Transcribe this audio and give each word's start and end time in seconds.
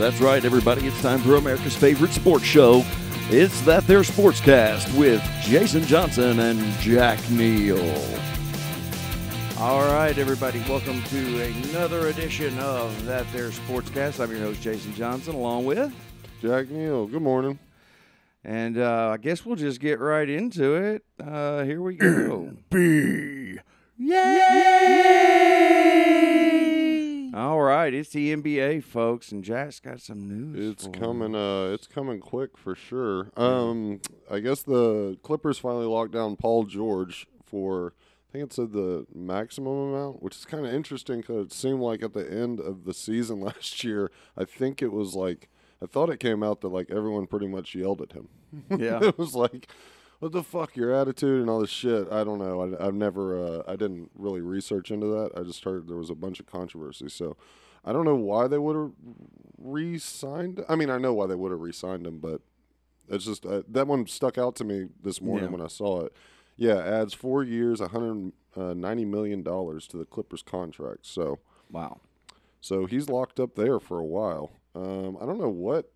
That's 0.00 0.18
right, 0.18 0.42
everybody. 0.46 0.86
It's 0.86 1.02
time 1.02 1.18
for 1.18 1.34
America's 1.34 1.76
favorite 1.76 2.12
sports 2.12 2.46
show. 2.46 2.82
It's 3.28 3.60
That 3.66 3.86
There 3.86 4.00
Sportscast 4.00 4.98
with 4.98 5.22
Jason 5.42 5.82
Johnson 5.82 6.40
and 6.40 6.58
Jack 6.78 7.18
Neal. 7.30 7.76
All 9.58 9.82
right, 9.82 10.16
everybody. 10.16 10.64
Welcome 10.66 11.02
to 11.02 11.42
another 11.42 12.06
edition 12.06 12.58
of 12.60 13.04
That 13.04 13.30
There 13.34 13.50
Sportscast. 13.50 14.20
I'm 14.20 14.30
your 14.30 14.40
host, 14.40 14.62
Jason 14.62 14.94
Johnson, 14.94 15.34
along 15.34 15.66
with. 15.66 15.94
Jack 16.40 16.70
Neal, 16.70 17.06
good 17.06 17.20
morning. 17.20 17.58
And 18.42 18.78
uh, 18.78 19.10
I 19.12 19.18
guess 19.18 19.44
we'll 19.44 19.56
just 19.56 19.80
get 19.80 20.00
right 20.00 20.30
into 20.30 20.76
it. 20.76 21.04
Uh, 21.22 21.64
here 21.64 21.82
we 21.82 21.96
go. 21.96 22.54
B. 22.70 23.58
Yay! 23.98 25.50
All 27.32 27.60
right, 27.60 27.94
it's 27.94 28.10
the 28.10 28.34
NBA, 28.34 28.82
folks, 28.82 29.30
and 29.30 29.44
Jack's 29.44 29.78
got 29.78 30.00
some 30.00 30.26
news. 30.28 30.72
It's 30.72 30.88
coming. 30.88 31.34
Uh, 31.34 31.70
it's 31.72 31.86
coming 31.86 32.18
quick 32.18 32.56
for 32.56 32.74
sure. 32.74 33.30
Um, 33.36 34.00
I 34.30 34.40
guess 34.40 34.62
the 34.62 35.16
Clippers 35.22 35.58
finally 35.58 35.86
locked 35.86 36.12
down 36.12 36.36
Paul 36.36 36.64
George 36.64 37.26
for. 37.44 37.94
I 38.28 38.32
think 38.32 38.44
it 38.44 38.52
said 38.52 38.72
the 38.72 39.06
maximum 39.12 39.92
amount, 39.92 40.22
which 40.22 40.36
is 40.36 40.44
kind 40.44 40.64
of 40.64 40.72
interesting 40.72 41.20
because 41.20 41.46
it 41.46 41.52
seemed 41.52 41.80
like 41.80 42.00
at 42.04 42.12
the 42.12 42.30
end 42.30 42.60
of 42.60 42.84
the 42.84 42.94
season 42.94 43.40
last 43.40 43.82
year, 43.82 44.10
I 44.36 44.44
think 44.44 44.82
it 44.82 44.92
was 44.92 45.14
like 45.14 45.48
I 45.82 45.86
thought 45.86 46.10
it 46.10 46.20
came 46.20 46.42
out 46.42 46.60
that 46.60 46.68
like 46.68 46.90
everyone 46.90 47.26
pretty 47.26 47.48
much 47.48 47.74
yelled 47.74 48.02
at 48.02 48.12
him. 48.12 48.28
Yeah. 48.70 49.00
it 49.02 49.18
was 49.18 49.34
like, 49.34 49.68
"What 50.20 50.32
the 50.32 50.42
fuck, 50.44 50.76
your 50.76 50.92
attitude 50.94 51.40
and 51.40 51.50
all 51.50 51.60
this 51.60 51.68
shit." 51.70 52.10
I 52.12 52.22
don't 52.24 52.38
know. 52.38 52.62
I, 52.76 52.86
I've 52.86 52.94
never. 52.94 53.38
Uh, 53.38 53.62
I 53.66 53.74
didn't 53.76 54.10
really 54.14 54.40
research 54.40 54.90
into 54.90 55.06
that. 55.08 55.30
I 55.36 55.42
just 55.42 55.64
heard 55.64 55.88
there 55.88 55.96
was 55.96 56.10
a 56.10 56.14
bunch 56.14 56.38
of 56.40 56.46
controversy. 56.46 57.08
So 57.08 57.36
I 57.84 57.92
don't 57.92 58.04
know 58.04 58.14
why 58.14 58.46
they 58.46 58.58
would 58.58 58.76
have 58.76 58.92
re-signed. 59.58 60.64
I 60.68 60.76
mean, 60.76 60.90
I 60.90 60.98
know 60.98 61.12
why 61.14 61.26
they 61.26 61.34
would 61.34 61.50
have 61.50 61.60
re-signed 61.60 62.06
him, 62.06 62.18
but 62.18 62.40
it's 63.08 63.24
just 63.24 63.44
uh, 63.46 63.62
that 63.68 63.86
one 63.86 64.06
stuck 64.06 64.38
out 64.38 64.56
to 64.56 64.64
me 64.64 64.86
this 65.02 65.20
morning 65.20 65.46
Yeah. 65.46 65.52
when 65.52 65.60
I 65.60 65.68
saw 65.68 66.02
it. 66.04 66.12
Yeah, 66.56 66.76
adds 66.76 67.14
four 67.14 67.42
years, 67.42 67.80
190 67.80 69.04
million 69.06 69.42
dollars 69.42 69.86
to 69.88 69.96
the 69.96 70.04
Clippers 70.04 70.42
contract. 70.42 71.06
So, 71.06 71.38
Wow. 71.70 72.00
so 72.60 72.84
he's 72.86 73.08
locked 73.08 73.40
up 73.40 73.54
there 73.54 73.80
for 73.80 73.98
a 73.98 74.04
while. 74.04 74.50
Um, 74.74 75.16
I 75.20 75.26
don't 75.26 75.40
know 75.40 75.48
what 75.48 75.90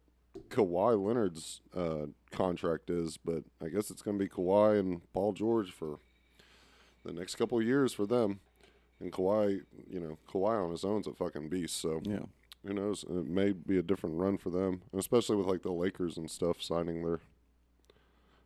Kawhi 0.48 0.98
Leonard's 1.00 1.60
uh, 1.76 2.06
contract 2.34 2.90
is, 2.90 3.16
but 3.16 3.44
I 3.62 3.68
guess 3.68 3.90
it's 3.90 4.02
going 4.02 4.18
to 4.18 4.24
be 4.24 4.28
Kawhi 4.28 4.78
and 4.78 5.00
Paul 5.12 5.32
George 5.32 5.70
for 5.72 5.98
the 7.04 7.12
next 7.12 7.34
couple 7.36 7.58
of 7.58 7.64
years 7.64 7.92
for 7.92 8.06
them. 8.06 8.40
And 9.00 9.12
Kawhi, 9.12 9.62
you 9.90 10.00
know, 10.00 10.18
Kawhi 10.30 10.64
on 10.64 10.70
his 10.70 10.84
own's 10.84 11.06
a 11.06 11.12
fucking 11.12 11.48
beast. 11.48 11.76
So 11.80 12.00
Yeah. 12.04 12.24
who 12.66 12.72
knows? 12.74 13.04
It 13.04 13.26
may 13.26 13.52
be 13.52 13.78
a 13.78 13.82
different 13.82 14.16
run 14.16 14.38
for 14.38 14.50
them, 14.50 14.82
and 14.92 15.00
especially 15.00 15.36
with 15.36 15.46
like 15.46 15.62
the 15.62 15.72
Lakers 15.72 16.16
and 16.16 16.30
stuff 16.30 16.62
signing 16.62 17.02
their 17.02 17.20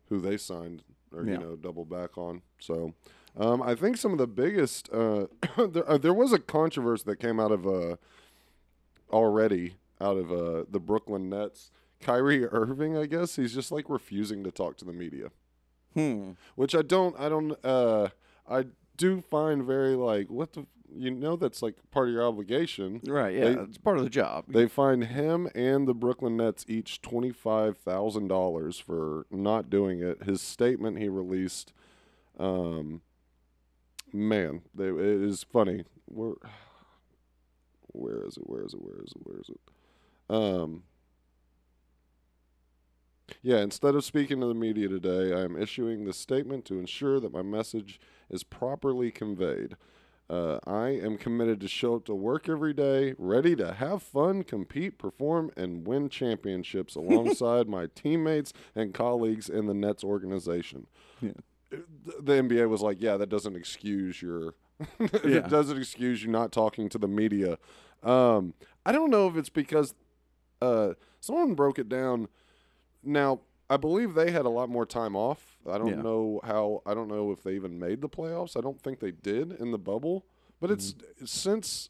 who 0.09 0.19
they 0.19 0.37
signed 0.37 0.83
or 1.13 1.23
Yeah. 1.23 1.33
you 1.33 1.37
know 1.39 1.55
double 1.55 1.85
back 1.85 2.17
on. 2.17 2.41
So 2.59 2.93
um, 3.37 3.61
I 3.61 3.75
think 3.75 3.95
some 3.97 4.11
of 4.11 4.17
the 4.17 4.27
biggest 4.27 4.89
uh, 4.91 5.27
there 5.69 5.89
uh, 5.89 5.97
there 5.97 6.13
was 6.13 6.33
a 6.33 6.39
controversy 6.39 7.03
that 7.05 7.19
came 7.19 7.39
out 7.39 7.51
of 7.51 7.65
uh, 7.67 7.95
already 9.11 9.75
out 10.01 10.17
of 10.17 10.31
uh, 10.31 10.63
the 10.69 10.79
Brooklyn 10.79 11.29
Nets. 11.29 11.71
Kyrie 12.01 12.45
Irving, 12.45 12.97
I 12.97 13.05
guess 13.05 13.35
he's 13.35 13.53
just 13.53 13.71
like 13.71 13.89
refusing 13.89 14.43
to 14.43 14.51
talk 14.51 14.77
to 14.77 14.85
the 14.85 14.93
media 14.93 15.29
Hmm. 15.95 16.31
which 16.55 16.75
I 16.75 16.81
don't, 16.83 17.19
I 17.19 17.29
don't, 17.29 17.53
uh, 17.65 18.09
I 18.47 18.65
do 18.95 19.21
fined 19.21 19.63
very 19.65 19.95
like 19.95 20.29
what 20.29 20.53
the, 20.53 20.65
you 20.95 21.09
know, 21.11 21.35
that's 21.35 21.61
like 21.63 21.75
part 21.91 22.07
of 22.09 22.13
your 22.13 22.23
obligation. 22.27 23.01
Right. 23.05 23.33
Yeah. 23.35 23.43
They- 23.45 23.61
it's 23.61 23.77
part 23.79 23.97
of 23.97 24.03
the 24.03 24.09
job. 24.09 24.45
They 24.47 24.67
find 24.67 25.05
him 25.05 25.49
and 25.55 25.87
the 25.87 25.93
Brooklyn 25.95 26.37
Nets 26.37 26.63
each 26.67 27.01
twenty 27.01 27.31
five 27.31 27.77
thousand 27.77 28.27
dollars 28.27 28.77
for 28.79 29.25
not 29.31 29.69
doing 29.69 29.99
it. 30.01 30.23
His 30.23 30.41
statement 30.41 30.97
he 30.99 31.09
released, 31.09 31.73
um, 32.39 33.01
man, 34.13 34.61
they, 34.75 34.89
it 34.89 34.99
is 34.99 35.43
funny. 35.43 35.85
Where, 36.05 36.33
where 37.93 38.25
is 38.25 38.37
it? 38.37 38.43
Where 38.47 38.63
is 38.63 38.73
it? 38.73 38.81
Where 38.81 39.01
is 39.03 39.11
it? 39.11 39.21
Where 39.23 39.39
is 39.39 39.49
it? 39.49 39.59
Um. 40.29 40.83
Yeah, 43.41 43.57
instead 43.57 43.95
of 43.95 44.03
speaking 44.03 44.39
to 44.41 44.47
the 44.47 44.53
media 44.53 44.87
today, 44.87 45.33
I 45.33 45.41
am 45.43 45.55
issuing 45.61 46.05
this 46.05 46.17
statement 46.17 46.65
to 46.65 46.79
ensure 46.79 47.19
that 47.19 47.31
my 47.33 47.41
message 47.41 47.99
is 48.29 48.43
properly 48.43 49.11
conveyed. 49.11 49.75
Uh, 50.29 50.59
I 50.67 50.89
am 50.89 51.17
committed 51.17 51.59
to 51.61 51.67
show 51.67 51.95
up 51.95 52.05
to 52.05 52.13
work 52.13 52.47
every 52.47 52.73
day, 52.73 53.15
ready 53.17 53.55
to 53.55 53.73
have 53.73 54.03
fun, 54.03 54.43
compete, 54.43 54.99
perform, 54.99 55.49
and 55.57 55.87
win 55.87 56.07
championships 56.07 56.95
alongside 56.95 57.67
my 57.67 57.87
teammates 57.95 58.53
and 58.75 58.93
colleagues 58.93 59.49
in 59.49 59.65
the 59.65 59.73
Nets 59.73 60.03
organization. 60.03 60.85
Yeah. 61.19 61.31
The 61.71 62.33
NBA 62.33 62.69
was 62.69 62.81
like, 62.81 62.97
yeah, 63.01 63.17
that 63.17 63.29
doesn't 63.29 63.55
excuse 63.55 64.21
your, 64.21 64.53
Yeah. 64.99 65.07
it 65.23 65.49
doesn't 65.49 65.77
excuse 65.77 66.23
you 66.23 66.29
not 66.29 66.51
talking 66.51 66.89
to 66.89 66.97
the 66.99 67.07
media. 67.07 67.57
Um, 68.03 68.53
I 68.85 68.91
don't 68.91 69.09
know 69.09 69.27
if 69.27 69.35
it's 69.35 69.49
because 69.49 69.93
uh, 70.61 70.93
someone 71.19 71.53
broke 71.55 71.79
it 71.79 71.89
down. 71.89 72.27
Now, 73.03 73.41
I 73.69 73.77
believe 73.77 74.13
they 74.15 74.31
had 74.31 74.45
a 74.45 74.49
lot 74.49 74.69
more 74.69 74.85
time 74.85 75.15
off. 75.15 75.57
I 75.69 75.77
don't 75.77 75.87
Yeah. 75.89 76.01
know 76.01 76.41
how. 76.43 76.81
I 76.85 76.93
don't 76.93 77.07
know 77.07 77.31
if 77.31 77.43
they 77.43 77.53
even 77.55 77.77
made 77.79 78.01
the 78.01 78.09
playoffs. 78.09 78.57
I 78.57 78.61
don't 78.61 78.81
think 78.81 78.99
they 78.99 79.11
did 79.11 79.51
in 79.53 79.71
the 79.71 79.77
bubble. 79.77 80.25
But 80.59 80.71
it's 80.71 80.93
Mm-hmm. 80.93 81.25
since 81.25 81.89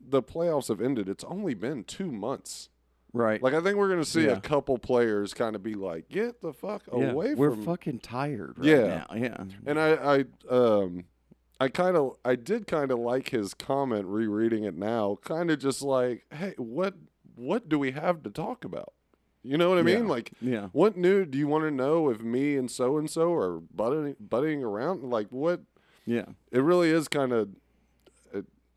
the 0.00 0.22
playoffs 0.22 0.68
have 0.68 0.80
ended, 0.80 1.08
it's 1.08 1.24
only 1.24 1.54
been 1.54 1.84
two 1.84 2.10
months. 2.12 2.68
right. 3.12 3.40
Like 3.42 3.54
I 3.54 3.60
think 3.60 3.76
we're 3.76 3.88
gonna 3.88 4.04
see 4.04 4.24
Yeah. 4.24 4.32
a 4.32 4.40
couple 4.40 4.76
players 4.78 5.34
kind 5.34 5.54
of 5.54 5.62
be 5.62 5.74
like, 5.74 6.08
"Get 6.08 6.40
the 6.40 6.52
fuck 6.52 6.82
yeah. 6.92 7.10
away 7.12 7.34
We're 7.34 7.52
from." 7.52 7.64
fucking 7.64 8.00
tired 8.00 8.58
right 8.58 8.66
Yeah. 8.66 8.86
now. 9.08 9.14
Yeah. 9.16 9.44
and 9.66 9.78
I, 9.78 9.92
I, 10.16 10.24
um, 10.52 11.04
I 11.60 11.68
kind 11.68 11.96
of, 11.96 12.16
I 12.24 12.34
did 12.34 12.66
kind 12.66 12.90
of 12.90 12.98
like 12.98 13.28
his 13.28 13.54
comment 13.54 14.06
rereading 14.06 14.64
it 14.64 14.74
now. 14.76 15.16
Kind 15.22 15.50
of 15.52 15.60
just 15.60 15.80
like, 15.80 16.24
hey, 16.32 16.54
what, 16.56 16.94
what 17.36 17.68
do 17.68 17.78
we 17.78 17.92
have 17.92 18.22
to 18.24 18.30
talk 18.30 18.64
about? 18.64 18.92
You 19.46 19.58
know 19.58 19.68
what 19.68 19.76
I 19.78 19.82
mean? 19.82 20.04
Yeah. 20.04 20.10
Like, 20.10 20.32
Yeah. 20.40 20.68
what 20.72 20.96
new 20.96 21.26
do 21.26 21.36
you 21.36 21.46
want 21.46 21.64
to 21.64 21.70
know 21.70 22.08
if 22.08 22.22
me 22.22 22.56
and 22.56 22.70
so 22.70 22.96
and 22.96 23.10
so 23.10 23.34
are 23.34 23.60
butting 23.60 24.16
butting 24.18 24.64
around? 24.64 25.02
Like, 25.04 25.26
what? 25.28 25.60
Yeah. 26.06 26.24
It 26.50 26.60
really 26.62 26.88
is 26.90 27.08
kind 27.08 27.32
of. 27.32 27.48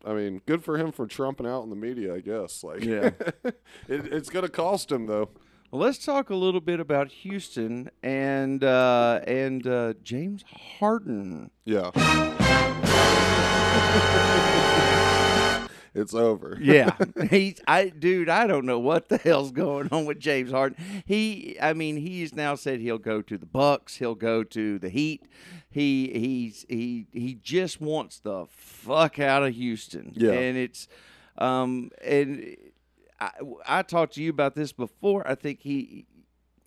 I 0.04 0.12
mean, 0.14 0.40
good 0.46 0.62
for 0.62 0.78
him 0.78 0.92
for 0.92 1.06
trumping 1.08 1.44
out 1.46 1.64
in 1.64 1.70
the 1.70 1.76
media, 1.76 2.14
I 2.14 2.20
guess. 2.20 2.62
Like, 2.62 2.84
Yeah. 2.84 3.10
it, 3.44 3.54
it's 3.88 4.28
gonna 4.30 4.48
cost 4.48 4.92
him 4.92 5.06
though. 5.06 5.30
Well, 5.70 5.82
let's 5.82 6.04
talk 6.04 6.30
a 6.30 6.36
little 6.36 6.60
bit 6.60 6.80
about 6.80 7.08
Houston 7.08 7.90
and 8.02 8.62
uh, 8.62 9.20
and 9.26 9.66
uh, 9.66 9.94
James 10.02 10.44
Harden. 10.78 11.50
Yeah. 11.64 11.90
it's 15.98 16.14
over. 16.14 16.56
Yeah, 16.60 16.96
he's 17.30 17.60
I 17.66 17.88
dude. 17.88 18.28
I 18.28 18.46
don't 18.46 18.64
know 18.66 18.78
what 18.78 19.08
the 19.08 19.18
hell's 19.18 19.50
going 19.52 19.88
on 19.92 20.04
with 20.06 20.18
James 20.20 20.50
Harden. 20.50 20.76
He, 21.06 21.56
I 21.60 21.72
mean, 21.72 21.96
he's 21.96 22.34
now 22.34 22.54
said 22.54 22.80
he'll 22.80 22.98
go 22.98 23.22
to 23.22 23.36
the 23.38 23.46
Bucks. 23.46 23.96
He'll 23.96 24.14
go 24.14 24.42
to 24.44 24.78
the 24.78 24.88
Heat. 24.88 25.24
He 25.70 26.10
he's 26.14 26.64
he 26.68 27.06
he 27.12 27.34
just 27.34 27.80
wants 27.80 28.18
the 28.20 28.46
fuck 28.48 29.18
out 29.18 29.42
of 29.44 29.54
Houston. 29.54 30.12
Yeah. 30.14 30.32
and 30.32 30.56
it's 30.56 30.88
um 31.36 31.90
and 32.02 32.56
I, 33.20 33.30
I 33.66 33.82
talked 33.82 34.14
to 34.14 34.22
you 34.22 34.30
about 34.30 34.54
this 34.54 34.72
before. 34.72 35.26
I 35.28 35.34
think 35.34 35.60
he 35.60 36.06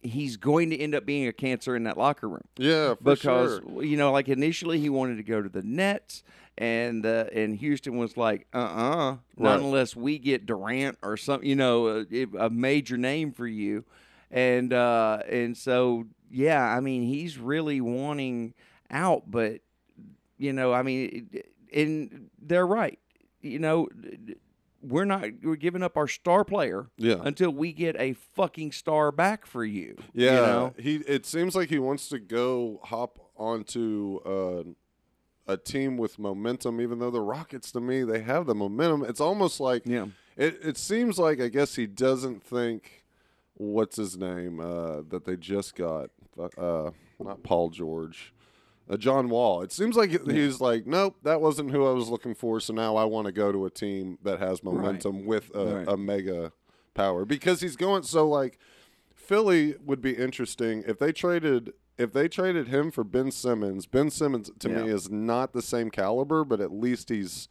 he's 0.03 0.35
going 0.37 0.69
to 0.71 0.77
end 0.79 0.95
up 0.95 1.05
being 1.05 1.27
a 1.27 1.33
cancer 1.33 1.75
in 1.75 1.83
that 1.83 1.95
locker 1.97 2.27
room 2.27 2.43
Yeah, 2.57 2.95
for 2.95 3.03
because 3.03 3.59
sure. 3.63 3.83
you 3.83 3.97
know, 3.97 4.11
like 4.11 4.29
initially 4.29 4.79
he 4.79 4.89
wanted 4.89 5.17
to 5.17 5.23
go 5.23 5.41
to 5.41 5.49
the 5.49 5.61
Nets, 5.61 6.23
and 6.61 7.05
uh, 7.07 7.25
and 7.33 7.55
Houston 7.57 7.97
was 7.97 8.15
like, 8.15 8.45
uh, 8.53 8.57
uh 8.57 9.17
Right. 9.35 9.53
not 9.55 9.59
unless 9.61 9.95
we 9.95 10.19
get 10.19 10.45
Durant 10.45 10.99
or 11.01 11.17
something, 11.17 11.49
you 11.49 11.55
know, 11.55 12.05
a, 12.11 12.27
a 12.37 12.49
major 12.51 12.97
name 12.97 13.31
for 13.31 13.47
you, 13.47 13.83
and 14.29 14.71
uh, 14.71 15.23
and 15.27 15.57
so 15.57 16.05
yeah, 16.29 16.63
I 16.63 16.79
mean, 16.79 17.01
he's 17.03 17.39
really 17.39 17.81
wanting 17.81 18.53
out, 18.91 19.23
but 19.29 19.61
you 20.37 20.53
know, 20.53 20.71
I 20.71 20.83
mean, 20.83 21.29
and 21.73 22.29
they're 22.39 22.67
right, 22.67 22.99
you 23.41 23.59
know. 23.59 23.87
We're 24.83 25.05
not. 25.05 25.25
We're 25.43 25.57
giving 25.57 25.83
up 25.83 25.95
our 25.95 26.07
star 26.07 26.43
player 26.43 26.89
Yeah. 26.97 27.17
until 27.23 27.51
we 27.51 27.71
get 27.71 27.95
a 27.99 28.13
fucking 28.13 28.71
star 28.71 29.11
back 29.11 29.45
for 29.45 29.63
you. 29.63 29.95
Yeah, 30.11 30.31
you 30.31 30.41
know? 30.41 30.73
he. 30.79 30.95
It 31.07 31.27
seems 31.27 31.55
like 31.55 31.69
he 31.69 31.77
wants 31.77 32.09
to 32.09 32.17
go 32.17 32.79
hop 32.85 33.19
onto 33.37 34.17
uh, 34.25 34.63
a 35.51 35.57
team 35.57 35.97
with 35.97 36.17
momentum. 36.19 36.79
Even 36.81 36.99
though 36.99 37.11
the 37.11 37.21
Rockets, 37.21 37.71
to 37.73 37.81
me, 37.81 38.03
they 38.03 38.21
have 38.21 38.45
the 38.45 38.55
momentum. 38.55 39.03
It's 39.03 39.21
almost 39.21 39.59
like 39.59 39.83
yeah, 39.85 40.07
it. 40.37 40.59
It 40.63 40.77
seems 40.77 41.17
like 41.19 41.39
I 41.41 41.47
guess 41.49 41.75
he 41.75 41.87
doesn't 41.87 42.43
think 42.43 43.03
what's 43.55 43.97
his 43.97 44.17
name 44.17 44.59
uh, 44.59 45.01
that 45.09 45.25
they 45.25 45.35
just 45.35 45.75
got. 45.75 46.09
Uh, 46.57 46.91
not 47.19 47.43
Paul 47.43 47.69
George. 47.69 48.33
Uh, 48.89 48.97
John 48.97 49.29
Wall. 49.29 49.61
It 49.61 49.71
seems 49.71 49.95
like 49.95 50.09
he's 50.27 50.59
like, 50.59 50.87
nope, 50.87 51.15
that 51.23 51.39
wasn't 51.39 51.71
who 51.71 51.85
I 51.85 51.91
was 51.91 52.09
looking 52.09 52.33
for. 52.33 52.59
So 52.59 52.73
now 52.73 52.95
I 52.95 53.05
want 53.05 53.27
to 53.27 53.31
go 53.31 53.51
to 53.51 53.65
a 53.65 53.69
team 53.69 54.17
that 54.23 54.39
has 54.39 54.63
momentum 54.63 55.25
with 55.25 55.53
a, 55.55 55.65
Right. 55.65 55.87
a 55.87 55.95
mega 55.95 56.51
power 56.93 57.23
because 57.23 57.61
he's 57.61 57.75
going 57.77 58.03
so 58.03 58.27
like 58.27 58.57
Philly 59.13 59.75
would 59.85 60.01
be 60.01 60.13
interesting 60.13 60.83
if 60.87 60.99
they 60.99 61.13
traded 61.13 61.71
if 61.97 62.13
they 62.13 62.27
traded 62.27 62.67
him 62.67 62.91
for 62.91 63.03
Ben 63.03 63.31
Simmons. 63.31 63.85
Ben 63.85 64.09
Simmons 64.09 64.49
to 64.59 64.69
me 64.69 64.89
is 64.89 65.09
not 65.09 65.53
the 65.53 65.61
same 65.61 65.89
caliber, 65.91 66.43
but 66.43 66.59
at 66.59 66.71
least 66.71 67.09
he's 67.09 67.47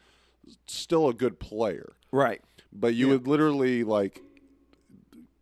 still 0.67 1.09
a 1.09 1.15
good 1.15 1.39
player. 1.39 1.93
Right. 2.13 2.43
But 2.73 2.95
you 2.95 3.07
Yeah. 3.09 3.13
would 3.15 3.27
literally 3.27 3.85
like 3.85 4.23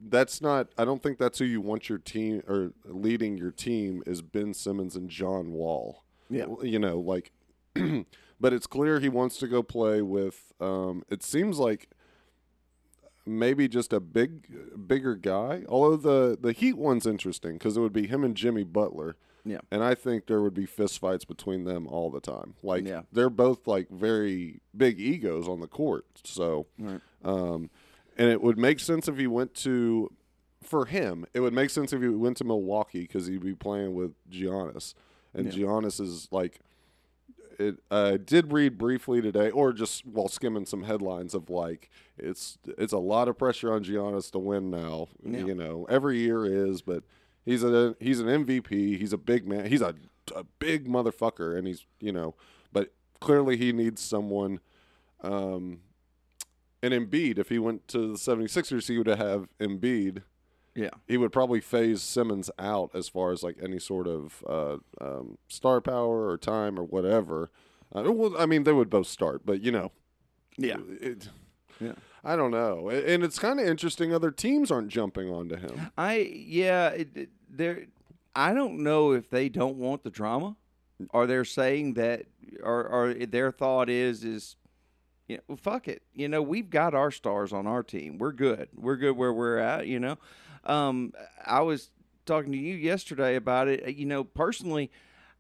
that's 0.01 0.41
not 0.41 0.69
I 0.79 0.85
don't 0.85 1.03
think 1.03 1.19
that's 1.19 1.39
who 1.39 1.45
you 1.45 1.61
want 1.61 1.89
your 1.89 1.99
team 1.99 2.43
or 2.47 2.73
leading 2.85 3.37
your 3.37 3.51
team 3.51 4.03
is 4.07 4.23
Ben 4.23 4.55
Simmons 4.55 4.95
and 4.97 5.09
John 5.11 5.53
Wall. 5.53 6.05
Yeah. 6.31 6.47
You 6.63 6.79
know, 6.79 6.99
like 7.01 7.33
but 8.41 8.53
it's 8.53 8.67
clear 8.67 9.01
he 9.01 9.09
wants 9.09 9.39
to 9.39 9.49
go 9.49 9.63
play 9.63 10.03
with 10.03 10.53
um 10.61 11.03
it 11.09 11.23
seems 11.23 11.59
like 11.59 11.89
maybe 13.29 13.69
just 13.69 13.93
a 13.93 14.01
big 14.01 14.87
bigger 14.89 15.15
guy. 15.15 15.65
Although 15.69 15.97
the 15.97 16.39
the 16.41 16.53
Heat 16.53 16.75
one's 16.79 17.07
interesting 17.07 17.59
cuz 17.59 17.77
it 17.77 17.81
would 17.81 17.93
be 17.93 18.07
him 18.07 18.25
and 18.25 18.37
Jimmy 18.37 18.65
Butler. 18.65 19.17
Yeah. 19.45 19.61
And 19.71 19.83
I 19.83 19.95
think 19.95 20.27
there 20.27 20.43
would 20.43 20.53
be 20.55 20.67
fistfights 20.67 21.27
between 21.27 21.65
them 21.65 21.87
all 21.87 22.11
the 22.11 22.21
time. 22.21 22.55
Like 22.63 22.87
Yeah. 22.87 23.03
they're 23.13 23.31
both 23.31 23.67
like 23.67 23.89
very 23.89 24.61
big 24.77 25.01
egos 25.01 25.49
on 25.49 25.61
the 25.61 25.69
court. 25.69 26.05
So 26.25 26.67
Right. 26.79 27.01
um, 27.25 27.71
and 28.17 28.29
it 28.31 28.43
would 28.43 28.59
make 28.59 28.81
sense 28.81 29.07
if 29.09 29.17
he 29.17 29.27
went 29.29 29.55
to, 29.55 30.11
for 30.63 30.87
him, 30.87 31.25
it 31.35 31.41
would 31.41 31.53
make 31.55 31.71
sense 31.71 31.93
if 31.93 32.03
he 32.03 32.09
went 32.09 32.37
to 32.39 32.45
Milwaukee 32.45 33.03
because 33.03 33.27
he'd 33.29 33.43
be 33.45 33.55
playing 33.55 33.95
with 33.95 34.13
Giannis, 34.29 34.95
and 35.33 35.47
Yeah. 35.47 35.67
Giannis 35.67 36.01
is 36.01 36.27
like, 36.33 36.59
it. 37.59 37.77
I 37.91 38.17
did 38.17 38.53
read 38.53 38.79
briefly 38.79 39.21
today, 39.21 39.51
or 39.51 39.73
just 39.73 40.07
while 40.07 40.29
skimming 40.29 40.67
some 40.67 40.85
headlines 40.85 41.35
of 41.35 41.51
like, 41.51 41.91
it's 42.17 42.59
it's 42.67 42.93
a 42.93 42.99
lot 42.99 43.29
of 43.29 43.39
pressure 43.39 43.73
on 43.73 43.85
Giannis 43.85 44.31
to 44.33 44.39
win 44.39 44.71
now. 44.71 45.09
Yeah. 45.25 45.39
You 45.39 45.55
know, 45.55 45.87
every 45.89 46.19
year 46.19 46.45
is, 46.45 46.83
but 46.83 47.05
he's 47.45 47.63
a 47.65 47.97
he's 48.01 48.21
an 48.21 48.27
MVP. 48.27 48.99
He's 48.99 49.13
a 49.13 49.19
big 49.19 49.47
man. 49.47 49.67
He's 49.67 49.83
a 49.83 49.95
a 50.35 50.45
big 50.59 50.89
motherfucker, 50.89 51.57
and 51.57 51.67
he's 51.67 51.87
you 52.01 52.13
know, 52.13 52.35
but 52.73 52.93
clearly 53.21 53.57
he 53.57 53.73
needs 53.73 54.03
someone. 54.03 54.61
Um, 55.23 55.81
and 56.83 56.95
Embiid, 56.95 57.39
if 57.39 57.49
he 57.49 57.59
went 57.59 57.89
to 57.89 58.13
the 58.13 58.19
76ers, 58.19 58.87
he 58.87 58.99
would 58.99 59.09
have 59.09 59.49
Embiid. 59.59 60.23
Yeah. 60.79 60.91
He 61.09 61.17
would 61.17 61.33
probably 61.33 61.61
phase 61.61 62.03
Simmons 62.03 62.51
out 62.59 62.91
as 62.95 63.09
far 63.09 63.33
as 63.33 63.43
like 63.43 63.57
any 63.61 63.79
sort 63.81 64.07
of 64.07 64.45
uh, 64.49 64.77
um, 65.01 65.39
star 65.49 65.81
power 65.81 66.29
or 66.29 66.39
time 66.39 66.79
or 66.79 66.85
whatever. 66.85 67.51
Uh, 67.95 68.13
well, 68.13 68.37
I 68.39 68.47
mean, 68.47 68.63
they 68.63 68.73
would 68.73 68.89
both 68.91 69.09
start, 69.09 69.43
but 69.45 69.61
you 69.61 69.73
know, 69.73 69.91
Yeah. 70.57 70.77
it, 71.01 71.29
Yeah. 71.81 71.93
I 72.23 72.37
don't 72.37 72.51
know, 72.51 72.89
and 72.91 73.23
it's 73.25 73.39
kind 73.39 73.59
of 73.61 73.67
interesting. 73.67 74.13
Other 74.13 74.31
teams 74.31 74.71
aren't 74.71 74.89
jumping 74.89 75.31
onto 75.31 75.57
him. 75.57 75.91
I 75.97 76.17
yeah, 76.35 76.91
it, 76.91 77.09
it- 77.17 77.31
there. 77.51 77.87
I 78.37 78.53
don't 78.55 78.83
know 78.85 79.13
if 79.13 79.31
they 79.31 79.49
don't 79.49 79.77
want 79.79 80.03
the 80.05 80.11
drama, 80.11 80.57
or 81.11 81.27
they're 81.27 81.45
saying 81.45 81.95
that, 81.95 82.27
or 82.63 82.87
or 82.87 83.15
their 83.15 83.51
thought 83.51 83.89
is 83.89 84.23
is, 84.25 84.57
you 85.29 85.37
know, 85.37 85.43
well, 85.49 85.57
fuck 85.57 85.89
it. 85.89 86.03
You 86.15 86.29
know, 86.29 86.43
we've 86.43 86.69
got 86.71 86.95
our 86.95 87.11
stars 87.11 87.53
on 87.53 87.67
our 87.67 87.83
team. 87.83 88.19
We're 88.19 88.33
good. 88.33 88.69
We're 88.77 88.97
good 88.97 89.17
where 89.17 89.33
we're 89.33 89.59
at. 89.59 89.87
You 89.87 89.99
know, 90.01 90.19
um, 90.65 91.13
I 91.45 91.61
was 91.63 91.91
talking 92.27 92.53
to 92.53 92.59
you 92.59 92.75
yesterday 92.75 93.37
about 93.37 93.69
it. 93.69 93.95
You 93.97 94.07
know, 94.07 94.25
personally, 94.25 94.91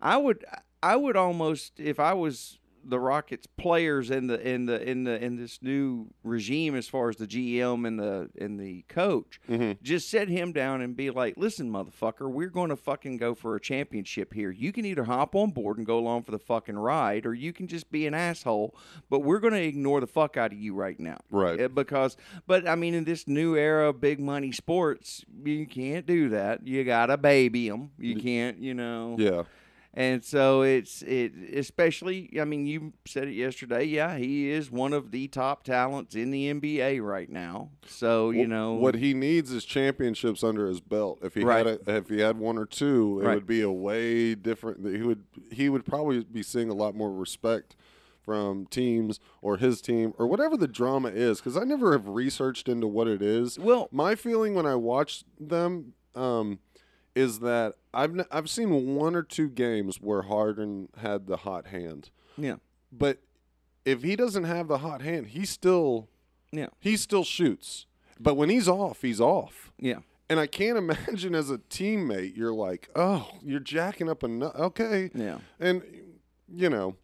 I 0.00 0.16
would 0.16 0.44
I 0.82 0.96
would 0.96 1.16
almost 1.16 1.78
if 1.78 1.98
I 2.00 2.14
was 2.14 2.58
the 2.88 2.98
Rockets 2.98 3.46
players 3.46 4.10
in 4.10 4.26
the 4.28 4.40
in 4.40 4.66
the 4.66 4.82
in 4.82 5.04
the 5.04 5.22
in 5.22 5.36
this 5.36 5.58
new 5.62 6.06
regime 6.24 6.74
as 6.74 6.88
far 6.88 7.08
as 7.10 7.16
the 7.16 7.26
GM 7.26 7.86
and 7.86 7.98
the 7.98 8.30
and 8.40 8.58
the 8.58 8.82
coach 8.88 9.40
Mhm. 9.48 9.80
just 9.82 10.08
sit 10.08 10.28
him 10.28 10.52
down 10.52 10.80
and 10.80 10.96
be 10.96 11.10
like, 11.10 11.36
"Listen, 11.36 11.70
motherfucker, 11.70 12.30
we're 12.30 12.48
going 12.48 12.70
to 12.70 12.76
fucking 12.76 13.18
go 13.18 13.34
for 13.34 13.54
a 13.56 13.60
championship 13.60 14.32
here. 14.34 14.50
You 14.50 14.72
can 14.72 14.84
either 14.84 15.04
hop 15.04 15.34
on 15.34 15.50
board 15.50 15.76
and 15.78 15.86
go 15.86 15.98
along 15.98 16.22
for 16.22 16.30
the 16.30 16.38
fucking 16.38 16.76
ride, 16.78 17.26
or 17.26 17.34
you 17.34 17.52
can 17.52 17.66
just 17.66 17.90
be 17.90 18.06
an 18.06 18.14
asshole. 18.14 18.74
But 19.10 19.20
we're 19.20 19.40
going 19.40 19.52
to 19.54 19.62
ignore 19.62 20.00
the 20.00 20.06
fuck 20.06 20.36
out 20.36 20.52
of 20.52 20.58
you 20.58 20.74
right 20.74 20.98
now, 20.98 21.18
Right. 21.30 21.60
Uh, 21.60 21.68
Because, 21.68 22.16
but 22.46 22.66
I 22.66 22.74
mean, 22.74 22.94
in 22.94 23.04
this 23.04 23.28
new 23.28 23.54
era 23.56 23.90
of 23.90 24.00
big 24.00 24.18
money 24.18 24.52
sports, 24.52 25.24
you 25.44 25.66
can't 25.66 26.06
do 26.06 26.28
that. 26.30 26.66
You 26.66 26.84
gotta 26.84 27.16
baby 27.16 27.68
them. 27.68 27.90
You 27.98 28.16
can't, 28.16 28.58
you 28.58 28.74
know. 28.74 29.16
Yeah, 29.18 29.42
And 29.98 30.24
so 30.24 30.62
it's 30.62 31.02
it 31.02 31.32
especially 31.56 32.30
I 32.40 32.44
mean 32.44 32.66
you 32.66 32.92
said 33.04 33.26
it 33.26 33.32
yesterday, 33.32 33.82
yeah, 33.82 34.16
he 34.16 34.48
is 34.48 34.70
one 34.70 34.92
of 34.92 35.10
the 35.10 35.26
top 35.26 35.64
talents 35.64 36.14
in 36.14 36.30
the 36.30 36.52
NBA 36.54 37.02
right 37.02 37.28
now. 37.28 37.70
So, 37.84 38.30
you 38.30 38.46
know 38.46 38.74
what 38.74 38.94
he 38.94 39.12
needs 39.12 39.50
is 39.50 39.64
championships 39.64 40.44
under 40.44 40.68
his 40.68 40.80
belt. 40.80 41.18
If 41.22 41.34
he 41.34 41.42
Right. 41.42 41.66
had 41.66 41.80
a, 41.88 41.96
if 41.96 42.08
he 42.08 42.20
had 42.20 42.38
one 42.38 42.58
or 42.58 42.64
two, 42.64 43.18
it 43.20 43.26
Right. 43.26 43.34
would 43.34 43.46
be 43.46 43.60
a 43.60 43.72
way 43.72 44.36
different. 44.36 44.86
He 44.86 45.02
would 45.02 45.24
he 45.50 45.68
would 45.68 45.84
probably 45.84 46.22
be 46.22 46.44
seeing 46.44 46.70
a 46.70 46.74
lot 46.74 46.94
more 46.94 47.12
respect 47.12 47.74
from 48.20 48.66
teams 48.66 49.18
or 49.42 49.56
his 49.56 49.80
team 49.80 50.12
or 50.16 50.28
whatever 50.28 50.56
the 50.56 50.68
drama 50.68 51.08
is. 51.08 51.38
Because 51.40 51.56
I 51.56 51.64
never 51.64 51.90
have 51.90 52.06
researched 52.06 52.68
into 52.68 52.86
what 52.86 53.08
it 53.08 53.20
is. 53.20 53.58
Well, 53.58 53.88
My 53.90 54.14
feeling 54.14 54.54
when 54.54 54.66
I 54.66 54.76
watch 54.76 55.24
them 55.40 55.94
um, 56.14 56.58
is 57.18 57.40
that 57.40 57.74
I've 57.92 58.18
n- 58.18 58.26
I've 58.30 58.48
seen 58.50 58.94
one 58.96 59.14
or 59.14 59.22
two 59.22 59.48
games 59.48 59.96
where 60.00 60.22
Harden 60.22 60.88
had 60.98 61.26
the 61.26 61.38
hot 61.38 61.66
hand, 61.68 62.10
yeah. 62.36 62.56
but 62.92 63.18
if 63.84 64.02
he 64.02 64.14
doesn't 64.16 64.44
have 64.44 64.68
the 64.68 64.78
hot 64.78 65.02
hand, 65.02 65.28
he 65.28 65.44
still 65.44 66.08
Yeah. 66.52 66.68
he 66.78 66.96
still 66.96 67.24
shoots. 67.24 67.86
But 68.20 68.34
when 68.36 68.50
he's 68.50 68.68
off, 68.68 69.02
he's 69.02 69.20
off. 69.20 69.72
Yeah. 69.78 70.00
And 70.28 70.38
I 70.38 70.46
can't 70.46 70.76
imagine 70.84 71.34
as 71.34 71.50
a 71.50 71.58
teammate, 71.58 72.36
you're 72.36 72.52
like, 72.52 72.88
oh, 72.94 73.30
you're 73.42 73.60
jacking 73.60 74.08
up 74.08 74.22
a 74.22 74.28
nut. 74.28 74.54
Okay. 74.56 75.10
Yeah. 75.14 75.38
And, 75.58 75.82
you 76.54 76.68
know, 76.68 76.96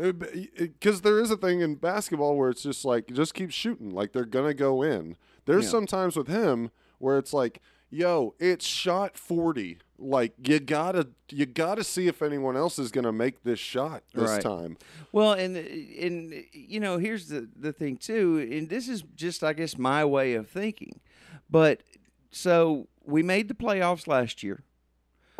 uh, 0.00 0.12
because 0.12 0.98
uh, 0.98 1.02
there 1.04 1.20
is 1.20 1.30
a 1.30 1.36
thing 1.36 1.60
in 1.60 1.76
basketball 1.76 2.36
where 2.36 2.50
it's 2.50 2.62
just 2.62 2.84
like, 2.84 3.06
just 3.12 3.34
keep 3.34 3.50
shooting. 3.50 3.90
Like 3.94 4.12
they're 4.12 4.24
going 4.24 4.46
to 4.48 4.54
go 4.54 4.82
in. 4.82 5.16
There's 5.46 5.64
Yeah. 5.64 5.70
some 5.70 5.86
times 5.86 6.14
with 6.16 6.28
him 6.28 6.70
where 6.98 7.16
it's 7.18 7.32
like, 7.32 7.60
yo, 7.90 8.34
it's 8.38 8.66
shot 8.66 9.16
40. 9.16 9.78
Like 10.00 10.34
you 10.46 10.60
gotta, 10.60 11.08
you 11.30 11.44
gotta 11.44 11.82
see 11.82 12.06
if 12.06 12.22
anyone 12.22 12.56
else 12.56 12.78
is 12.78 12.92
gonna 12.92 13.12
make 13.12 13.42
this 13.42 13.58
shot 13.58 14.04
this 14.14 14.30
Right. 14.30 14.42
time. 14.42 14.76
Well, 15.10 15.32
and 15.32 15.56
and 15.56 16.44
you 16.52 16.78
know, 16.78 16.98
here's 16.98 17.28
the 17.28 17.48
the 17.56 17.72
thing 17.72 17.96
too, 17.96 18.38
and 18.50 18.68
this 18.68 18.88
is 18.88 19.02
just 19.16 19.42
I 19.42 19.52
guess 19.54 19.76
my 19.76 20.04
way 20.04 20.34
of 20.34 20.48
thinking. 20.48 21.00
But 21.50 21.82
so 22.30 22.86
we 23.04 23.22
made 23.24 23.48
the 23.48 23.54
playoffs 23.54 24.06
last 24.06 24.42
year. 24.44 24.62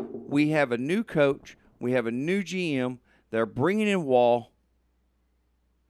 We 0.01 0.49
have 0.51 0.73
a 0.73 0.79
new 0.79 1.05
coach, 1.05 1.57
we 1.79 1.93
have 1.93 2.07
a 2.07 2.11
new 2.13 2.43
GM, 2.43 2.99
they're 3.31 3.47
bringing 3.47 3.87
in 3.87 4.05
Wall. 4.05 4.51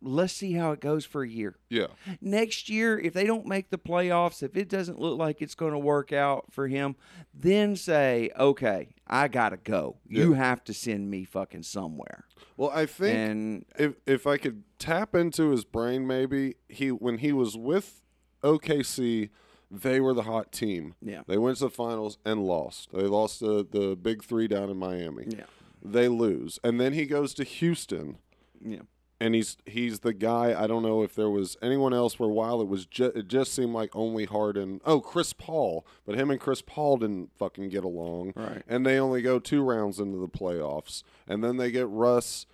Let's 0.01 0.33
see 0.33 0.53
how 0.53 0.71
it 0.73 0.81
goes 0.81 1.05
for 1.05 1.23
a 1.23 1.29
year. 1.29 1.57
Yeah. 1.69 1.89
Next 2.21 2.69
year, 2.69 2.99
if 2.99 3.13
they 3.15 3.27
don't 3.27 3.47
make 3.47 3.71
the 3.71 3.79
playoffs, 3.79 4.43
if 4.43 4.57
it 4.57 4.69
doesn't 4.69 5.01
look 5.01 5.19
like 5.19 5.43
it's 5.43 5.55
going 5.57 5.73
to 5.73 5.79
work 5.79 6.13
out 6.13 6.53
for 6.53 6.69
him, 6.69 6.95
then 7.35 7.75
say, 7.75 8.31
okay, 8.39 8.91
I 9.07 9.27
got 9.29 9.49
to 9.49 9.57
go. 9.57 9.97
You 10.07 10.35
have 10.35 10.63
to 10.65 10.75
send 10.75 11.11
me 11.11 11.25
fucking 11.25 11.65
somewhere. 11.65 12.27
Well, 12.57 12.71
I 12.73 12.87
think 12.87 13.17
And 13.17 13.65
if 13.77 13.95
if 14.07 14.27
I 14.27 14.37
could 14.37 14.63
tap 14.79 15.15
into 15.15 15.51
his 15.51 15.65
brain, 15.65 16.07
maybe 16.07 16.55
he 16.69 16.91
when 16.93 17.19
he 17.19 17.33
was 17.33 17.57
with 17.57 18.03
OKC, 18.43 19.31
they 19.71 20.01
were 20.01 20.15
the 20.15 20.23
hot 20.23 20.53
team. 20.53 20.95
Yeah. 21.01 21.23
they 21.27 21.39
went 21.39 21.59
to 21.59 21.65
the 21.65 21.71
finals 21.71 22.19
and 22.25 22.45
lost. 22.45 22.91
They 22.93 23.03
lost 23.03 23.41
the 23.41 23.67
the 23.71 23.97
big 23.97 24.25
three 24.25 24.49
down 24.49 24.71
in 24.71 24.77
Miami. 24.77 25.25
yeah, 25.29 25.45
They 25.83 26.09
lose, 26.09 26.59
and 26.65 26.81
then 26.81 26.93
he 26.95 27.05
goes 27.07 27.35
to 27.35 27.45
Houston, 27.45 28.19
yeah. 28.65 28.83
And 29.21 29.35
he's 29.35 29.57
he's 29.67 30.01
the 30.01 30.13
guy. 30.13 30.55
I 30.61 30.67
don't 30.67 30.83
know 30.83 31.03
if 31.03 31.15
there 31.15 31.31
was 31.31 31.57
anyone 31.61 31.93
else 31.93 32.15
for 32.15 32.25
a 32.25 32.33
while. 32.33 32.61
It 32.61 32.69
was 32.69 32.87
ju- 32.87 33.13
it 33.15 33.29
just 33.29 33.53
seemed 33.53 33.73
like 33.73 33.95
only 33.95 34.27
Harden. 34.27 34.81
Oh, 34.85 35.01
Chris 35.01 35.33
Paul, 35.33 35.87
but 36.07 36.15
him 36.15 36.31
and 36.31 36.41
Chris 36.41 36.63
Paul 36.63 36.99
didn't 36.99 37.31
fucking 37.37 37.69
get 37.69 37.85
along. 37.85 38.33
Right. 38.37 38.63
And 38.69 38.87
they 38.87 38.99
only 38.99 39.23
go 39.23 39.39
two 39.39 39.63
rounds 39.63 39.99
into 39.99 40.19
the 40.19 40.29
playoffs, 40.29 41.03
and 41.27 41.43
then 41.43 41.57
they 41.57 41.71
get 41.71 41.89
Russ. 41.89 42.47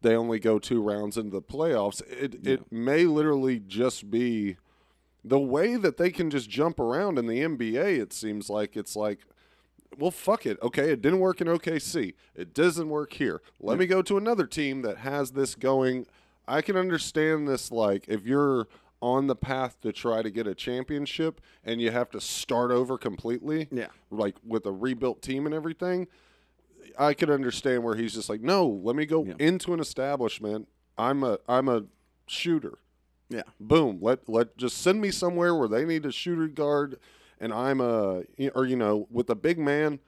They 0.00 0.14
only 0.14 0.38
go 0.38 0.58
two 0.58 0.80
rounds 0.82 1.16
into 1.16 1.30
the 1.30 1.42
playoffs. 1.42 2.02
It 2.10 2.46
it 2.46 2.70
may 2.70 3.04
literally 3.04 3.58
just 3.58 4.10
be 4.10 4.56
the 5.24 5.40
way 5.40 5.76
that 5.76 5.96
they 5.96 6.10
can 6.10 6.30
just 6.30 6.48
jump 6.48 6.78
around 6.78 7.18
in 7.18 7.26
the 7.26 7.40
NBA. 7.40 7.98
It 7.98 8.12
seems 8.12 8.48
like 8.48 8.76
it's 8.76 8.94
like 8.94 9.20
well, 9.96 10.10
fuck 10.10 10.46
it. 10.46 10.58
Okay, 10.62 10.90
it 10.92 11.00
didn't 11.02 11.20
work 11.20 11.40
in 11.40 11.46
OKC. 11.46 12.14
It 12.34 12.54
doesn't 12.54 12.88
work 12.88 13.12
here. 13.14 13.40
Let 13.60 13.78
me 13.78 13.86
go 13.86 14.02
to 14.02 14.16
another 14.16 14.46
team 14.46 14.82
that 14.82 14.98
has 14.98 15.30
this 15.32 15.54
going. 15.54 16.06
I 16.46 16.62
can 16.62 16.76
understand 16.76 17.46
this, 17.48 17.70
like, 17.70 18.06
if 18.08 18.24
you're 18.26 18.68
on 19.00 19.28
the 19.28 19.36
path 19.36 19.80
to 19.82 19.92
try 19.92 20.22
to 20.22 20.30
get 20.30 20.46
a 20.46 20.54
championship 20.54 21.40
and 21.64 21.80
you 21.80 21.90
have 21.90 22.10
to 22.10 22.20
start 22.20 22.70
over 22.70 22.98
completely, 22.98 23.68
Yeah. 23.70 23.88
like 24.10 24.36
with 24.44 24.66
a 24.66 24.72
rebuilt 24.72 25.22
team 25.22 25.46
and 25.46 25.54
everything, 25.54 26.08
I 26.98 27.14
could 27.14 27.30
understand 27.30 27.84
where 27.84 27.94
he's 27.94 28.14
just 28.14 28.28
like, 28.28 28.40
no, 28.40 28.66
let 28.66 28.96
me 28.96 29.06
go 29.06 29.24
Yeah. 29.24 29.34
into 29.38 29.72
an 29.72 29.78
establishment. 29.78 30.68
I'm 30.96 31.22
a 31.22 31.38
I'm 31.48 31.68
a 31.68 31.84
shooter. 32.26 32.78
Yeah. 33.28 33.42
Boom. 33.60 33.98
Let 34.00 34.28
let 34.28 34.56
just 34.56 34.78
send 34.78 35.00
me 35.00 35.12
somewhere 35.12 35.54
where 35.54 35.68
they 35.68 35.84
need 35.84 36.04
a 36.04 36.10
shooter 36.10 36.48
guard, 36.48 36.98
and 37.40 37.52
I'm 37.52 37.80
a 37.80 38.22
or 38.54 38.64
you 38.66 38.76
know 38.76 39.06
with 39.10 39.30
a 39.30 39.34
big 39.34 39.58
man, 39.58 40.00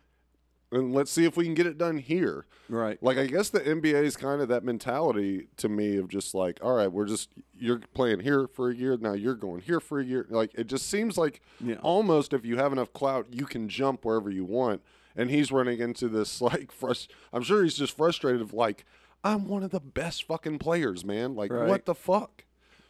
and 0.72 0.94
let's 0.94 1.10
see 1.10 1.24
if 1.24 1.36
we 1.36 1.44
can 1.44 1.54
get 1.54 1.66
it 1.66 1.78
done 1.78 1.98
here. 1.98 2.46
Right. 2.68 3.02
Like 3.02 3.18
I 3.18 3.26
guess 3.26 3.48
the 3.50 3.60
NBA 3.60 4.02
is 4.04 4.16
kind 4.16 4.40
of 4.40 4.48
that 4.48 4.62
mentality 4.64 5.48
to 5.56 5.68
me 5.68 5.96
of 5.96 6.08
just 6.08 6.34
like, 6.34 6.58
all 6.62 6.74
right, 6.74 6.90
we're 6.90 7.06
just 7.06 7.30
you're 7.58 7.80
playing 7.94 8.20
here 8.20 8.46
for 8.46 8.70
a 8.70 8.74
year, 8.74 8.96
now 8.96 9.12
you're 9.14 9.34
going 9.34 9.60
here 9.62 9.80
for 9.80 9.98
a 10.00 10.04
year. 10.04 10.26
Like 10.30 10.52
it 10.54 10.68
just 10.68 10.88
seems 10.88 11.18
like 11.18 11.40
Yeah. 11.60 11.76
almost 11.82 12.32
if 12.32 12.44
you 12.44 12.56
have 12.58 12.72
enough 12.72 12.92
clout, 12.92 13.26
you 13.30 13.44
can 13.46 13.68
jump 13.68 14.04
wherever 14.04 14.30
you 14.30 14.44
want. 14.44 14.82
And 15.16 15.28
he's 15.30 15.50
running 15.50 15.80
into 15.80 16.08
this 16.08 16.40
like 16.40 16.72
frust- 16.72 17.08
I'm 17.32 17.42
sure 17.42 17.62
he's 17.64 17.74
just 17.74 17.96
frustrated 17.96 18.40
of 18.40 18.52
like, 18.54 18.84
I'm 19.24 19.48
one 19.48 19.64
of 19.64 19.70
the 19.72 19.80
best 19.80 20.24
fucking 20.24 20.60
players, 20.60 21.04
man. 21.04 21.34
Like 21.34 21.52
Right. 21.52 21.68
what 21.68 21.84
the 21.86 21.94
fuck? 21.96 22.44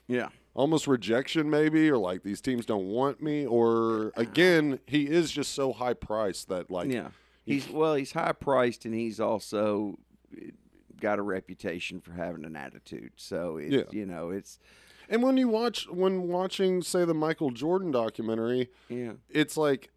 Yeah. 0.06 0.28
Almost 0.54 0.86
rejection 0.88 1.48
maybe, 1.48 1.88
or 1.90 1.96
like 1.96 2.22
these 2.24 2.40
teams 2.40 2.66
don't 2.66 2.86
want 2.86 3.22
me, 3.22 3.46
or 3.46 4.12
again, 4.16 4.80
he 4.86 5.04
is 5.06 5.30
just 5.30 5.54
so 5.54 5.72
high 5.72 5.94
priced 5.94 6.48
that 6.48 6.70
like 6.70 6.90
Yeah. 6.90 7.08
He's 7.44 7.68
well, 7.68 7.94
he's 7.94 8.12
high 8.12 8.32
priced 8.32 8.84
and 8.84 8.94
he's 8.94 9.20
also 9.20 9.98
eh, 10.36 10.50
got 11.00 11.18
a 11.18 11.22
reputation 11.22 12.00
for 12.00 12.12
having 12.12 12.44
an 12.44 12.56
attitude. 12.56 13.12
So 13.16 13.56
it, 13.58 13.70
Yeah. 13.72 13.82
you 13.92 14.06
know, 14.06 14.30
it's 14.30 14.58
And 15.08 15.22
when 15.22 15.36
you 15.36 15.48
watch 15.48 15.88
when 15.88 16.28
watching 16.28 16.82
say 16.82 17.04
the 17.04 17.14
Michael 17.14 17.50
Jordan 17.52 17.90
documentary, 17.92 18.70
yeah. 18.88 19.12
it's 19.28 19.56
like 19.56 19.90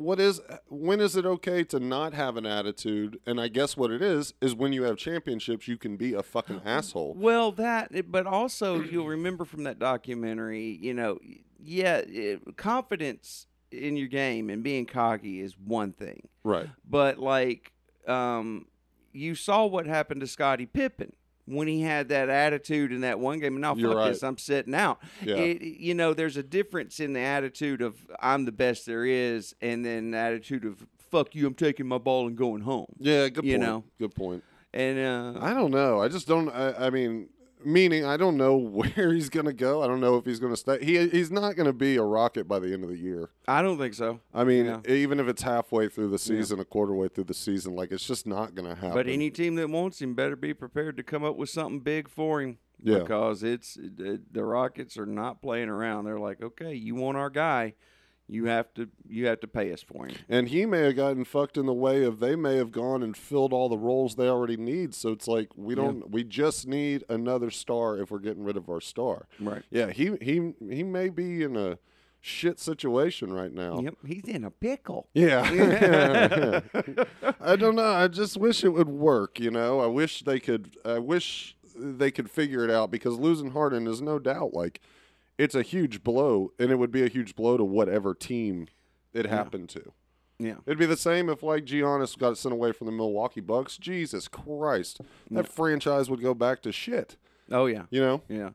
what 0.00 0.18
is 0.18 0.40
when 0.68 1.00
is 1.00 1.14
it 1.14 1.26
okay 1.26 1.62
to 1.64 1.78
not 1.78 2.14
have 2.14 2.36
an 2.36 2.46
attitude? 2.46 3.18
And 3.26 3.40
I 3.40 3.48
guess 3.48 3.76
what 3.76 3.90
it 3.90 4.00
is 4.00 4.32
is 4.40 4.54
when 4.54 4.72
you 4.72 4.84
have 4.84 4.96
championships, 4.96 5.68
you 5.68 5.76
can 5.76 5.96
be 5.96 6.14
a 6.14 6.22
fucking 6.22 6.62
asshole. 6.64 7.14
Well, 7.18 7.52
that, 7.52 8.10
but 8.10 8.26
also 8.26 8.80
you'll 8.80 9.06
remember 9.08 9.44
from 9.44 9.64
that 9.64 9.78
documentary, 9.78 10.78
you 10.80 10.94
know, 10.94 11.18
yeah, 11.62 11.98
it, 11.98 12.56
confidence 12.56 13.46
in 13.70 13.96
your 13.96 14.08
game 14.08 14.48
and 14.50 14.62
being 14.62 14.86
cocky 14.86 15.40
is 15.40 15.56
one 15.58 15.92
thing, 15.92 16.26
Right. 16.42 16.68
but 16.88 17.18
like, 17.18 17.72
um, 18.08 18.66
you 19.12 19.34
saw 19.34 19.66
what 19.66 19.86
happened 19.86 20.22
to 20.22 20.26
Scottie 20.26 20.66
Pippen 20.66 21.12
when 21.50 21.68
he 21.68 21.82
had 21.82 22.08
that 22.08 22.28
attitude 22.28 22.92
in 22.92 23.00
that 23.02 23.18
one 23.18 23.38
game. 23.40 23.60
Now, 23.60 23.74
You're 23.74 23.90
fuck 23.90 23.98
right. 23.98 24.08
this, 24.10 24.22
I'm 24.22 24.38
sitting 24.38 24.74
out. 24.74 24.98
Yeah. 25.22 25.36
It, 25.36 25.62
you 25.62 25.94
know, 25.94 26.14
there's 26.14 26.36
a 26.36 26.42
difference 26.42 27.00
in 27.00 27.12
the 27.12 27.20
attitude 27.20 27.82
of 27.82 27.96
I'm 28.20 28.44
the 28.44 28.52
best 28.52 28.86
there 28.86 29.04
is, 29.04 29.54
and 29.60 29.84
then 29.84 30.12
the 30.12 30.18
attitude 30.18 30.64
of 30.64 30.86
fuck 31.10 31.34
you, 31.34 31.46
I'm 31.46 31.54
taking 31.54 31.86
my 31.86 31.98
ball 31.98 32.26
and 32.28 32.36
going 32.36 32.62
home. 32.62 32.86
Yeah, 32.98 33.28
good 33.28 33.44
You 33.44 33.54
point. 33.58 33.62
know. 33.62 33.84
Good 33.98 34.14
point. 34.14 34.44
And 34.72 34.98
uh, 35.36 35.40
I 35.40 35.52
don't 35.52 35.72
know. 35.72 36.00
I 36.00 36.06
just 36.08 36.28
don't 36.28 36.48
I, 36.48 36.86
I 36.86 36.90
mean 36.90 37.28
meaning 37.64 38.04
I 38.04 38.16
don't 38.16 38.36
know 38.36 38.56
where 38.56 39.12
he's 39.12 39.28
gonna 39.28 39.52
go. 39.52 39.82
I 39.82 39.86
don't 39.86 40.00
know 40.00 40.16
if 40.16 40.24
he's 40.24 40.40
gonna 40.40 40.56
stay. 40.56 40.84
He 40.84 41.08
he's 41.08 41.30
not 41.30 41.56
gonna 41.56 41.72
be 41.72 41.96
a 41.96 42.02
rocket 42.02 42.46
by 42.48 42.58
the 42.58 42.72
end 42.72 42.84
of 42.84 42.90
the 42.90 42.96
year. 42.98 43.30
I 43.48 43.62
don't 43.62 43.78
think 43.78 43.94
so. 43.94 44.20
I 44.34 44.44
mean, 44.44 44.66
Yeah. 44.66 44.80
even 44.88 45.20
if 45.20 45.28
it's 45.28 45.42
halfway 45.42 45.88
through 45.88 46.10
the 46.10 46.18
season, 46.18 46.60
a 46.60 46.64
quarter 46.64 46.94
way 46.94 47.08
through 47.08 47.24
the 47.24 47.34
season, 47.34 47.74
like 47.76 47.92
it's 47.92 48.06
just 48.06 48.26
not 48.26 48.54
gonna 48.54 48.74
happen. 48.74 48.94
But 48.94 49.08
any 49.08 49.30
team 49.30 49.54
that 49.56 49.68
wants 49.70 50.00
him 50.00 50.14
better 50.14 50.36
be 50.36 50.54
prepared 50.54 50.96
to 50.98 51.02
come 51.02 51.24
up 51.24 51.36
with 51.36 51.50
something 51.50 51.80
big 51.80 52.08
for 52.08 52.40
him. 52.42 52.58
Yeah. 52.82 53.00
Because 53.00 53.42
it's 53.42 53.76
it, 53.76 54.32
the 54.32 54.42
Rockets 54.44 54.96
are 54.96 55.04
not 55.06 55.42
playing 55.42 55.68
around. 55.68 56.04
They're 56.06 56.18
like, 56.18 56.42
okay, 56.42 56.74
you 56.74 56.94
want 56.94 57.18
our 57.18 57.28
guy, 57.28 57.74
you 58.30 58.46
have 58.46 58.72
to 58.74 58.88
you 59.08 59.26
have 59.26 59.40
to 59.40 59.48
pay 59.48 59.72
us 59.72 59.82
for 59.82 60.06
him. 60.06 60.16
And 60.28 60.48
he 60.48 60.64
may 60.64 60.82
have 60.82 60.96
gotten 60.96 61.24
fucked 61.24 61.56
in 61.56 61.66
the 61.66 61.74
way 61.74 62.04
of 62.04 62.20
they 62.20 62.36
may 62.36 62.56
have 62.56 62.70
gone 62.70 63.02
and 63.02 63.16
filled 63.16 63.52
all 63.52 63.68
the 63.68 63.76
roles 63.78 64.14
they 64.14 64.28
already 64.28 64.56
need. 64.56 64.94
So 64.94 65.10
it's 65.10 65.26
like 65.26 65.48
we 65.56 65.74
don't 65.74 66.10
we 66.10 66.22
just 66.22 66.66
need 66.66 67.04
another 67.08 67.50
star 67.50 67.98
if 67.98 68.10
we're 68.10 68.20
getting 68.20 68.44
rid 68.44 68.56
of 68.56 68.68
our 68.68 68.80
star. 68.80 69.26
Right. 69.40 69.62
Yeah, 69.70 69.90
he 69.90 70.16
he 70.20 70.52
he 70.68 70.82
may 70.84 71.08
be 71.08 71.42
in 71.42 71.56
a 71.56 71.78
shit 72.20 72.60
situation 72.60 73.32
right 73.32 73.52
now. 73.52 73.80
Yep. 73.80 73.94
He's 74.06 74.28
in 74.28 74.44
a 74.44 74.50
pickle. 74.50 75.08
Yeah. 75.12 75.42
I 77.40 77.56
don't 77.56 77.74
know. 77.74 77.92
I 77.92 78.08
just 78.08 78.36
wish 78.36 78.62
it 78.62 78.68
would 78.70 78.88
work, 78.88 79.40
you 79.40 79.50
know. 79.50 79.80
I 79.80 79.86
wish 79.86 80.22
they 80.22 80.38
could 80.38 80.76
I 80.84 80.98
wish 80.98 81.56
they 81.74 82.10
could 82.10 82.30
figure 82.30 82.62
it 82.64 82.70
out 82.70 82.90
because 82.90 83.18
losing 83.18 83.50
Harden 83.50 83.86
is 83.88 84.00
no 84.00 84.18
doubt 84.18 84.54
like 84.54 84.80
it's 85.40 85.54
a 85.54 85.62
huge 85.62 86.04
blow 86.04 86.52
and 86.58 86.70
it 86.70 86.76
would 86.76 86.90
be 86.90 87.02
a 87.02 87.08
huge 87.08 87.34
blow 87.34 87.56
to 87.56 87.64
whatever 87.64 88.14
team 88.14 88.68
it 89.14 89.24
happened 89.24 89.70
to. 89.70 89.92
Yeah. 90.38 90.56
It'd 90.66 90.78
be 90.78 90.86
the 90.86 90.96
same 90.96 91.28
if 91.30 91.42
like 91.42 91.64
Giannis 91.64 92.16
got 92.16 92.36
sent 92.36 92.52
away 92.52 92.72
from 92.72 92.86
the 92.86 92.92
Milwaukee 92.92 93.40
Bucks. 93.40 93.78
Jesus 93.78 94.28
Christ. 94.28 95.00
That 95.30 95.48
franchise 95.48 96.10
would 96.10 96.20
go 96.22 96.34
back 96.34 96.60
to 96.62 96.72
shit. 96.72 97.16
Oh 97.50 97.66
yeah. 97.66 97.84
You 97.90 98.00
know? 98.00 98.22
Yeah. 98.28 98.50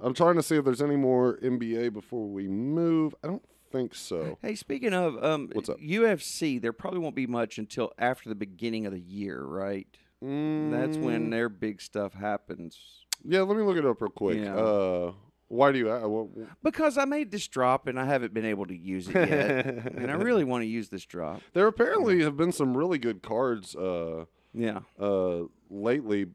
I'm 0.00 0.14
trying 0.14 0.36
to 0.36 0.42
see 0.42 0.56
if 0.56 0.64
there's 0.64 0.82
any 0.82 0.96
more 0.96 1.38
NBA 1.42 1.92
before 1.92 2.26
we 2.28 2.46
move. 2.48 3.14
I 3.22 3.26
don't 3.26 3.44
think 3.72 3.94
so. 3.94 4.38
Hey, 4.42 4.54
speaking 4.54 4.94
of 4.94 5.22
um, 5.22 5.48
What's 5.52 5.68
up? 5.68 5.78
UFC, 5.78 6.60
there 6.62 6.72
probably 6.72 7.00
won't 7.00 7.14
be 7.16 7.26
much 7.26 7.58
until 7.58 7.92
after 7.98 8.28
the 8.28 8.34
beginning 8.36 8.86
of 8.86 8.92
the 8.92 9.00
year, 9.00 9.42
right? 9.42 9.86
That's 10.20 10.98
when 10.98 11.28
Mm, 11.28 11.30
their 11.32 11.48
big 11.48 11.80
stuff 11.80 12.14
happens. 12.14 12.78
Yeah, 13.24 13.40
let 13.40 13.56
me 13.56 13.64
look 13.64 13.76
it 13.76 13.84
up 13.84 14.00
real 14.00 14.10
quick. 14.10 14.38
Yeah. 14.38 14.54
Uh, 14.54 15.12
why 15.52 15.70
do 15.70 15.78
you? 15.78 15.90
Uh, 15.92 16.08
well, 16.08 16.30
Because 16.62 16.96
I 16.96 17.04
made 17.04 17.30
this 17.30 17.46
drop 17.46 17.86
and 17.86 18.00
I 18.00 18.06
haven't 18.06 18.32
been 18.32 18.46
able 18.46 18.66
to 18.66 18.74
use 18.76 19.08
it 19.08 19.14
yet, 19.14 19.66
and 19.96 20.10
I 20.10 20.14
really 20.14 20.44
want 20.44 20.62
to 20.62 20.66
use 20.66 20.88
this 20.88 21.04
drop. 21.04 21.42
there 21.52 21.66
apparently 21.66 22.22
have 22.22 22.36
been 22.36 22.52
some 22.52 22.76
really 22.76 22.98
good 22.98 23.22
cards 23.22 23.76
uh, 23.76 24.24
Yeah. 24.54 24.80
uh, 24.98 25.42
lately, 25.68 26.26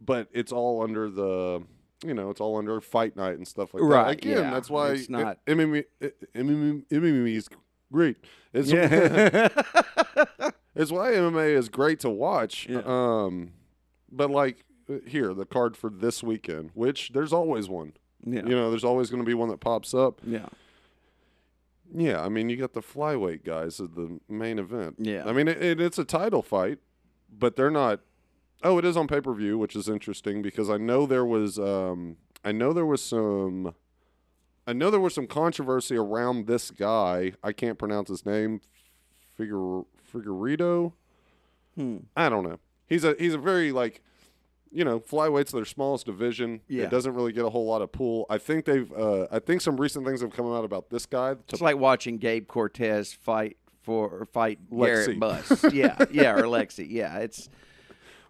but 0.00 0.28
it's 0.32 0.52
all 0.52 0.82
under 0.82 1.10
the. 1.10 1.62
You 2.04 2.12
know, 2.12 2.28
it's 2.28 2.40
all 2.40 2.58
under 2.58 2.80
fight 2.82 3.16
night 3.16 3.38
and 3.38 3.48
stuff 3.48 3.72
like 3.72 3.80
that. 3.80 3.86
Right. 3.86 4.18
Again, 4.18 4.32
yeah, 4.42 4.50
that's 4.50 4.68
why 4.68 4.90
it's 4.92 5.08
not- 5.08 5.38
MMA, 5.46 5.84
MMA, 6.34 6.84
MMA 6.90 7.34
is 7.36 7.48
great. 7.90 8.18
It's 8.52 8.70
Yeah. 8.70 9.48
It's 10.76 10.90
why 10.90 11.12
MMA 11.12 11.56
is 11.56 11.68
great 11.68 12.00
to 12.00 12.10
watch. 12.10 12.66
Yeah. 12.68 12.82
Um, 12.84 13.52
but 14.10 14.28
like 14.30 14.64
uh, 14.90 14.94
here, 15.06 15.32
the 15.32 15.46
card 15.46 15.76
for 15.76 15.88
this 15.88 16.22
weekend, 16.22 16.70
which 16.74 17.10
there's 17.14 17.32
always 17.32 17.68
one. 17.68 17.92
Yeah. 18.26 18.42
You 18.44 18.56
know, 18.56 18.70
there's 18.70 18.84
always 18.84 19.10
going 19.10 19.22
to 19.22 19.26
be 19.26 19.34
one 19.34 19.48
that 19.50 19.60
pops 19.60 19.94
up. 19.94 20.20
Yeah. 20.26 20.46
Yeah, 21.96 22.22
I 22.22 22.28
mean, 22.28 22.48
you 22.48 22.56
got 22.56 22.72
the 22.72 22.80
flyweight 22.80 23.44
guys 23.44 23.78
as 23.78 23.90
the 23.90 24.18
main 24.28 24.58
event. 24.58 24.96
Yeah. 24.98 25.24
I 25.26 25.32
mean, 25.32 25.46
it, 25.46 25.62
it, 25.62 25.80
it's 25.80 25.98
a 25.98 26.04
title 26.04 26.42
fight, 26.42 26.78
but 27.30 27.56
they're 27.56 27.70
not. 27.70 28.00
Oh, 28.62 28.78
it 28.78 28.84
is 28.84 28.96
on 28.96 29.06
pay 29.06 29.20
per 29.20 29.32
view, 29.34 29.58
which 29.58 29.76
is 29.76 29.88
interesting 29.88 30.42
because 30.42 30.70
I 30.70 30.76
know 30.76 31.06
there 31.06 31.24
was. 31.24 31.58
Um, 31.58 32.16
I 32.44 32.52
know 32.52 32.72
there 32.72 32.86
was 32.86 33.02
some. 33.02 33.74
I 34.66 34.72
know 34.72 34.90
there 34.90 35.00
was 35.00 35.14
some 35.14 35.26
controversy 35.26 35.96
around 35.96 36.46
this 36.46 36.70
guy. 36.70 37.32
I 37.42 37.52
can't 37.52 37.78
pronounce 37.78 38.08
his 38.08 38.24
name. 38.24 38.60
Figure 39.36 39.82
Figueiredo. 40.12 40.92
Hmm. 41.76 41.98
I 42.16 42.28
don't 42.28 42.44
know. 42.44 42.58
He's 42.86 43.04
a 43.04 43.14
he's 43.18 43.34
a 43.34 43.38
very 43.38 43.72
like, 43.72 44.02
you 44.74 44.84
know, 44.84 44.98
flyweight's 45.00 45.52
their 45.52 45.64
smallest 45.64 46.04
division. 46.06 46.60
Yeah. 46.68 46.84
It 46.84 46.90
doesn't 46.90 47.14
really 47.14 47.32
get 47.32 47.44
a 47.44 47.50
whole 47.50 47.64
lot 47.64 47.80
of 47.80 47.92
pull. 47.92 48.26
I 48.28 48.38
think 48.38 48.64
they've. 48.64 48.92
Uh, 48.92 49.26
I 49.30 49.38
think 49.38 49.60
some 49.60 49.76
recent 49.76 50.04
things 50.04 50.20
have 50.20 50.32
come 50.32 50.52
out 50.52 50.64
about 50.64 50.90
this 50.90 51.06
guy. 51.06 51.36
It's 51.48 51.60
like 51.60 51.78
watching 51.78 52.18
Gabe 52.18 52.46
Cortez 52.48 53.12
fight 53.12 53.56
for 53.82 54.08
or 54.08 54.24
fight 54.26 54.58
Lexi. 54.70 54.86
Garrett 54.86 55.20
Buss. 55.20 55.64
yeah, 55.72 56.04
yeah, 56.10 56.32
or 56.34 56.42
Lexi. 56.42 56.86
Yeah, 56.90 57.18
it's. 57.18 57.48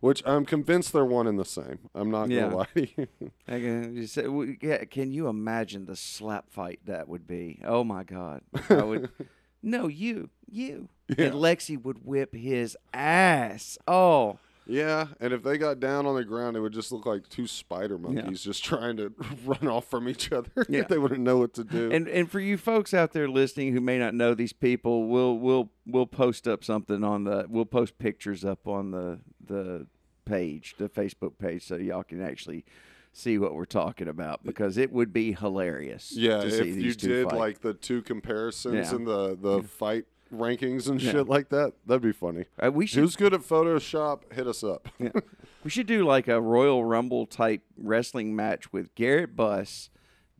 which 0.00 0.22
I'm 0.26 0.44
convinced 0.44 0.92
they're 0.92 1.04
one 1.04 1.26
and 1.26 1.38
the 1.38 1.44
same. 1.46 1.78
I'm 1.94 2.10
not 2.10 2.28
gonna 2.28 2.54
lie 2.56 2.66
to 2.74 2.80
you. 2.96 3.08
I 3.48 3.52
can, 3.60 3.96
you 3.96 4.06
say, 4.06 4.26
yeah, 4.60 4.84
can 4.84 5.12
you 5.12 5.28
imagine 5.28 5.86
the 5.86 5.96
slap 5.96 6.50
fight 6.50 6.80
that 6.84 7.08
would 7.08 7.26
be? 7.26 7.60
Oh 7.64 7.84
my 7.84 8.04
God! 8.04 8.42
I 8.68 8.82
would. 8.82 9.10
no, 9.62 9.86
you, 9.88 10.28
you, 10.50 10.88
Yeah. 11.08 11.26
and 11.26 11.34
Lexi 11.36 11.80
would 11.82 12.04
whip 12.04 12.34
his 12.34 12.76
ass. 12.92 13.78
Oh, 13.88 14.38
yeah, 14.66 15.08
and 15.20 15.32
if 15.32 15.42
they 15.42 15.58
got 15.58 15.78
down 15.80 16.06
on 16.06 16.14
the 16.14 16.24
ground, 16.24 16.56
it 16.56 16.60
would 16.60 16.72
just 16.72 16.90
look 16.92 17.04
like 17.06 17.28
two 17.28 17.46
spider 17.46 17.98
monkeys 17.98 18.42
just 18.42 18.64
trying 18.64 18.96
to 18.96 19.12
run 19.44 19.68
off 19.68 19.86
from 19.86 20.08
each 20.08 20.32
other. 20.32 20.50
Yeah. 20.68 20.82
they 20.88 20.98
wouldn't 20.98 21.20
know 21.20 21.36
what 21.38 21.52
to 21.54 21.64
do. 21.64 21.90
and 21.92 22.08
and 22.08 22.30
for 22.30 22.40
you 22.40 22.56
folks 22.56 22.94
out 22.94 23.12
there 23.12 23.28
listening 23.28 23.72
who 23.72 23.80
may 23.80 23.98
not 23.98 24.14
know 24.14 24.34
these 24.34 24.52
people, 24.52 25.08
we'll 25.08 25.38
we'll 25.38 25.70
we'll 25.86 26.06
post 26.06 26.48
up 26.48 26.64
something 26.64 27.04
on 27.04 27.24
the 27.24 27.46
we'll 27.48 27.64
post 27.66 27.98
pictures 27.98 28.44
up 28.44 28.66
on 28.66 28.90
the 28.90 29.20
the 29.44 29.86
page, 30.24 30.74
the 30.78 30.88
Facebook 30.88 31.36
page, 31.38 31.66
so 31.66 31.76
y'all 31.76 32.02
can 32.02 32.22
actually 32.22 32.64
see 33.12 33.38
what 33.38 33.54
we're 33.54 33.64
talking 33.64 34.08
about 34.08 34.42
because 34.42 34.76
it 34.76 34.90
would 34.92 35.12
be 35.12 35.32
hilarious. 35.32 36.12
yeah, 36.16 36.40
to 36.40 36.46
if 36.48 36.76
you 36.76 36.92
two 36.94 37.08
did 37.08 37.30
fight. 37.30 37.38
like 37.38 37.60
the 37.60 37.72
two 37.74 38.02
comparisons 38.02 38.90
Yeah. 38.90 38.96
and 38.96 39.06
the 39.06 39.36
the 39.40 39.62
fight 39.62 40.06
rankings 40.38 40.88
and 40.88 41.00
Yeah. 41.00 41.12
shit 41.12 41.28
like 41.28 41.48
that, 41.50 41.72
that'd 41.86 42.02
be 42.02 42.12
funny. 42.12 42.44
Uh, 42.62 42.70
we 42.72 42.86
should 42.86 43.00
Who's 43.00 43.16
good 43.16 43.34
at 43.34 43.40
Photoshop? 43.40 44.32
Hit 44.32 44.46
us 44.46 44.62
up. 44.64 44.88
Yeah. 44.98 45.10
We 45.64 45.70
should 45.70 45.86
do 45.86 46.04
like 46.04 46.28
a 46.28 46.42
Royal 46.42 46.84
Rumble 46.84 47.24
type 47.24 47.62
wrestling 47.78 48.36
match 48.36 48.70
with 48.70 48.94
Garrett 48.94 49.34
Buss, 49.34 49.88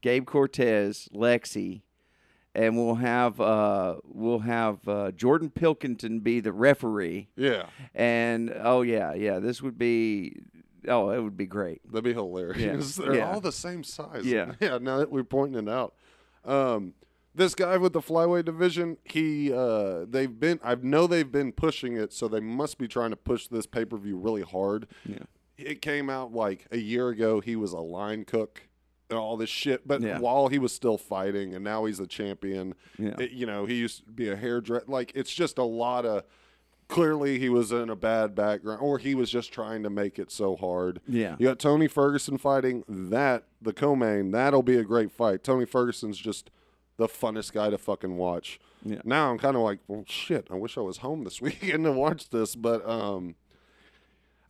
Gabe 0.02 0.26
Cortez, 0.26 1.08
Lexi, 1.14 1.80
and 2.54 2.76
we'll 2.76 2.96
have 2.96 3.40
uh, 3.40 3.96
we'll 4.04 4.40
have 4.40 4.86
uh, 4.86 5.12
Jordan 5.12 5.48
Pilkington 5.48 6.20
be 6.20 6.40
the 6.40 6.52
referee. 6.52 7.28
yeah. 7.36 7.68
And 7.94 8.52
oh 8.62 8.82
yeah, 8.82 9.14
yeah, 9.14 9.38
this 9.38 9.62
would 9.62 9.78
be 9.78 10.36
oh, 10.86 11.08
it 11.08 11.22
would 11.22 11.38
be 11.38 11.46
great. 11.46 11.80
That'd 11.90 12.04
be 12.04 12.12
hilarious. 12.12 12.96
They're 12.96 13.14
Yeah. 13.14 13.32
all 13.32 13.40
the 13.40 13.50
same 13.50 13.82
size. 13.82 14.26
Yeah. 14.26 14.52
yeah. 14.60 14.76
Now 14.76 14.98
that 14.98 15.10
we're 15.10 15.24
pointing 15.24 15.66
it 15.66 15.70
out, 15.72 15.94
um, 16.44 16.92
this 17.34 17.54
guy 17.54 17.76
with 17.76 17.92
the 17.92 18.00
flyweight 18.00 18.44
division, 18.44 18.96
he 19.04 19.52
uh, 19.52 20.04
they've 20.08 20.38
been. 20.38 20.60
I 20.62 20.74
know 20.76 21.06
they've 21.06 21.30
been 21.30 21.52
pushing 21.52 21.96
it, 21.96 22.12
so 22.12 22.28
they 22.28 22.40
must 22.40 22.78
be 22.78 22.86
trying 22.88 23.10
to 23.10 23.16
push 23.16 23.48
this 23.48 23.66
pay 23.66 23.84
per 23.84 23.96
view 23.96 24.16
really 24.16 24.42
hard. 24.42 24.86
Yeah. 25.04 25.18
It 25.56 25.80
came 25.82 26.10
out 26.10 26.32
like 26.32 26.66
a 26.70 26.78
year 26.78 27.08
ago. 27.10 27.40
He 27.40 27.54
was 27.56 27.72
a 27.72 27.78
line 27.80 28.24
cook 28.24 28.62
and 29.10 29.18
all 29.18 29.36
this 29.36 29.50
shit, 29.50 29.86
but 29.86 30.00
Yeah. 30.00 30.18
while 30.18 30.48
he 30.48 30.58
was 30.58 30.72
still 30.72 30.98
fighting, 30.98 31.54
and 31.54 31.62
now 31.62 31.84
he's 31.84 32.00
a 32.00 32.06
champion. 32.06 32.74
Yeah. 32.98 33.14
it- 33.20 33.30
you 33.32 33.46
know, 33.46 33.64
he 33.66 33.74
used 33.74 34.04
to 34.06 34.10
be 34.12 34.28
a 34.28 34.36
hairdresser. 34.36 34.84
Like 34.88 35.12
it's 35.14 35.32
just 35.32 35.58
a 35.58 35.64
lot 35.64 36.04
of. 36.06 36.24
Clearly, 36.86 37.38
he 37.38 37.48
was 37.48 37.72
in 37.72 37.88
a 37.88 37.96
bad 37.96 38.34
background, 38.34 38.80
or 38.82 38.98
he 38.98 39.14
was 39.14 39.30
just 39.30 39.50
trying 39.52 39.82
to 39.84 39.90
make 39.90 40.18
it 40.18 40.30
so 40.30 40.54
hard. 40.54 41.00
Yeah. 41.08 41.34
You 41.38 41.46
got 41.48 41.58
Tony 41.58 41.88
Ferguson 41.88 42.36
fighting 42.36 42.84
that 42.86 43.44
the 43.62 43.72
co-main. 43.72 44.32
That'll 44.32 44.62
be 44.62 44.76
a 44.76 44.84
great 44.84 45.10
fight. 45.10 45.42
Tony 45.42 45.64
Ferguson's 45.64 46.18
just 46.18 46.50
the 46.96 47.06
funnest 47.08 47.52
guy 47.52 47.70
to 47.70 47.78
fucking 47.78 48.16
watch. 48.16 48.60
Yeah. 48.84 49.00
Now 49.04 49.30
I'm 49.30 49.38
kind 49.38 49.56
of 49.56 49.62
like, 49.62 49.80
well, 49.88 50.04
shit. 50.06 50.48
I 50.50 50.54
wish 50.54 50.76
I 50.76 50.80
was 50.82 50.98
home 50.98 51.24
this 51.24 51.40
weekend 51.42 51.84
to 51.84 51.92
watch 51.92 52.30
this, 52.30 52.54
but 52.54 52.86
um, 52.88 53.34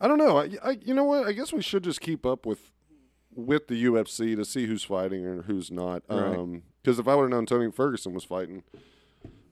I 0.00 0.08
don't 0.08 0.18
know. 0.18 0.38
I, 0.38 0.50
I, 0.62 0.70
you 0.82 0.94
know 0.94 1.04
what? 1.04 1.26
I 1.26 1.32
guess 1.32 1.52
we 1.52 1.62
should 1.62 1.84
just 1.84 2.00
keep 2.00 2.26
up 2.26 2.46
with 2.46 2.70
with 3.36 3.66
the 3.66 3.84
UFC 3.84 4.36
to 4.36 4.44
see 4.44 4.66
who's 4.66 4.84
fighting 4.84 5.26
and 5.26 5.44
who's 5.44 5.70
not. 5.70 6.02
Right. 6.08 6.36
Um, 6.36 6.62
because 6.82 6.98
if 6.98 7.08
I 7.08 7.14
would 7.14 7.22
have 7.22 7.30
known 7.30 7.46
Tony 7.46 7.70
Ferguson 7.70 8.12
was 8.12 8.24
fighting, 8.24 8.62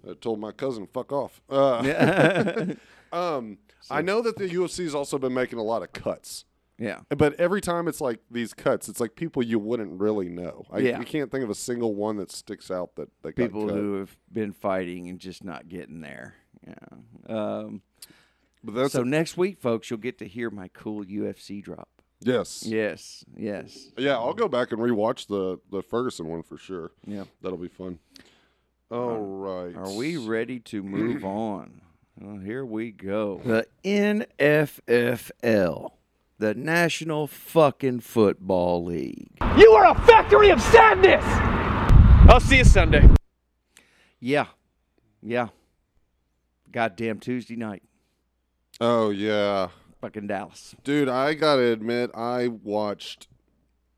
I 0.09 0.13
told 0.15 0.39
my 0.39 0.53
cousin, 0.53 0.87
"Fuck 0.93 1.13
off." 1.13 1.41
Uh, 1.49 1.83
Yeah. 1.85 2.75
um, 3.13 3.59
I 3.91 4.03
know 4.03 4.21
that 4.23 4.37
the 4.37 4.49
UFC's 4.49 4.95
also 4.95 5.19
been 5.19 5.35
making 5.35 5.59
a 5.59 5.63
lot 5.63 5.83
of 5.83 5.93
cuts. 5.93 6.45
Yeah. 6.83 7.01
But 7.17 7.35
every 7.41 7.61
time 7.61 7.89
it's 7.89 8.01
like 8.01 8.21
these 8.31 8.55
cuts, 8.55 8.89
it's 8.89 9.01
like 9.01 9.15
people 9.17 9.43
you 9.43 9.59
wouldn't 9.59 10.01
really 10.01 10.29
know. 10.29 10.65
I 10.71 10.79
Yeah. 10.79 10.99
you 10.99 11.05
can't 11.05 11.31
think 11.31 11.45
of 11.45 11.51
a 11.51 11.55
single 11.55 11.95
one 11.95 12.17
that 12.17 12.31
sticks 12.31 12.71
out 12.71 12.97
that, 12.97 13.09
that 13.23 13.37
People 13.37 13.63
got 13.67 13.75
cut. 13.75 13.79
who 13.79 13.95
have 14.01 14.17
been 14.33 14.53
fighting 14.53 15.09
and 15.09 15.19
just 15.19 15.45
not 15.45 15.69
getting 15.69 16.01
there. 16.01 16.35
Yeah. 16.67 17.35
Um, 17.35 17.83
But 18.65 18.75
that's 18.75 18.93
so 18.93 19.03
next 19.03 19.37
week, 19.37 19.61
folks, 19.61 19.91
you'll 19.91 19.99
get 20.01 20.19
to 20.19 20.27
hear 20.27 20.51
my 20.51 20.69
cool 20.69 21.05
UFC 21.05 21.61
drop. 21.63 21.89
yes, 22.21 22.65
Yes. 22.67 23.25
Yes. 23.37 23.91
yeah. 23.99 24.15
I'll 24.17 24.35
go 24.35 24.49
back 24.49 24.73
and 24.73 24.81
rewatch 24.81 25.27
the 25.27 25.59
the 25.71 25.83
Ferguson 25.83 26.29
one 26.29 26.43
for 26.43 26.57
sure. 26.59 26.93
Yeah. 27.07 27.25
That'll 27.41 27.59
be 27.59 27.69
fun. 27.69 27.99
All 28.91 29.19
right. 29.19 29.75
Are 29.75 29.91
we 29.93 30.17
ready 30.19 30.61
to 30.61 30.83
move 30.83 31.25
on? 31.47 31.81
Well, 32.21 32.39
here 32.39 32.65
we 32.65 32.93
go. 32.93 33.41
The 33.45 33.67
NFFL, 33.85 35.91
the 36.43 36.55
National 36.55 37.29
Fucking 37.29 38.01
Football 38.01 38.85
League. 38.85 39.29
You 39.57 39.71
are 39.75 39.93
a 39.93 39.95
factory 39.95 40.51
of 40.51 40.61
sadness! 40.61 41.23
I'll 42.29 42.41
see 42.41 42.57
you 42.57 42.65
Sunday. 42.65 43.09
Yeah. 44.19 44.47
Yeah. 45.23 45.51
Goddamn 46.73 47.21
Tuesday 47.21 47.55
night. 47.55 47.85
Oh 48.81 49.11
yeah, 49.11 49.69
Fucking 50.01 50.27
Dallas. 50.27 50.75
dude. 50.83 51.09
I 51.09 51.35
gotta 51.35 51.63
admit, 51.71 52.11
I 52.13 52.49
watched 52.49 53.29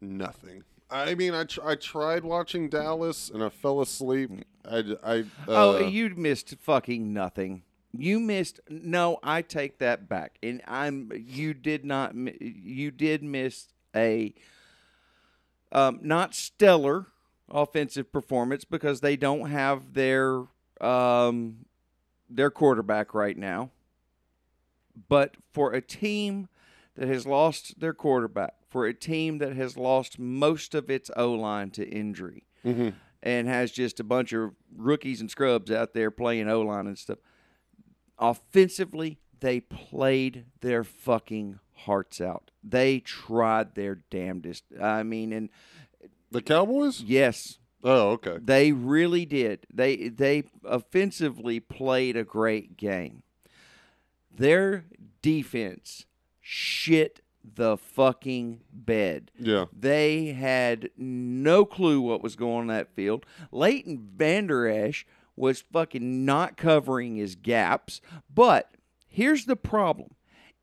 nothing. 0.02 0.64
I 0.90 1.14
mean, 1.14 1.32
I 1.32 1.44
tr- 1.44 1.64
I 1.64 1.76
tried 1.76 2.24
watching 2.24 2.68
Dallas 2.68 3.30
and 3.30 3.42
I 3.42 3.48
fell 3.48 3.80
asleep. 3.80 4.30
I 4.70 4.80
uh, 5.02 5.22
oh, 5.48 5.78
you 5.78 6.10
missed 6.14 6.54
fucking 6.60 7.10
nothing. 7.10 7.62
You 7.96 8.20
missed. 8.20 8.60
No, 8.68 9.18
I 9.22 9.42
take 9.42 9.78
that 9.78 10.08
back. 10.08 10.38
And 10.42 10.62
I'm. 10.66 11.10
You 11.14 11.54
did 11.54 11.84
not. 11.84 12.14
You 12.14 12.90
did 12.90 13.22
miss 13.22 13.68
a. 13.94 14.34
Um, 15.72 15.98
not 16.02 16.34
stellar 16.34 17.06
offensive 17.50 18.12
performance 18.12 18.64
because 18.64 19.00
they 19.00 19.16
don't 19.16 19.50
have 19.50 19.92
their 19.94 20.44
um, 20.80 21.66
their 22.28 22.50
quarterback 22.50 23.14
right 23.14 23.36
now. 23.36 23.70
But 25.08 25.36
for 25.52 25.72
a 25.72 25.80
team 25.80 26.48
that 26.96 27.08
has 27.08 27.26
lost 27.26 27.80
their 27.80 27.94
quarterback, 27.94 28.54
for 28.68 28.86
a 28.86 28.94
team 28.94 29.38
that 29.38 29.56
has 29.56 29.76
lost 29.76 30.18
most 30.18 30.74
of 30.74 30.88
its 30.88 31.10
O 31.16 31.32
line 31.32 31.70
to 31.72 31.88
injury, 31.88 32.44
and 33.22 33.48
has 33.48 33.72
just 33.72 33.98
a 33.98 34.04
bunch 34.04 34.32
of 34.32 34.52
rookies 34.76 35.20
and 35.20 35.30
scrubs 35.30 35.70
out 35.70 35.94
there 35.94 36.10
playing 36.12 36.48
O 36.48 36.60
line 36.60 36.86
and 36.86 36.98
stuff. 36.98 37.18
Offensively, 38.18 39.18
they 39.40 39.60
played 39.60 40.44
their 40.60 40.84
fucking 40.84 41.58
hearts 41.74 42.20
out. 42.20 42.50
They 42.62 43.00
tried 43.00 43.74
their 43.74 43.96
damnedest. 44.10 44.64
I 44.80 45.02
mean, 45.02 45.32
and 45.32 45.50
the 46.30 46.42
Cowboys. 46.42 47.02
yes, 47.02 47.58
Oh, 47.82 48.10
okay. 48.12 48.38
they 48.42 48.72
really 48.72 49.26
did. 49.26 49.66
They 49.72 50.08
they 50.08 50.44
offensively 50.64 51.60
played 51.60 52.16
a 52.16 52.24
great 52.24 52.76
game. 52.76 53.22
Their 54.34 54.84
defense 55.22 56.06
shit 56.40 57.20
the 57.44 57.76
fucking 57.76 58.60
bed. 58.72 59.30
Yeah. 59.38 59.66
They 59.78 60.28
had 60.28 60.88
no 60.96 61.66
clue 61.66 62.00
what 62.00 62.22
was 62.22 62.36
going 62.36 62.60
on 62.62 62.66
that 62.68 62.94
field. 62.94 63.26
Leighton 63.52 64.08
Vander 64.16 64.66
Esch 64.66 65.06
was 65.36 65.60
fucking 65.72 66.24
not 66.24 66.56
covering 66.56 67.16
his 67.16 67.34
gaps. 67.34 68.00
But 68.32 68.70
here's 69.08 69.44
the 69.46 69.56
problem 69.56 70.10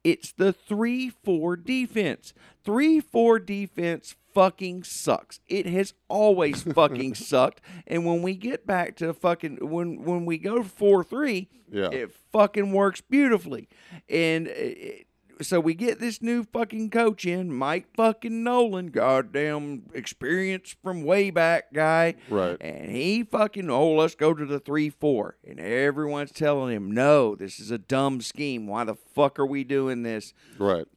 it's 0.04 0.32
the 0.32 0.54
3 0.54 1.10
4 1.10 1.56
defense. 1.58 2.34
3 2.64 3.00
4 3.00 3.40
defense 3.40 4.16
fucking 4.34 4.84
sucks. 4.84 5.40
It 5.48 5.66
has 5.66 5.94
always 6.08 6.64
fucking 6.74 7.16
sucked. 7.16 7.62
And 7.86 8.06
when 8.06 8.22
we 8.22 8.36
get 8.36 8.66
back 8.66 8.96
to 8.98 9.14
fucking, 9.14 9.58
when, 9.62 10.04
when 10.04 10.26
we 10.26 10.38
go 10.38 10.64
4 10.64 11.04
3, 11.04 11.50
Yeah. 11.72 11.90
it 11.92 12.12
fucking 12.32 12.72
works 12.72 13.02
beautifully. 13.02 13.68
And 14.10 14.48
it, 14.48 15.08
so 15.46 15.60
we 15.60 15.74
get 15.74 16.00
this 16.00 16.22
new 16.22 16.44
fucking 16.44 16.90
coach 16.90 17.26
in, 17.26 17.54
Mike 17.54 17.88
fucking 17.96 18.44
Nolan, 18.44 18.88
goddamn 18.88 19.84
experience 19.94 20.76
from 20.82 21.04
way 21.04 21.30
back 21.30 21.74
guy. 21.74 22.16
Right. 22.30 22.58
And 22.62 22.92
he 22.92 23.24
fucking, 23.24 23.70
oh, 23.70 23.94
let's 23.94 24.16
go 24.16 24.34
to 24.34 24.46
the 24.46 24.60
3 24.60 24.90
4. 24.90 25.38
And 25.48 25.60
everyone's 25.60 26.32
telling 26.32 26.76
him, 26.76 26.92
no, 26.92 27.36
this 27.36 27.60
is 27.60 27.72
a 27.72 27.78
dumb 27.78 28.22
scheme. 28.22 28.68
Why 28.68 28.84
the 28.84 28.96
fuck 28.96 29.40
are 29.40 29.46
we 29.46 29.64
doing 29.64 30.04
this? 30.04 30.34
Right. 30.58 30.88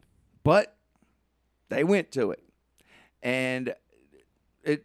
But 0.42 0.76
they 1.68 1.84
went 1.84 2.12
to 2.12 2.30
it. 2.30 2.42
And 3.22 3.74
it 4.62 4.84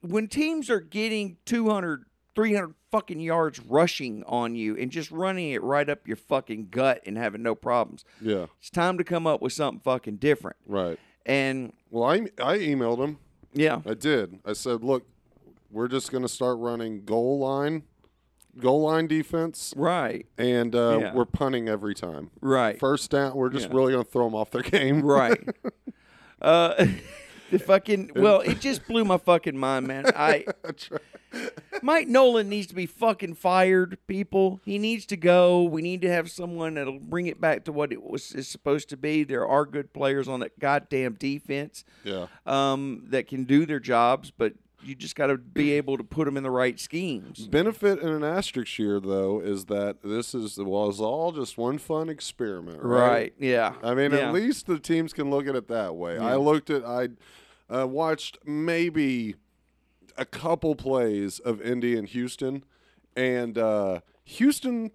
when 0.00 0.28
teams 0.28 0.68
are 0.70 0.80
getting 0.80 1.36
200, 1.44 2.04
300 2.34 2.74
fucking 2.90 3.20
yards 3.20 3.60
rushing 3.60 4.22
on 4.24 4.54
you 4.54 4.76
and 4.76 4.90
just 4.90 5.10
running 5.10 5.50
it 5.52 5.62
right 5.62 5.88
up 5.88 6.06
your 6.06 6.16
fucking 6.16 6.68
gut 6.70 7.00
and 7.06 7.16
having 7.18 7.42
no 7.42 7.54
problems, 7.54 8.04
Yeah. 8.20 8.46
it's 8.60 8.70
time 8.70 8.98
to 8.98 9.04
come 9.04 9.26
up 9.26 9.42
with 9.42 9.52
something 9.52 9.80
fucking 9.80 10.16
different. 10.16 10.56
Right. 10.66 10.98
And 11.26 11.72
Well, 11.90 12.04
I 12.04 12.16
I 12.42 12.58
emailed 12.58 13.02
him. 13.02 13.18
yeah, 13.52 13.80
I 13.86 13.94
did. 13.94 14.40
I 14.44 14.54
said, 14.54 14.82
look, 14.82 15.04
we're 15.70 15.88
just 15.88 16.10
going 16.10 16.22
to 16.22 16.28
start 16.28 16.58
running 16.58 17.04
goal 17.04 17.38
line, 17.38 17.84
goal 18.58 18.82
line 18.82 19.06
defense, 19.06 19.72
right, 19.76 20.26
and 20.36 20.74
uh, 20.74 20.98
Yeah. 21.00 21.14
we're 21.14 21.24
punting 21.24 21.68
every 21.68 21.94
time. 21.94 22.30
right, 22.40 22.78
First 22.78 23.10
down, 23.10 23.34
we're 23.36 23.48
just 23.50 23.68
Yeah. 23.68 23.76
really 23.76 23.92
going 23.92 24.04
to 24.04 24.10
throw 24.10 24.24
them 24.24 24.34
off 24.34 24.50
their 24.50 24.62
game. 24.62 25.00
right. 25.04 25.40
uh, 26.42 26.86
the 27.50 27.58
fucking 27.58 28.10
well, 28.16 28.40
it 28.40 28.60
just 28.60 28.86
blew 28.86 29.04
my 29.04 29.16
fucking 29.18 29.56
mind, 29.56 29.86
man. 29.86 30.04
I 30.16 30.44
Mike 31.82 32.08
Nolan 32.08 32.48
needs 32.48 32.68
to 32.68 32.74
be 32.74 32.86
fucking 32.86 33.34
fired, 33.34 33.98
people. 34.06 34.60
He 34.64 34.78
needs 34.78 35.04
to 35.06 35.16
go. 35.16 35.64
We 35.64 35.82
need 35.82 36.02
to 36.02 36.08
have 36.08 36.30
someone 36.30 36.74
that'll 36.74 37.00
bring 37.00 37.26
it 37.26 37.40
back 37.40 37.64
to 37.64 37.72
what 37.72 37.92
it 37.92 38.02
was 38.02 38.32
is 38.32 38.48
supposed 38.48 38.88
to 38.90 38.96
be. 38.96 39.24
There 39.24 39.46
are 39.46 39.66
good 39.66 39.92
players 39.92 40.28
on 40.28 40.40
that 40.40 40.58
goddamn 40.58 41.14
defense 41.14 41.84
yeah. 42.04 42.26
um, 42.46 43.04
that 43.08 43.26
can 43.26 43.44
do 43.44 43.66
their 43.66 43.80
jobs, 43.80 44.30
but 44.30 44.54
you 44.84 44.94
just 44.94 45.16
got 45.16 45.28
to 45.28 45.38
be 45.38 45.72
able 45.76 45.96
to 45.96 46.04
put 46.04 46.24
them 46.24 46.36
in 46.36 46.42
the 46.42 46.50
right 46.50 46.78
schemes. 46.78 47.46
Benefit 47.48 47.98
in 47.98 48.08
an 48.08 48.24
asterisk 48.24 48.76
here, 48.76 49.00
though, 49.00 49.40
is 49.40 49.66
that 49.66 50.02
this 50.02 50.34
is 50.34 50.58
was 50.58 51.00
all 51.00 51.32
just 51.32 51.58
one 51.58 51.78
fun 51.78 52.08
experiment, 52.08 52.82
right? 52.82 53.08
Right? 53.08 53.34
Yeah. 53.38 53.74
I 53.82 53.94
mean, 53.94 54.12
Yeah. 54.12 54.28
at 54.28 54.32
least 54.32 54.66
the 54.66 54.78
teams 54.78 55.12
can 55.12 55.30
look 55.30 55.46
at 55.46 55.56
it 55.56 55.68
that 55.68 55.96
way. 55.96 56.18
I 56.18 56.36
looked 56.36 56.70
at, 56.70 56.84
I 56.84 57.08
uh, 57.70 57.86
watched 57.86 58.38
maybe 58.44 59.36
a 60.16 60.24
couple 60.24 60.74
plays 60.74 61.38
of 61.38 61.60
Indy 61.60 61.96
and 61.96 62.06
Houston, 62.08 62.64
and 63.16 63.58
uh, 63.58 64.00
Houston, 64.24 64.90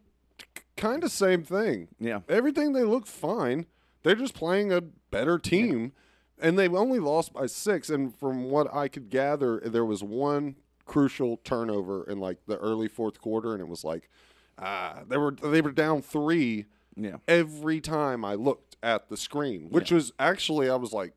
kind 0.75 1.03
of 1.03 1.12
same 1.12 1.43
thing. 1.43 1.88
Yeah. 1.99 2.19
everything 2.30 2.73
they 2.73 2.84
look 2.84 3.08
fine. 3.08 3.65
They're 4.03 4.15
just 4.15 4.34
playing 4.34 4.71
a 4.71 4.82
better 4.82 5.38
team, 5.39 5.91
and 6.39 6.58
they've 6.58 6.73
only 6.73 6.99
lost 6.99 7.34
by 7.34 7.47
six. 7.47 7.89
And 7.89 8.15
from 8.15 8.45
what 8.45 8.73
I 8.73 8.88
could 8.88 9.10
gather, 9.10 9.60
there 9.60 9.86
was 9.86 10.03
one 10.03 10.56
crucial 10.86 11.38
turnover 11.43 12.03
in 12.10 12.19
like 12.19 12.38
the 12.47 12.58
early 12.58 12.88
fourth 12.88 13.19
quarter, 13.19 13.51
and 13.53 13.62
it 13.62 13.67
was 13.67 13.84
like, 13.84 14.10
ah, 14.58 15.01
they 15.08 15.17
were 15.17 15.32
they 15.32 15.62
were 15.62 15.71
down 15.71 16.01
three 16.01 16.65
Yeah. 16.95 17.17
every 17.27 17.82
time 17.82 18.23
I 18.23 18.34
looked. 18.36 18.45
looked 18.45 18.63
at 18.84 19.10
the 19.10 19.17
screen, 19.17 19.69
which 19.71 19.91
was 19.91 20.13
actually 20.19 20.69
I 20.69 20.75
was 20.75 20.93
like, 20.93 21.13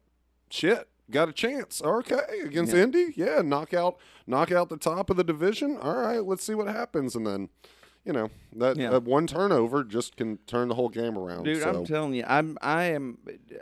shit, 0.49 0.89
got 1.11 1.29
a 1.29 1.33
chance. 1.33 1.83
Okay, 1.83 2.21
against 2.45 2.73
Yeah. 2.75 2.83
Indy, 2.83 3.13
yeah, 3.17 3.43
knock 3.43 3.75
out, 3.75 3.99
knock 4.27 4.51
out 4.53 4.69
the 4.69 4.77
top 4.77 5.11
of 5.11 5.17
the 5.17 5.25
division. 5.25 5.77
All 5.77 5.97
right, 5.97 6.25
let's 6.25 6.45
see 6.45 6.55
what 6.55 6.67
happens, 6.69 7.15
and 7.15 7.27
then. 7.27 7.49
You 8.03 8.15
know 8.15 8.31
that, 8.57 8.79
Yeah. 8.79 8.89
that 8.93 9.03
one 9.03 9.27
turnover 9.27 9.85
just 9.85 10.17
can 10.17 10.39
turn 10.47 10.69
the 10.69 10.75
whole 10.75 10.89
game 10.89 11.19
around. 11.19 11.45
Dude, 11.45 11.61
so. 11.63 11.69
I'm 11.69 11.85
telling 11.85 12.15
you, 12.15 12.25
I'm 12.27 12.57
I 12.63 12.85
am 12.85 13.19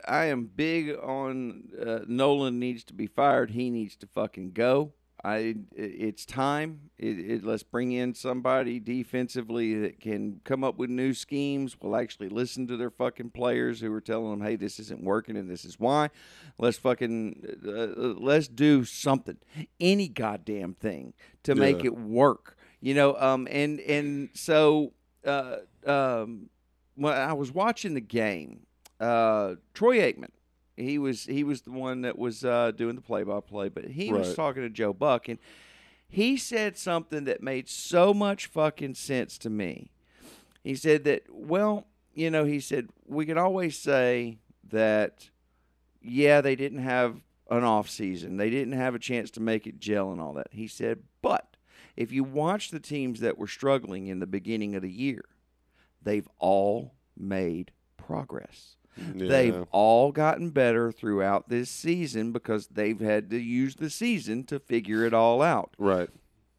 I 0.07 0.27
am 0.27 0.45
big 0.45 0.97
on 0.97 1.65
uh, 1.85 2.01
Nolan 2.07 2.61
needs 2.61 2.85
to 2.85 2.95
be 2.95 3.09
fired. 3.09 3.51
He 3.51 3.69
needs 3.69 3.97
to 3.97 4.07
fucking 4.07 4.53
go. 4.53 4.93
I 5.25 5.57
it's 5.75 6.25
time. 6.25 6.91
It, 6.97 7.19
it, 7.19 7.45
let's 7.45 7.63
bring 7.63 7.93
in 7.93 8.15
somebody 8.15 8.79
defensively 8.79 9.79
that 9.81 10.01
can 10.01 10.41
come 10.45 10.63
up 10.63 10.77
with 10.77 10.91
new 10.91 11.13
schemes. 11.13 11.77
We'll 11.81 11.97
actually 11.97 12.29
listen 12.29 12.67
to 12.69 12.77
their 12.77 12.91
fucking 12.91 13.31
players 13.31 13.81
who 13.81 13.93
are 13.93 14.01
telling 14.01 14.31
them, 14.31 14.47
"Hey, 14.47 14.57
this 14.57 14.79
isn't 14.79 15.03
working 15.03 15.37
and 15.37 15.51
this 15.51 15.65
is 15.65 15.79
why." 15.79 16.11
Let's 16.59 16.79
fucking 16.79 17.59
uh, 17.67 17.71
uh, 17.71 18.15
let's 18.19 18.49
do 18.49 18.85
something, 18.85 19.39
any 19.81 20.09
goddamn 20.09 20.75
thing 20.75 21.15
to 21.43 21.55
make 21.55 21.85
it 21.85 21.97
work. 21.97 22.57
You 22.81 22.95
know, 22.95 23.17
um, 23.17 23.49
and 23.51 23.81
and 23.81 24.31
so 24.35 24.93
uh, 25.25 25.57
um, 25.87 26.49
when 26.95 27.13
I 27.15 27.33
was 27.33 27.53
watching 27.53 27.95
the 27.95 28.01
game, 28.01 28.67
uh, 29.01 29.55
Troy 29.75 29.99
Aikman, 29.99 30.31
he 30.79 30.99
was 30.99 31.25
he 31.25 31.45
was 31.45 31.63
the 31.63 31.71
one 31.71 32.03
that 32.03 32.19
was 32.19 32.45
uh, 32.45 32.73
doing 32.73 32.95
the 32.95 33.03
play 33.03 33.23
by 33.23 33.41
play, 33.41 33.69
but 33.69 33.85
he 33.85 34.13
was 34.13 34.35
talking 34.35 34.63
to 34.63 34.71
Joe 34.71 34.93
Buck, 34.93 35.29
and 35.29 35.39
he 36.09 36.37
said 36.37 36.79
something 36.79 37.25
that 37.25 37.43
made 37.43 37.69
so 37.69 38.15
much 38.15 38.47
fucking 38.47 38.95
sense 38.95 39.37
to 39.39 39.51
me. 39.51 39.91
He 40.65 40.75
said 40.75 41.05
that, 41.05 41.25
well, 41.31 41.87
you 42.15 42.31
know, 42.31 42.45
he 42.45 42.61
said 42.61 42.89
we 43.07 43.27
can 43.27 43.39
always 43.39 43.79
say 43.79 44.39
that, 44.71 45.31
yeah, 46.01 46.41
they 46.41 46.57
didn't 46.57 46.83
have 46.83 47.21
an 47.51 47.65
off 47.65 47.89
season, 47.89 48.37
they 48.37 48.51
didn't 48.51 48.75
have 48.75 48.95
a 48.95 48.99
chance 48.99 49.31
to 49.33 49.41
make 49.41 49.67
it 49.67 49.79
gel 49.79 50.11
and 50.13 50.21
all 50.21 50.35
that. 50.35 50.49
He 50.51 50.67
said, 50.67 51.03
but 51.23 51.57
if 51.97 52.13
you 52.13 52.23
watch 52.25 52.71
the 52.71 52.81
teams 52.81 53.21
that 53.21 53.39
were 53.39 53.47
struggling 53.47 54.07
in 54.07 54.21
the 54.21 54.27
beginning 54.27 54.75
of 54.75 54.83
the 54.83 54.91
year, 54.91 55.25
they've 56.03 56.29
all 56.39 56.95
made 57.17 57.73
progress. 57.97 58.77
They've 59.15 59.65
all 59.71 60.13
gotten 60.13 60.51
better 60.51 60.91
throughout 60.93 61.49
this 61.49 61.71
season 61.71 62.33
because 62.33 62.67
they've 62.69 63.01
had 63.01 63.31
to 63.31 63.39
use 63.39 63.77
the 63.77 63.91
season 63.91 64.45
to 64.45 64.59
figure 64.59 65.05
it 65.05 65.15
all 65.15 65.41
out. 65.43 65.75
right. 65.79 66.09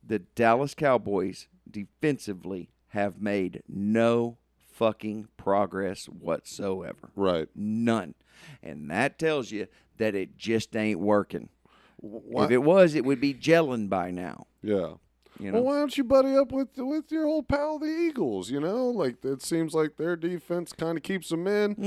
The 0.06 0.20
Dallas 0.20 0.74
Cowboys 0.74 1.48
defensively 1.70 2.70
have 2.90 3.22
made 3.22 3.62
no 3.68 4.38
fucking 4.72 5.28
progress 5.38 6.06
whatsoever. 6.06 7.12
Right. 7.16 7.48
None. 7.56 8.16
And 8.64 8.90
that 8.90 9.20
tells 9.20 9.52
you 9.52 9.68
that 9.98 10.16
it 10.16 10.38
just 10.38 10.76
ain't 10.76 11.00
working. 11.00 11.50
Why- 11.98 12.46
If 12.46 12.52
it 12.52 12.64
was, 12.64 12.96
it 12.96 13.06
would 13.06 13.20
be 13.22 13.34
gelling 13.34 13.90
by 13.90 14.10
now. 14.12 14.48
yeah. 14.64 14.94
You 15.40 15.54
Well, 15.54 15.64
why 15.64 15.80
don't 15.80 15.98
you 15.98 16.04
buddy 16.04 16.36
up 16.36 16.52
with 16.52 16.70
with 16.78 17.12
your 17.12 17.26
old 17.26 17.48
pal 17.48 17.80
the 17.80 17.88
Eagles? 17.88 18.52
You 18.52 18.60
know, 18.60 18.88
like 18.88 19.24
it 19.24 19.42
seems 19.42 19.74
like 19.74 19.96
their 19.96 20.16
defense 20.18 20.74
kind 20.74 20.98
of 20.98 21.04
keeps 21.04 21.30
them 21.30 21.48
in. 21.48 21.76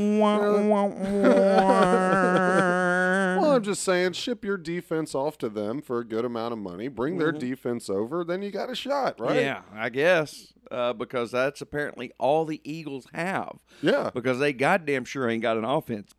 Well, 3.43 3.53
I'm 3.53 3.63
just 3.63 3.83
saying, 3.83 4.13
ship 4.13 4.45
your 4.45 4.57
defense 4.57 5.15
off 5.15 5.37
to 5.39 5.49
them 5.49 5.83
for 5.83 5.99
a 5.99 6.05
good 6.05 6.25
amount 6.25 6.53
of 6.53 6.59
money. 6.59 6.89
Bring 6.89 7.19
their 7.19 7.33
defense 7.33 7.91
over, 7.91 8.25
then 8.25 8.43
you 8.43 8.51
got 8.51 8.71
a 8.71 8.75
shot, 8.75 9.21
right? 9.21 9.31
Mm-hmm. 9.31 9.41
Yeah, 9.41 9.63
I 9.75 9.89
guess. 9.89 10.53
Uh, 10.71 10.93
because 10.95 11.31
that's 11.31 11.61
apparently 11.61 12.13
all 12.19 12.47
the 12.47 12.61
Eagles 12.65 13.07
have. 13.13 13.59
Yeah. 13.83 14.11
Because 14.15 14.39
they 14.39 14.55
goddamn 14.55 15.05
sure 15.05 15.29
ain't 15.29 15.43
got 15.43 15.59
an 15.59 15.65
offense. 15.65 16.13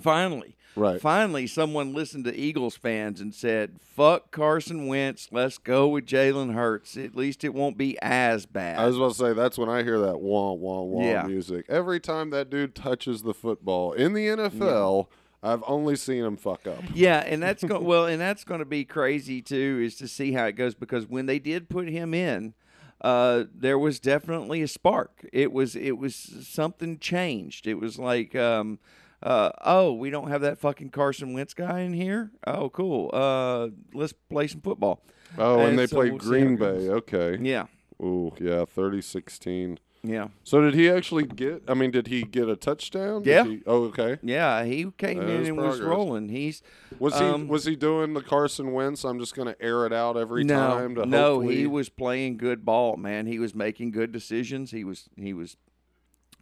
Finally. 0.00 0.56
Right. 0.76 1.00
Finally, 1.00 1.48
someone 1.48 1.92
listened 1.94 2.24
to 2.26 2.34
Eagles 2.36 2.76
fans 2.76 3.20
and 3.20 3.34
said, 3.34 3.80
fuck 3.80 4.30
Carson 4.30 4.86
Wentz. 4.86 5.28
Let's 5.32 5.58
go 5.58 5.88
with 5.88 6.06
Jalen 6.06 6.54
Hurts. 6.54 6.96
At 6.96 7.16
least 7.16 7.42
it 7.42 7.52
won't 7.52 7.76
be 7.76 7.98
as 8.00 8.46
bad. 8.46 8.78
I 8.78 8.86
was 8.86 8.96
about 8.96 9.12
to 9.12 9.18
say 9.18 9.32
that's 9.32 9.58
when 9.58 9.68
I 9.68 9.82
hear 9.82 9.98
that 9.98 10.20
wah 10.20 10.52
wah 10.52 10.82
wah 10.82 11.02
Yeah. 11.02 11.22
music. 11.24 11.66
Every 11.68 11.98
time 11.98 12.30
that 12.30 12.50
dude 12.50 12.76
touches 12.76 13.22
the 13.22 13.34
football 13.34 13.92
in 13.92 14.12
the 14.12 14.26
NFL, 14.28 15.08
I've 15.42 15.64
only 15.66 15.96
seen 15.96 16.24
him 16.24 16.36
fuck 16.36 16.66
up. 16.68 16.82
Yeah, 16.94 17.18
and 17.26 17.42
that's 17.42 17.64
going 17.64 17.84
well, 17.84 18.06
and 18.06 18.20
that's 18.20 18.44
going 18.44 18.60
to 18.60 18.64
be 18.66 18.84
crazy 18.84 19.42
too, 19.42 19.80
is 19.84 19.96
to 19.96 20.06
see 20.06 20.32
how 20.32 20.44
it 20.46 20.52
goes 20.52 20.74
because 20.76 21.08
when 21.08 21.26
they 21.26 21.40
did 21.40 21.68
put 21.68 21.88
him 21.88 22.14
in, 22.14 22.54
uh, 23.00 23.44
there 23.52 23.78
was 23.78 23.98
definitely 23.98 24.62
a 24.62 24.68
spark. 24.68 25.26
It 25.32 25.50
was 25.52 25.74
it 25.74 25.98
was 25.98 26.14
something 26.14 26.98
changed. 26.98 27.66
It 27.66 27.74
was 27.74 27.98
like, 27.98 28.36
um, 28.36 28.78
uh, 29.22 29.50
oh, 29.64 29.92
we 29.92 30.10
don't 30.10 30.28
have 30.28 30.40
that 30.42 30.58
fucking 30.58 30.90
Carson 30.90 31.32
Wentz 31.32 31.54
guy 31.54 31.80
in 31.80 31.92
here. 31.92 32.30
Oh, 32.46 32.70
cool. 32.70 33.10
Uh, 33.12 33.68
let's 33.92 34.12
play 34.30 34.46
some 34.46 34.60
football. 34.60 35.02
Oh, 35.38 35.60
and, 35.60 35.70
And 35.70 35.78
they 35.78 35.86
so 35.86 35.96
played 35.96 36.12
we'll 36.12 36.18
Green. 36.18 36.56
Bay. 36.56 36.88
Okay. 36.88 37.38
Yeah, 37.40 37.66
Ooh, 38.02 38.32
yeah, 38.40 38.64
30-16. 38.64 39.78
yeah, 40.02 40.28
So 40.42 40.60
did 40.62 40.74
he 40.74 40.88
actually 40.90 41.24
get? 41.24 41.62
I 41.68 41.74
mean, 41.74 41.90
did 41.90 42.06
he 42.08 42.22
get 42.22 42.48
a 42.48 42.56
touchdown? 42.56 43.22
Yeah. 43.24 43.44
he- 43.44 43.62
oh, 43.66 43.84
okay. 43.84 44.18
yeah. 44.22 44.64
He 44.64 44.90
came 44.96 45.18
That 45.18 45.28
in 45.28 45.46
and 45.46 45.56
was 45.58 45.80
rolling. 45.80 46.30
He's 46.30 46.62
Was 46.98 47.18
he 47.18 47.24
Um, 47.24 47.46
was 47.46 47.64
he 47.66 47.76
doing 47.76 48.14
the 48.14 48.22
Carson 48.22 48.72
Wentz? 48.72 49.04
I'm 49.04 49.18
just 49.20 49.36
going 49.36 49.48
to 49.48 49.62
air 49.62 49.84
it 49.86 49.92
out 49.92 50.16
every 50.16 50.42
no, 50.44 50.56
time. 50.56 50.94
To 50.96 51.04
no. 51.06 51.34
hopefully- 51.34 51.56
He 51.56 51.66
was 51.66 51.88
playing 51.90 52.38
good 52.38 52.64
ball, 52.64 52.96
man. 52.96 53.26
He 53.26 53.38
was 53.38 53.54
making 53.54 53.90
good 53.92 54.10
decisions. 54.12 54.70
He 54.70 54.82
was 54.82 55.08
he 55.16 55.32
was 55.34 55.56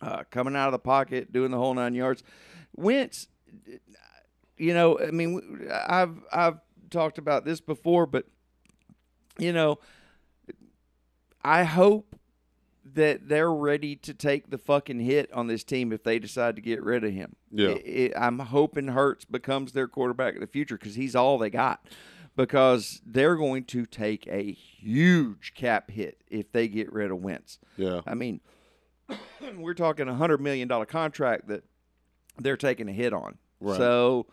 uh, 0.01 0.23
coming 0.31 0.55
out 0.55 0.69
of 0.69 0.73
the 0.73 0.79
pocket, 0.79 1.33
doing 1.33 1.51
the 1.51 1.59
whole 1.59 1.75
nine 1.75 1.93
yards. 1.95 2.23
Wentz, 2.79 3.29
you 4.57 4.75
know, 4.75 4.99
I 4.99 5.11
mean, 5.11 5.69
I've 5.89 6.17
I've 6.33 6.59
talked 6.91 7.19
about 7.19 7.45
this 7.45 7.61
before, 7.61 8.07
but 8.07 8.27
you 9.39 9.53
know, 9.53 9.79
I 11.45 11.65
hope 11.65 12.17
that 12.95 13.29
they're 13.29 13.53
ready 13.53 13.95
to 13.97 14.15
take 14.15 14.51
the 14.51 14.59
fucking 14.59 15.01
hit 15.01 15.31
on 15.33 15.47
this 15.47 15.63
team 15.63 15.93
if 15.93 16.03
they 16.03 16.19
decide 16.19 16.57
to 16.57 16.63
get 16.63 16.83
rid 16.83 17.05
of 17.05 17.13
him. 17.13 17.37
Yeah. 17.53 17.69
I- 17.71 18.13
I- 18.17 18.27
I'm 18.27 18.39
hoping 18.39 18.89
Hurts 18.89 19.25
becomes 19.25 19.73
their 19.73 19.87
quarterback 19.87 20.35
of 20.35 20.41
the 20.41 20.47
future 20.47 20.77
because 20.79 20.95
he's 20.95 21.15
all 21.15 21.39
they 21.39 21.51
got. 21.51 21.87
Because 22.35 23.03
they're 23.05 23.35
going 23.37 23.65
to 23.65 23.85
take 23.85 24.27
a 24.29 24.53
huge 24.53 25.53
cap 25.55 25.91
hit 25.91 26.23
if 26.29 26.51
they 26.53 26.69
get 26.69 26.93
rid 26.93 27.11
of 27.11 27.19
Wentz. 27.19 27.59
Yeah. 27.77 28.01
I 28.07 28.15
mean, 28.15 28.41
we're 29.57 29.75
talking 29.75 30.09
a 30.09 30.15
hundred 30.15 30.41
million 30.41 30.69
dollar 30.69 30.87
contract 30.87 31.49
that 31.49 31.65
they're 32.41 32.57
taking 32.57 32.89
a 32.89 32.93
hit 32.93 33.13
on. 33.13 33.39
Right. 33.61 33.77
So, 33.77 34.27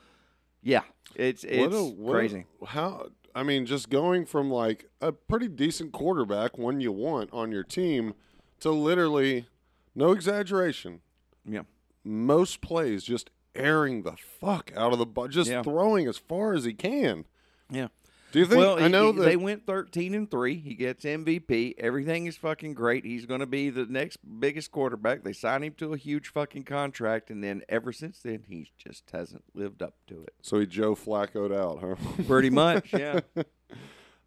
yeah, 0.62 0.84
it's 1.16 1.44
it's 1.44 1.74
What 1.74 1.80
a- 1.80 1.84
what 1.84 2.10
a- 2.12 2.14
crazy. 2.20 2.46
how 2.68 3.08
I 3.34 3.44
mean, 3.44 3.66
just 3.66 3.90
going 3.90 4.26
from 4.26 4.50
like 4.50 4.90
a 5.02 5.12
pretty 5.12 5.48
decent 5.50 5.92
quarterback, 5.92 6.58
one 6.58 6.80
you 6.80 6.92
want 6.94 7.30
on 7.34 7.52
your 7.52 7.64
team, 7.64 8.14
to 8.62 8.72
literally, 8.72 9.48
no 9.94 10.12
exaggeration, 10.14 11.02
yeah, 11.46 11.64
most 12.04 12.62
plays 12.62 13.04
just 13.04 13.30
airing 13.54 14.04
the 14.04 14.16
fuck 14.16 14.72
out 14.76 14.94
of 14.94 15.00
the 15.00 15.06
ball, 15.06 15.28
just 15.28 15.50
Yeah. 15.50 15.64
throwing 15.64 16.08
as 16.08 16.18
far 16.18 16.54
as 16.54 16.64
he 16.64 16.74
can. 16.74 17.26
yeah. 17.70 17.88
Do 18.36 18.42
you 18.42 18.48
think? 18.48 18.60
well, 18.60 18.78
I 18.78 18.90
know 18.90 19.14
he- 19.14 19.20
that 19.20 19.24
they 19.24 19.38
went 19.38 19.66
thirteen 19.66 20.14
and 20.14 20.30
three. 20.30 20.56
He 20.60 20.74
gets 20.74 21.06
MVP. 21.06 21.76
Everything 21.78 22.26
is 22.26 22.36
fucking 22.36 22.74
great. 22.74 23.06
He's 23.06 23.26
going 23.26 23.40
to 23.40 23.46
be 23.46 23.70
the 23.70 23.86
next 23.86 24.18
biggest 24.42 24.74
quarterback. 24.74 25.24
They 25.24 25.32
signed 25.32 25.64
him 25.64 25.74
to 25.78 25.94
a 25.94 25.98
huge 25.98 26.28
fucking 26.28 26.64
contract, 26.64 27.30
and 27.30 27.42
then 27.42 27.62
ever 27.70 27.94
since 27.94 28.20
then, 28.20 28.44
he 28.50 28.74
just 28.78 29.10
hasn't 29.12 29.46
lived 29.54 29.82
up 29.82 29.94
to 30.08 30.22
it. 30.24 30.34
so 30.42 30.60
he 30.60 30.66
Joe 30.66 30.96
Flaccoed 30.96 31.56
out, 31.56 31.80
huh? 31.80 32.24
Pretty 32.28 32.50
much, 32.50 32.92
yeah. 32.92 33.22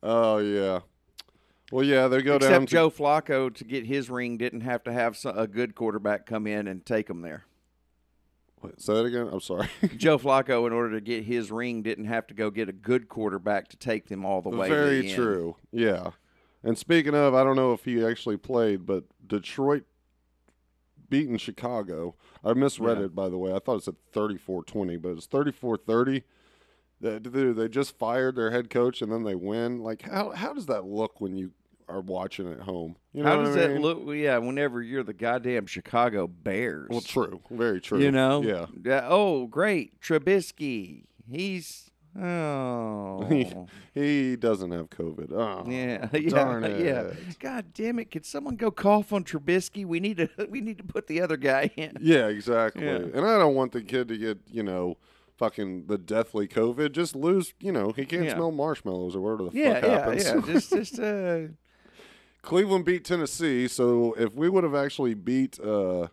oh 0.02 0.38
yeah. 0.38 0.80
Well, 1.70 1.84
yeah, 1.84 2.08
they 2.08 2.22
go 2.22 2.38
down 2.38 2.50
Except 2.50 2.70
Joe 2.70 2.88
Flacco 2.90 3.54
to 3.54 3.64
get 3.64 3.84
his 3.84 4.08
ring 4.08 4.38
didn't 4.38 4.62
have 4.62 4.84
to 4.84 4.92
have 4.92 5.18
a 5.26 5.46
good 5.46 5.74
quarterback 5.74 6.24
come 6.24 6.46
in 6.46 6.66
and 6.66 6.86
take 6.86 7.10
him 7.10 7.20
there. 7.20 7.44
Wait, 8.62 8.80
say 8.80 8.94
that 8.94 9.04
again. 9.04 9.28
I'm 9.32 9.40
sorry. 9.40 9.68
Joe 9.96 10.18
Flacco, 10.18 10.66
in 10.66 10.72
order 10.72 10.94
to 10.94 11.00
get 11.00 11.24
his 11.24 11.50
ring, 11.50 11.82
didn't 11.82 12.06
have 12.06 12.26
to 12.28 12.34
go 12.34 12.50
get 12.50 12.68
a 12.68 12.72
good 12.72 13.08
quarterback 13.08 13.68
to 13.68 13.76
take 13.76 14.08
them 14.08 14.24
all 14.24 14.42
the 14.42 14.48
way. 14.50 14.68
to 14.68 14.74
Very 14.74 15.00
the 15.02 15.14
true. 15.14 15.56
Yeah. 15.70 16.10
And 16.62 16.76
speaking 16.76 17.14
of, 17.14 17.34
I 17.34 17.44
don't 17.44 17.56
know 17.56 17.72
if 17.72 17.84
he 17.84 18.04
actually 18.04 18.36
played, 18.36 18.84
but 18.84 19.04
Detroit 19.26 19.84
beating 21.08 21.38
Chicago. 21.38 22.16
I 22.44 22.52
misread 22.54 22.98
Yeah. 22.98 23.04
it, 23.06 23.14
by 23.14 23.28
the 23.28 23.38
way. 23.38 23.52
I 23.54 23.58
thought 23.60 23.76
it 23.76 23.84
said 23.84 23.96
34 24.12 24.64
20, 24.64 24.96
but 24.96 25.10
it's 25.10 25.26
34 25.26 25.76
30. 25.78 26.24
They, 27.00 27.18
they 27.20 27.52
they 27.52 27.68
just 27.68 27.96
fired 27.96 28.34
their 28.34 28.50
head 28.50 28.70
coach 28.70 29.00
and 29.02 29.12
then 29.12 29.22
they 29.22 29.36
win. 29.36 29.78
Like, 29.78 30.02
how, 30.02 30.30
how 30.30 30.52
does 30.52 30.66
that 30.66 30.84
look 30.84 31.20
when 31.20 31.36
you 31.36 31.52
are 31.88 32.00
watching 32.00 32.50
at 32.52 32.60
home? 32.60 32.96
You 33.12 33.22
know 33.22 33.28
How 33.30 33.42
does 33.42 33.54
that 33.54 33.70
mean? 33.72 33.82
look? 33.82 34.00
Yeah, 34.14 34.38
whenever 34.38 34.82
you're 34.82 35.02
the 35.04 35.12
goddamn 35.14 35.66
Chicago 35.66 36.26
Bears. 36.26 36.88
Well, 36.90 37.00
true. 37.00 37.40
Very 37.50 37.80
true. 37.80 37.98
You 38.00 38.10
know. 38.10 38.42
Yeah. 38.42 38.66
Yeah, 38.84 39.06
Oh, 39.08 39.46
great, 39.46 40.00
Trubisky. 40.00 41.04
He's 41.30 41.90
Oh. 42.20 43.66
He 43.94 44.36
doesn't 44.36 44.70
have 44.70 44.90
COVID. 44.90 45.32
Oh, 45.32 45.68
Yeah, 45.68 46.08
yeah, 46.16 46.28
darn 46.30 46.64
it. 46.64 46.84
yeah. 46.84 47.12
God 47.40 47.72
damn 47.74 47.98
it! 47.98 48.10
Could 48.10 48.24
someone 48.24 48.54
go 48.56 48.70
cough 48.70 49.12
on 49.12 49.24
Trubisky? 49.24 49.84
We 49.84 49.98
need 50.00 50.16
to. 50.18 50.28
We 50.48 50.60
need 50.60 50.78
to 50.78 50.84
put 50.84 51.06
the 51.08 51.20
other 51.20 51.36
guy 51.36 51.70
in. 51.76 51.96
Yeah, 52.00 52.28
exactly. 52.28 52.84
Yeah. 52.86 52.96
And 53.14 53.20
I 53.26 53.38
don't 53.38 53.54
want 53.54 53.72
the 53.72 53.82
kid 53.82 54.08
to 54.08 54.16
get, 54.16 54.38
you 54.46 54.62
know, 54.62 54.96
fucking 55.36 55.86
the 55.86 55.98
deathly 55.98 56.46
COVID. 56.48 56.92
Just 56.92 57.14
lose, 57.16 57.54
you 57.60 57.72
know, 57.72 57.92
he 57.92 58.04
can't 58.04 58.24
Yeah. 58.24 58.34
smell 58.34 58.52
marshmallows 58.52 59.14
or 59.16 59.20
whatever 59.20 59.50
the 59.50 59.58
Yeah, 59.58 59.74
fuck 59.80 60.16
yeah, 60.16 60.34
yeah. 60.34 60.40
Just, 60.52 60.70
just 60.70 60.98
uh, 60.98 61.40
Cleveland 62.48 62.84
beat 62.86 63.04
Tennessee, 63.04 63.68
so 63.68 64.14
if 64.18 64.34
we 64.34 64.48
would 64.48 64.64
have 64.64 64.74
actually 64.74 65.14
beat 65.14 65.60
uh 65.60 66.08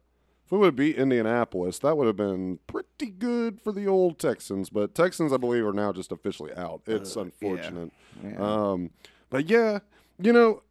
if 0.45 0.51
we 0.51 0.59
would 0.59 0.67
have 0.67 0.75
beat 0.75 0.97
Indianapolis, 0.97 1.79
that 1.79 1.97
would 1.97 2.05
have 2.05 2.17
been 2.17 2.59
pretty 2.67 3.09
good 3.09 3.59
for 3.59 3.71
the 3.71 3.87
old 3.87 4.19
Texans. 4.19 4.69
But 4.69 4.93
Texans, 4.93 5.33
I 5.33 5.37
believe, 5.37 5.65
are 5.65 5.73
now 5.73 5.91
just 5.91 6.11
officially 6.11 6.53
out. 6.53 6.81
It's 6.85 7.15
unfortunate. 7.15 7.91
Uh, 8.23 8.27
yeah. 8.27 8.35
Um, 8.37 8.91
but 9.31 9.49
yeah, 9.49 9.79
you 10.19 10.31
know, 10.31 10.61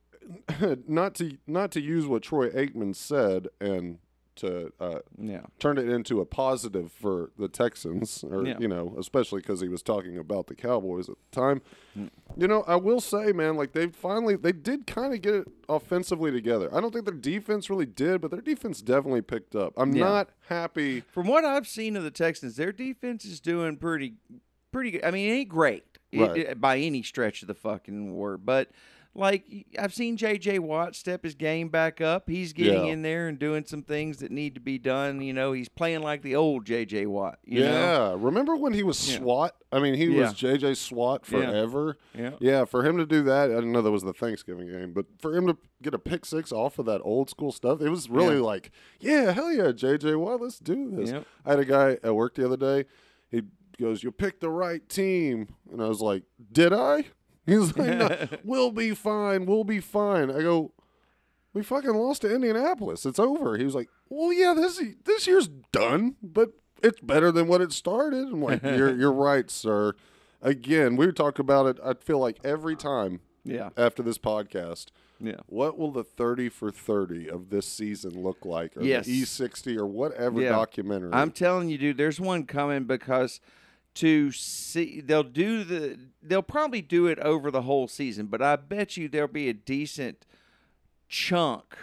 not 0.86 1.14
to 1.16 1.38
not 1.46 1.70
to 1.72 1.80
use 1.80 2.06
what 2.06 2.22
Troy 2.22 2.50
Aikman 2.50 2.94
said 2.94 3.48
and 3.60 3.98
to 4.36 4.72
uh, 4.80 4.98
yeah, 5.18 5.42
turn 5.58 5.78
it 5.78 5.88
into 5.88 6.20
a 6.20 6.24
positive 6.26 6.90
for 6.92 7.30
the 7.38 7.48
Texans, 7.48 8.24
or 8.24 8.46
Yeah. 8.46 8.56
you 8.58 8.68
know, 8.68 8.94
especially 8.98 9.40
because 9.40 9.60
he 9.60 9.68
was 9.68 9.82
talking 9.82 10.18
about 10.18 10.46
the 10.46 10.54
Cowboys 10.54 11.08
at 11.08 11.16
the 11.30 11.40
time. 11.40 11.62
Mm. 11.98 12.10
You 12.36 12.48
know, 12.48 12.64
I 12.66 12.76
will 12.76 13.00
say, 13.00 13.32
man, 13.32 13.56
like 13.56 13.72
they 13.72 13.88
finally 13.88 14.36
they 14.36 14.52
did 14.52 14.86
kind 14.86 15.14
of 15.14 15.22
get 15.22 15.34
it 15.34 15.48
offensively 15.68 16.30
together. 16.32 16.68
I 16.74 16.80
don't 16.80 16.92
think 16.92 17.04
their 17.04 17.14
defense 17.14 17.70
really 17.70 17.86
did, 17.86 18.20
but 18.20 18.30
their 18.30 18.40
defense 18.40 18.82
definitely 18.82 19.22
picked 19.22 19.54
up. 19.54 19.72
I'm 19.76 19.94
Yeah. 19.94 20.04
not 20.04 20.30
happy. 20.48 21.00
From 21.00 21.26
what 21.28 21.44
I've 21.44 21.66
seen 21.66 21.96
of 21.96 22.02
the 22.02 22.10
Texans, 22.10 22.56
their 22.56 22.72
defense 22.72 23.24
is 23.24 23.40
doing 23.40 23.76
pretty, 23.76 24.14
pretty 24.72 24.92
good. 24.92 25.04
I 25.04 25.10
mean, 25.10 25.28
it 25.30 25.34
ain't 25.34 25.48
great 25.48 25.84
it- 26.12 26.36
it- 26.36 26.60
by 26.60 26.78
any 26.78 27.02
stretch 27.02 27.42
of 27.42 27.48
the 27.48 27.54
fucking 27.54 28.14
word, 28.14 28.44
but 28.46 28.70
like 29.14 29.44
I've 29.78 29.94
seen 29.94 30.16
J.J. 30.16 30.58
Watt 30.58 30.96
step 30.96 31.22
his 31.24 31.34
game 31.34 31.68
back 31.68 32.00
up. 32.00 32.28
He's 32.28 32.52
getting 32.52 32.86
Yeah. 32.86 32.92
in 32.92 33.02
there 33.02 33.28
and 33.28 33.38
doing 33.38 33.64
some 33.64 33.82
things 33.82 34.18
that 34.18 34.30
need 34.32 34.54
to 34.54 34.60
be 34.60 34.76
done. 34.78 35.20
You 35.22 35.32
know, 35.32 35.52
he's 35.52 35.68
playing 35.68 36.02
like 36.02 36.22
the 36.22 36.34
old 36.34 36.64
J.J. 36.64 37.06
Watt. 37.06 37.38
You 37.44 37.60
yeah, 37.62 37.70
know? 37.70 38.16
remember 38.16 38.56
when 38.56 38.72
he 38.72 38.82
was 38.82 39.08
Yeah. 39.10 39.18
SWAT? 39.18 39.54
I 39.70 39.78
mean, 39.80 39.94
he 39.94 40.06
Yeah. 40.06 40.22
was 40.22 40.34
JJ 40.34 40.74
SWAT 40.74 41.24
forever. 41.26 41.96
Yeah. 42.16 42.30
Yeah, 42.40 42.64
for 42.64 42.84
him 42.84 42.96
to 42.98 43.06
do 43.06 43.22
that, 43.22 43.50
I 43.50 43.54
didn't 43.54 43.72
know 43.72 43.82
that 43.82 43.90
was 43.90 44.02
the 44.02 44.12
Thanksgiving 44.12 44.68
game, 44.68 44.92
but 44.92 45.06
for 45.20 45.36
him 45.36 45.46
to 45.46 45.56
get 45.82 45.94
a 45.94 45.98
pick 45.98 46.24
six 46.24 46.50
off 46.52 46.78
of 46.78 46.86
that 46.86 47.00
old 47.02 47.30
school 47.30 47.52
stuff, 47.52 47.80
it 47.80 47.88
was 47.90 48.08
really 48.10 48.38
like, 48.38 48.70
yeah, 49.00 49.32
hell 49.32 49.52
yeah, 49.52 49.72
JJ, 49.72 50.16
well, 50.16 50.38
let's 50.38 50.58
do 50.58 50.90
this. 50.90 51.12
I 51.44 51.50
had 51.50 51.58
a 51.60 51.64
guy 51.64 51.98
at 52.02 52.14
work 52.14 52.34
the 52.34 52.44
other 52.46 52.56
day. 52.56 52.88
He 53.30 53.42
goes, 53.80 54.02
"You 54.04 54.12
picked 54.12 54.40
the 54.40 54.50
right 54.50 54.88
team," 54.88 55.48
and 55.72 55.82
I 55.82 55.88
was 55.88 56.00
like, 56.00 56.22
"Did 56.52 56.72
I?" 56.72 57.06
He's 57.46 57.76
like, 57.76 57.98
no, 57.98 58.28
"We'll 58.44 58.70
be 58.70 58.94
fine. 58.94 59.46
We'll 59.46 59.64
be 59.64 59.80
fine." 59.80 60.30
I 60.30 60.40
go, 60.40 60.72
"We 61.52 61.62
fucking 61.62 61.92
lost 61.94 62.22
to 62.22 62.34
Indianapolis. 62.34 63.04
It's 63.06 63.18
over." 63.18 63.56
He 63.56 63.64
was 63.64 63.74
like, 63.74 63.88
"Well, 64.08 64.32
yeah, 64.32 64.54
this 64.54 64.80
this 65.04 65.26
year's 65.26 65.48
done, 65.72 66.16
but 66.22 66.50
it's 66.82 67.00
better 67.00 67.30
than 67.30 67.46
what 67.46 67.60
it 67.60 67.72
started." 67.72 68.28
I'm 68.28 68.42
like, 68.42 68.62
"You're 68.62 68.96
you're 68.98 69.12
right, 69.12 69.50
sir." 69.50 69.94
Again, 70.42 70.96
we 70.96 71.10
talk 71.12 71.38
about 71.38 71.66
it. 71.66 71.78
I 71.84 71.94
feel 71.94 72.18
like 72.18 72.38
every 72.44 72.76
time 72.76 73.20
Yeah. 73.44 73.70
after 73.76 74.02
this 74.02 74.18
podcast. 74.18 74.86
Yeah. 75.20 75.36
What 75.46 75.78
will 75.78 75.90
the 75.92 76.04
30 76.04 76.50
for 76.50 76.70
30 76.70 77.30
of 77.30 77.48
this 77.48 77.66
season 77.66 78.20
look 78.22 78.44
like? 78.44 78.76
Or 78.76 78.82
Yes. 78.82 79.06
the 79.06 79.22
E60 79.22 79.78
or 79.78 79.86
whatever 79.86 80.40
Yeah. 80.42 80.50
documentary? 80.50 81.12
I'm 81.14 81.30
telling 81.30 81.70
you, 81.70 81.78
dude. 81.78 81.96
There's 81.96 82.20
one 82.20 82.44
coming 82.44 82.84
because 82.84 83.40
to 83.94 84.32
see 84.32 85.00
they'll 85.00 85.22
do 85.22 85.62
the 85.64 85.98
they'll 86.22 86.42
probably 86.42 86.82
do 86.82 87.06
it 87.06 87.18
over 87.20 87.50
the 87.50 87.62
whole 87.62 87.86
season, 87.88 88.26
but 88.26 88.42
I 88.42 88.56
bet 88.56 88.96
you 88.96 89.08
there'll 89.08 89.28
be 89.28 89.48
a 89.48 89.54
decent 89.54 90.26
chunk 91.08 91.76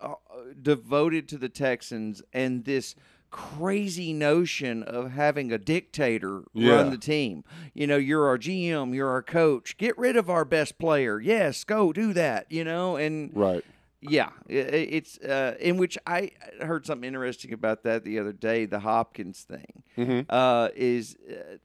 uh, 0.00 0.14
devoted 0.60 1.28
to 1.28 1.38
the 1.38 1.48
Texans 1.48 2.22
and 2.32 2.64
this 2.64 2.94
crazy 3.30 4.12
notion 4.12 4.82
of 4.82 5.12
having 5.12 5.52
a 5.52 5.58
dictator 5.58 6.42
Yeah. 6.52 6.74
run 6.74 6.90
the 6.90 6.98
team. 6.98 7.44
You 7.74 7.86
know, 7.86 7.96
you're 7.96 8.26
our 8.26 8.38
GM, 8.38 8.92
you're 8.94 9.08
our 9.08 9.22
coach. 9.22 9.76
Get 9.76 9.96
rid 9.96 10.16
of 10.16 10.28
our 10.28 10.44
best 10.44 10.78
player. 10.78 11.20
Yes, 11.20 11.62
go 11.64 11.92
do 11.92 12.12
that. 12.14 12.46
You 12.50 12.64
know, 12.64 12.96
and 12.96 13.30
right. 13.34 13.64
Yeah, 14.00 14.30
it's 14.48 15.18
uh, 15.18 15.56
in 15.60 15.76
which 15.76 15.98
I 16.06 16.30
heard 16.62 16.86
something 16.86 17.06
interesting 17.06 17.52
about 17.52 17.82
that 17.84 18.04
the 18.04 18.18
other 18.18 18.32
day. 18.32 18.64
The 18.66 18.80
Hopkins 18.80 19.42
thing 19.42 19.82
Mhm. 19.96 20.26
uh, 20.28 20.68
is 20.74 21.16
uh, 21.28 21.56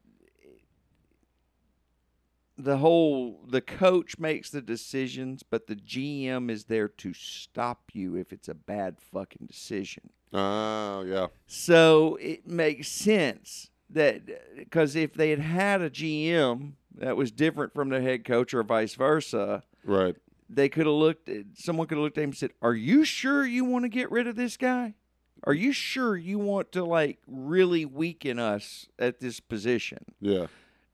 the 2.57 2.77
whole 2.77 3.41
the 3.47 3.61
coach 3.61 4.17
makes 4.17 4.49
the 4.49 4.61
decisions, 4.61 5.43
but 5.43 5.67
the 5.67 5.75
GM 5.75 6.49
is 6.49 6.65
there 6.65 6.87
to 6.87 7.13
stop 7.13 7.91
you 7.93 8.15
if 8.15 8.31
it's 8.31 8.47
a 8.47 8.53
bad 8.53 8.97
fucking 8.99 9.47
decision. 9.47 10.09
Oh, 10.33 11.01
yeah. 11.01 11.27
So 11.47 12.17
it 12.21 12.47
makes 12.47 12.87
sense 12.87 13.69
that 13.89 14.21
because 14.57 14.95
if 14.95 15.13
they 15.13 15.29
had 15.29 15.39
had 15.39 15.81
a 15.81 15.89
GM 15.89 16.73
that 16.97 17.17
was 17.17 17.31
different 17.31 17.73
from 17.73 17.89
the 17.89 18.01
head 18.01 18.23
coach 18.25 18.53
or 18.53 18.63
vice 18.63 18.95
versa, 18.95 19.63
Right. 19.83 20.15
They 20.55 20.69
could 20.69 20.85
have 20.85 20.95
looked 20.95 21.29
eh, 21.29 21.43
someone 21.53 21.87
could 21.87 21.97
have 21.97 22.03
looked 22.03 22.17
at 22.17 22.23
him 22.23 22.29
and 22.29 22.37
said, 22.37 22.51
Are 22.61 22.73
you 22.73 23.03
sure 23.03 23.45
you 23.45 23.65
want 23.65 23.83
to 23.83 23.89
get 23.89 24.09
rid 24.11 24.27
of 24.27 24.35
this 24.35 24.57
guy? 24.57 24.95
Are 25.43 25.53
you 25.53 25.73
sure 25.73 26.15
you 26.17 26.39
want 26.39 26.71
to 26.71 26.83
like 26.83 27.19
really 27.27 27.85
weaken 27.85 28.39
us 28.39 28.87
at 28.97 29.19
this 29.19 29.39
position? 29.39 29.99
Yeah. 30.19 30.47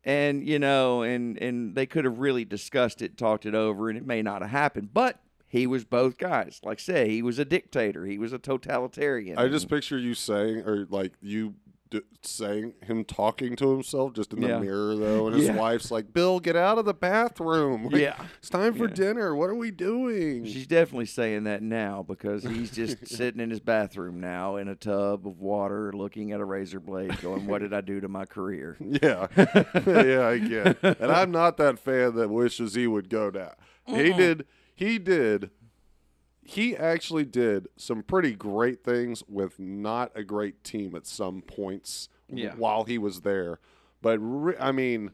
And 0.04 0.48
you 0.48 0.60
know, 0.60 1.04
and 1.04 1.38
and 1.38 1.76
they 1.76 1.86
could 1.86 2.06
have 2.06 2.20
really 2.20 2.44
discussed 2.44 3.02
it, 3.02 3.18
talked 3.18 3.46
it 3.46 3.54
over, 3.54 3.88
and 3.88 3.98
it 3.98 4.06
may 4.06 4.22
not 4.22 4.42
have 4.42 4.52
happened. 4.52 4.94
But 4.94 5.20
he 5.48 5.68
was 5.68 5.86
both 5.86 6.18
guys. 6.18 6.60
Like 6.64 6.80
I 6.80 6.82
say, 6.82 7.10
he 7.10 7.22
was 7.22 7.38
a 7.38 7.46
dictator. 7.46 8.06
He 8.06 8.18
was 8.18 8.34
a 8.34 8.40
totalitarian. 8.40 9.38
I 9.38 9.48
just 9.48 9.70
picture 9.70 10.00
you 10.00 10.16
saying, 10.16 10.64
or 10.66 10.88
like 10.90 11.14
you 11.22 11.54
d- 11.92 12.02
saying 12.24 12.74
him 12.84 13.04
talking 13.06 13.56
to 13.58 13.72
himself 13.72 14.14
just 14.14 14.34
in 14.34 14.42
the 14.42 14.48
Yeah. 14.48 14.60
mirror, 14.60 14.96
though. 14.96 15.28
And 15.28 15.36
his 15.36 15.48
Yeah. 15.48 15.58
wife's 15.58 15.92
like, 15.92 16.12
Bill, 16.14 16.40
get 16.40 16.56
out 16.56 16.78
of 16.80 16.86
the 16.86 16.94
bathroom. 16.94 17.84
Like, 17.92 18.02
Yeah. 18.02 18.26
It's 18.40 18.50
time 18.50 18.74
for 18.74 18.88
Yeah. 18.88 18.94
dinner. 18.96 19.36
What 19.36 19.50
are 19.50 19.56
we 19.56 19.70
doing? 19.70 20.46
She's 20.46 20.66
definitely 20.66 21.06
saying 21.06 21.44
that 21.44 21.62
now 21.62 22.04
because 22.08 22.44
he's 22.44 22.72
just 22.72 23.06
sitting 23.08 23.40
in 23.42 23.50
his 23.52 23.60
bathroom 23.60 24.20
now 24.20 24.56
in 24.56 24.68
a 24.68 24.76
tub 24.76 25.28
of 25.28 25.40
water, 25.40 25.92
looking 25.94 26.32
at 26.32 26.40
a 26.40 26.46
razor 26.46 26.80
blade, 26.80 27.20
going, 27.22 27.46
"What 27.46 27.60
did 27.62 27.74
I 27.74 27.82
do 27.82 28.00
to 28.02 28.08
my 28.08 28.26
career?" 28.26 28.78
Yeah, 29.02 29.28
yeah, 29.36 30.28
I 30.28 30.38
get. 30.38 30.78
It. 30.84 30.98
And 31.00 31.12
I'm 31.12 31.32
not 31.32 31.58
that 31.58 31.78
fan 31.80 32.16
that 32.16 32.30
wishes 32.30 32.74
he 32.74 32.88
would 32.88 33.10
go 33.10 33.30
down. 33.32 33.52
He 33.86 34.14
did. 34.14 34.46
He 34.76 34.98
did. 34.98 35.52
He 36.52 36.76
actually 36.76 37.24
did 37.24 37.68
some 37.78 38.04
pretty 38.04 38.34
great 38.36 38.84
things 38.84 39.24
with 39.30 39.58
not 39.58 40.12
a 40.16 40.24
great 40.24 40.64
team 40.66 40.96
at 40.96 41.08
some 41.08 41.42
points 41.42 42.10
Yeah. 42.28 42.56
while 42.56 42.84
he 42.84 42.98
was 42.98 43.22
there. 43.22 43.60
But 44.02 44.20
re- 44.20 44.58
I 44.60 44.74
mean, 44.74 45.12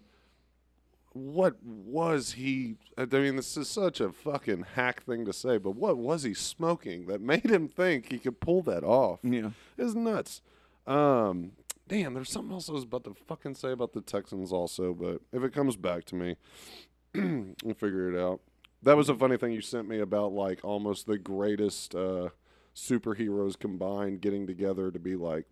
what 1.14 1.62
was 1.64 2.34
he? 2.34 2.78
I 2.98 3.06
mean, 3.06 3.36
this 3.36 3.56
is 3.56 3.70
such 3.70 4.00
a 4.02 4.12
fucking 4.12 4.66
hack 4.76 5.04
thing 5.04 5.26
to 5.26 5.34
say, 5.34 5.58
but 5.60 5.76
what 5.76 5.98
was 5.98 6.24
he 6.24 6.34
smoking 6.34 7.06
that 7.06 7.22
made 7.34 7.46
him 7.46 7.68
think 7.68 8.12
he 8.12 8.18
could 8.18 8.40
pull 8.40 8.64
that 8.64 8.84
off? 8.84 9.20
Yeah. 9.24 9.52
It's 9.78 9.94
nuts. 9.94 10.42
Um, 10.88 11.52
damn, 11.88 12.16
there's 12.16 12.32
something 12.32 12.52
else 12.54 12.68
I 12.68 12.74
was 12.74 12.84
about 12.84 13.04
to 13.04 13.14
fucking 13.14 13.56
say 13.56 13.72
about 13.72 13.94
the 13.94 14.02
Texans 14.02 14.52
also, 14.52 14.94
but 14.94 15.22
if 15.32 15.44
it 15.44 15.54
comes 15.54 15.76
back 15.76 16.06
to 16.06 16.16
me, 16.16 16.36
we'll 17.14 17.76
figure 17.76 18.12
it 18.12 18.20
out. 18.20 18.40
That 18.84 18.96
was 18.96 19.10
a 19.10 19.16
funny 19.16 19.38
thing 19.38 19.54
you 19.54 19.62
sent 19.62 19.88
me 19.88 20.00
about 20.00 20.34
like 20.34 20.60
almost 20.64 21.08
the 21.08 21.18
greatest 21.18 21.96
uh, 21.96 22.30
superheroes 22.76 23.58
combined 23.58 24.22
getting 24.22 24.46
together 24.48 24.92
to 24.92 25.00
be 25.00 25.16
like, 25.16 25.46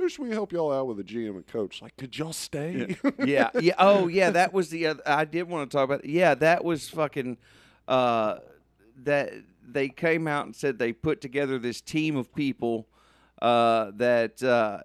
who 0.00 0.08
should 0.08 0.22
we 0.22 0.30
help 0.30 0.52
y'all 0.52 0.72
out 0.72 0.86
with 0.86 0.98
a 0.98 1.04
GM 1.04 1.30
and 1.36 1.46
coach? 1.46 1.82
Like, 1.82 1.94
could 1.96 2.16
y'all 2.16 2.32
stay? 2.32 2.96
yeah, 3.24 3.50
yeah. 3.60 3.74
Oh, 3.78 4.06
yeah. 4.06 4.30
That 4.30 4.52
was 4.52 4.70
the 4.70 4.86
other. 4.86 5.02
I 5.04 5.26
did 5.26 5.48
want 5.48 5.70
to 5.70 5.76
talk 5.76 5.84
about. 5.84 6.06
Yeah, 6.06 6.34
that 6.36 6.64
was 6.64 6.88
fucking. 6.88 7.36
Uh, 7.86 8.38
that 9.02 9.32
they 9.66 9.88
came 9.88 10.26
out 10.26 10.46
and 10.46 10.54
said 10.54 10.78
they 10.78 10.92
put 10.92 11.20
together 11.20 11.58
this 11.58 11.80
team 11.80 12.16
of 12.16 12.34
people 12.34 12.86
uh, 13.42 13.90
that 13.96 14.42
uh, 14.42 14.80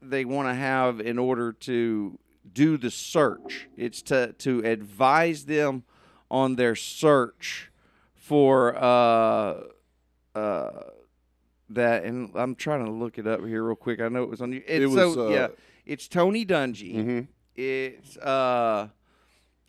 they 0.00 0.24
want 0.24 0.48
to 0.48 0.54
have 0.54 1.00
in 1.00 1.18
order 1.18 1.52
to 1.52 2.18
do 2.52 2.76
the 2.76 2.90
search. 2.90 3.68
It's 3.76 4.02
to 4.02 4.34
to 4.38 4.60
advise 4.60 5.44
them 5.46 5.84
on 6.32 6.56
their 6.56 6.74
search 6.74 7.70
for 8.14 8.74
uh, 8.74 9.60
uh, 10.34 10.70
that. 11.70 12.04
And 12.04 12.30
I'm 12.34 12.54
trying 12.56 12.84
to 12.86 12.90
look 12.90 13.18
it 13.18 13.26
up 13.26 13.44
here 13.44 13.62
real 13.62 13.76
quick. 13.76 14.00
I 14.00 14.08
know 14.08 14.22
it 14.24 14.30
was 14.30 14.40
on 14.40 14.50
you. 14.52 14.62
It's 14.66 14.82
It 14.84 14.86
was, 14.86 15.14
so 15.14 15.28
uh, 15.28 15.30
yeah. 15.30 15.48
It's 15.84 16.08
Tony 16.08 16.44
Dungy. 16.46 16.94
Mhm. 16.96 17.26
It's 17.54 18.16
uh, 18.16 18.88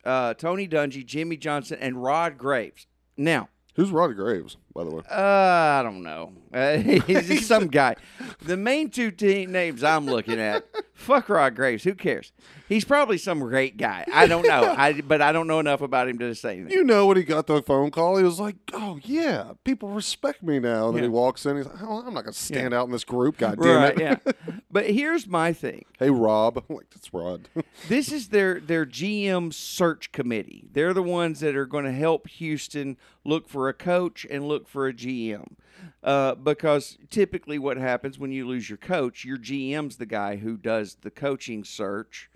uh, 0.06 0.34
Tony 0.36 0.68
Dungy, 0.68 1.06
Jimmy 1.06 1.36
Johnson, 1.38 1.78
and 1.82 2.02
Rod 2.02 2.38
Graves. 2.38 2.88
Now, 3.18 3.50
Who's 3.76 3.90
Rod 3.92 4.16
Graves, 4.16 4.58
by 4.74 4.84
the 4.84 4.90
way? 4.92 5.02
Uh, 5.10 5.16
I 5.16 5.82
don't 5.84 6.04
know. 6.04 6.34
Uh, 6.54 6.78
he's 7.08 7.28
just 7.28 7.48
some 7.48 7.68
guy. 7.68 7.96
The 8.42 8.58
main 8.58 8.90
two 8.90 9.10
team 9.12 9.54
names 9.54 9.86
I'm 9.86 10.06
looking 10.06 10.38
at, 10.40 10.66
fuck 10.94 11.30
Rod 11.30 11.56
Graves. 11.56 11.84
Who 11.86 11.96
cares? 11.96 12.34
He's 12.68 12.84
probably 12.84 13.18
some 13.18 13.40
great 13.40 13.78
guy. 13.78 14.04
I 14.14 14.28
don't 14.28 14.46
know. 14.46 14.74
I 14.78 15.00
but 15.08 15.22
I 15.22 15.32
don't 15.32 15.48
know 15.48 15.60
enough 15.60 15.80
about 15.82 16.10
him 16.10 16.18
to 16.20 16.36
say 16.36 16.56
anything. 16.60 16.74
You 16.74 16.84
know, 16.84 17.06
when 17.08 17.16
he 17.16 17.24
got 17.24 17.48
the 17.48 17.62
phone 17.62 17.90
call, 17.92 18.18
he 18.18 18.24
was 18.24 18.42
like, 18.42 18.58
"Oh 18.74 19.00
yeah, 19.04 19.54
people 19.64 19.90
respect 19.90 20.44
me 20.44 20.60
now." 20.60 20.88
And 20.88 20.98
then 20.98 21.04
Yeah. 21.04 21.10
he 21.10 21.14
walks 21.14 21.46
in. 21.46 21.56
He's 21.56 21.68
like, 21.68 21.82
oh, 21.84 22.00
"I'm 22.06 22.14
not 22.14 22.24
going 22.26 22.34
to 22.34 22.40
stand 22.40 22.74
out 22.74 22.86
in 22.86 22.92
this 22.92 23.06
group." 23.06 23.38
God 23.38 23.60
damn 23.62 23.76
Right, 23.78 23.98
it! 23.98 24.22
yeah. 24.26 24.32
But 24.70 24.90
here's 24.90 25.26
my 25.26 25.54
thing. 25.54 25.86
Hey, 26.00 26.10
Rob. 26.10 26.58
I'm 26.70 26.76
like, 26.76 26.90
that's 26.90 27.14
Rod. 27.14 27.48
This 27.88 28.12
is 28.12 28.28
their 28.30 28.60
their 28.60 28.86
GM 28.86 29.54
search 29.54 30.12
committee. 30.12 30.66
They're 30.72 30.94
the 30.94 31.04
ones 31.04 31.40
that 31.40 31.56
are 31.56 31.66
going 31.68 31.86
to 31.86 31.94
help 31.94 32.28
Houston 32.28 32.98
look 33.24 33.48
for 33.48 33.70
a 33.70 33.74
coach 33.74 34.26
and 34.30 34.48
look 34.50 34.63
for 34.68 34.88
a 34.88 34.94
GM. 34.94 35.56
Uh, 36.04 36.36
because 36.36 36.98
typically, 37.10 37.58
what 37.60 37.78
happens 37.78 38.20
when 38.20 38.32
you 38.32 38.48
lose 38.48 38.70
your 38.70 38.78
coach, 38.78 39.26
your 39.26 39.38
GM's 39.38 39.98
the 39.98 40.06
guy 40.06 40.38
who 40.38 40.58
does 40.58 40.96
the 41.02 41.12
coaching 41.12 41.64
search. 41.64 42.30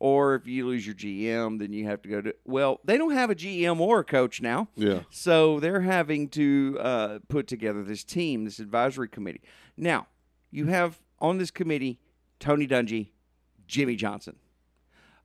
Or 0.00 0.34
if 0.34 0.46
you 0.46 0.66
lose 0.66 0.84
your 0.84 0.94
GM, 0.94 1.58
then 1.60 1.72
you 1.72 1.86
have 1.86 2.02
to 2.02 2.08
go 2.08 2.20
to. 2.20 2.34
Well, 2.44 2.80
they 2.84 2.98
don't 2.98 3.12
have 3.12 3.30
a 3.30 3.34
GM 3.34 3.80
or 3.80 4.00
a 4.00 4.04
coach 4.04 4.42
now. 4.42 4.68
yeah. 4.74 5.00
So 5.08 5.60
they're 5.60 5.80
having 5.82 6.28
to 6.30 6.76
uh, 6.80 7.18
put 7.28 7.46
together 7.46 7.82
this 7.82 8.04
team, 8.04 8.44
this 8.44 8.58
advisory 8.58 9.08
committee. 9.08 9.40
Now, 9.76 10.08
you 10.50 10.66
have 10.66 11.00
on 11.20 11.38
this 11.38 11.50
committee 11.50 12.00
Tony 12.38 12.66
Dungy, 12.66 13.10
Jimmy 13.66 13.96
Johnson. 13.96 14.36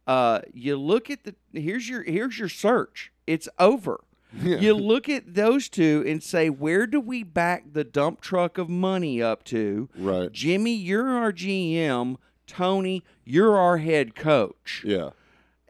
Uh, 0.08 0.42
you 0.54 0.78
look 0.78 1.10
at 1.10 1.24
the 1.24 1.36
here's 1.54 1.90
your 1.90 2.04
here's 2.04 2.40
your 2.40 2.50
search. 2.50 3.12
It's 3.28 3.50
over. 3.60 4.02
You 4.32 4.74
look 4.76 5.10
at 5.10 5.34
those 5.34 5.70
two 5.70 6.04
and 6.08 6.22
say, 6.22 6.50
where 6.50 6.86
do 6.86 7.00
we 7.00 7.24
back 7.24 7.74
the 7.74 7.84
dump 7.84 8.22
truck 8.22 8.58
of 8.58 8.70
money 8.70 9.22
up 9.22 9.44
to? 9.46 9.90
Right. 9.96 10.32
Jimmy, 10.32 10.76
you're 10.76 11.10
our 11.10 11.32
GM. 11.32 12.18
Tony, 12.46 13.04
you're 13.26 13.58
our 13.58 13.78
head 13.78 14.16
coach 14.16 14.84
Yeah. 14.84 15.12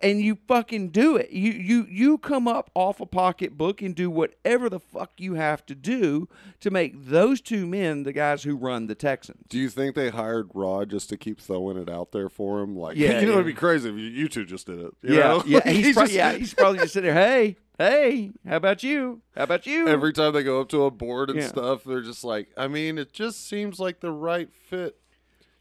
And 0.01 0.21
you 0.21 0.37
fucking 0.47 0.89
do 0.89 1.15
it. 1.15 1.31
You 1.31 1.51
you 1.51 1.87
you 1.89 2.17
come 2.17 2.47
up 2.47 2.69
off 2.73 2.99
a 2.99 3.05
pocketbook 3.05 3.81
and 3.81 3.95
do 3.95 4.09
whatever 4.09 4.69
the 4.69 4.79
fuck 4.79 5.11
you 5.17 5.33
have 5.35 5.65
to 5.67 5.75
do 5.75 6.27
to 6.61 6.69
make 6.71 6.93
those 7.05 7.41
two 7.41 7.65
men 7.67 8.03
the 8.03 8.13
guys 8.13 8.43
who 8.43 8.55
run 8.55 8.87
the 8.87 8.95
Texans. 8.95 9.43
Do 9.49 9.57
you 9.57 9.69
think 9.69 9.95
they 9.95 10.09
hired 10.09 10.49
Rod 10.53 10.89
just 10.89 11.09
to 11.09 11.17
keep 11.17 11.39
throwing 11.41 11.77
it 11.77 11.89
out 11.89 12.11
there 12.11 12.29
for 12.29 12.61
him? 12.61 12.75
Like, 12.75 12.97
Yeah, 12.97 13.19
you 13.19 13.25
know, 13.27 13.33
yeah. 13.33 13.39
it'd 13.39 13.45
be 13.45 13.53
crazy 13.53 13.89
if 13.89 13.95
you, 13.95 14.01
you 14.01 14.27
two 14.27 14.45
just 14.45 14.65
did 14.67 14.79
it. 14.79 14.93
you 15.01 15.15
yeah, 15.15 15.27
know? 15.27 15.43
yeah, 15.45 15.61
he's, 15.69 15.93
prob- 15.93 16.05
just- 16.07 16.15
yeah, 16.17 16.33
he's 16.33 16.53
probably 16.53 16.79
just 16.79 16.93
sitting 16.93 17.13
there. 17.13 17.23
Hey, 17.27 17.55
hey, 17.77 18.31
how 18.47 18.57
about 18.57 18.83
you? 18.83 19.21
How 19.35 19.43
about 19.43 19.65
you? 19.65 19.87
Every 19.87 20.13
time 20.13 20.33
they 20.33 20.43
go 20.43 20.61
up 20.61 20.69
to 20.69 20.83
a 20.83 20.91
board 20.91 21.29
and 21.29 21.39
Yeah. 21.39 21.47
stuff, 21.47 21.83
they're 21.83 22.01
just 22.01 22.23
like, 22.23 22.49
I 22.57 22.67
mean, 22.67 22.97
it 22.97 23.13
just 23.13 23.47
seems 23.47 23.79
like 23.79 23.99
the 24.01 24.11
right 24.11 24.49
fit. 24.53 24.97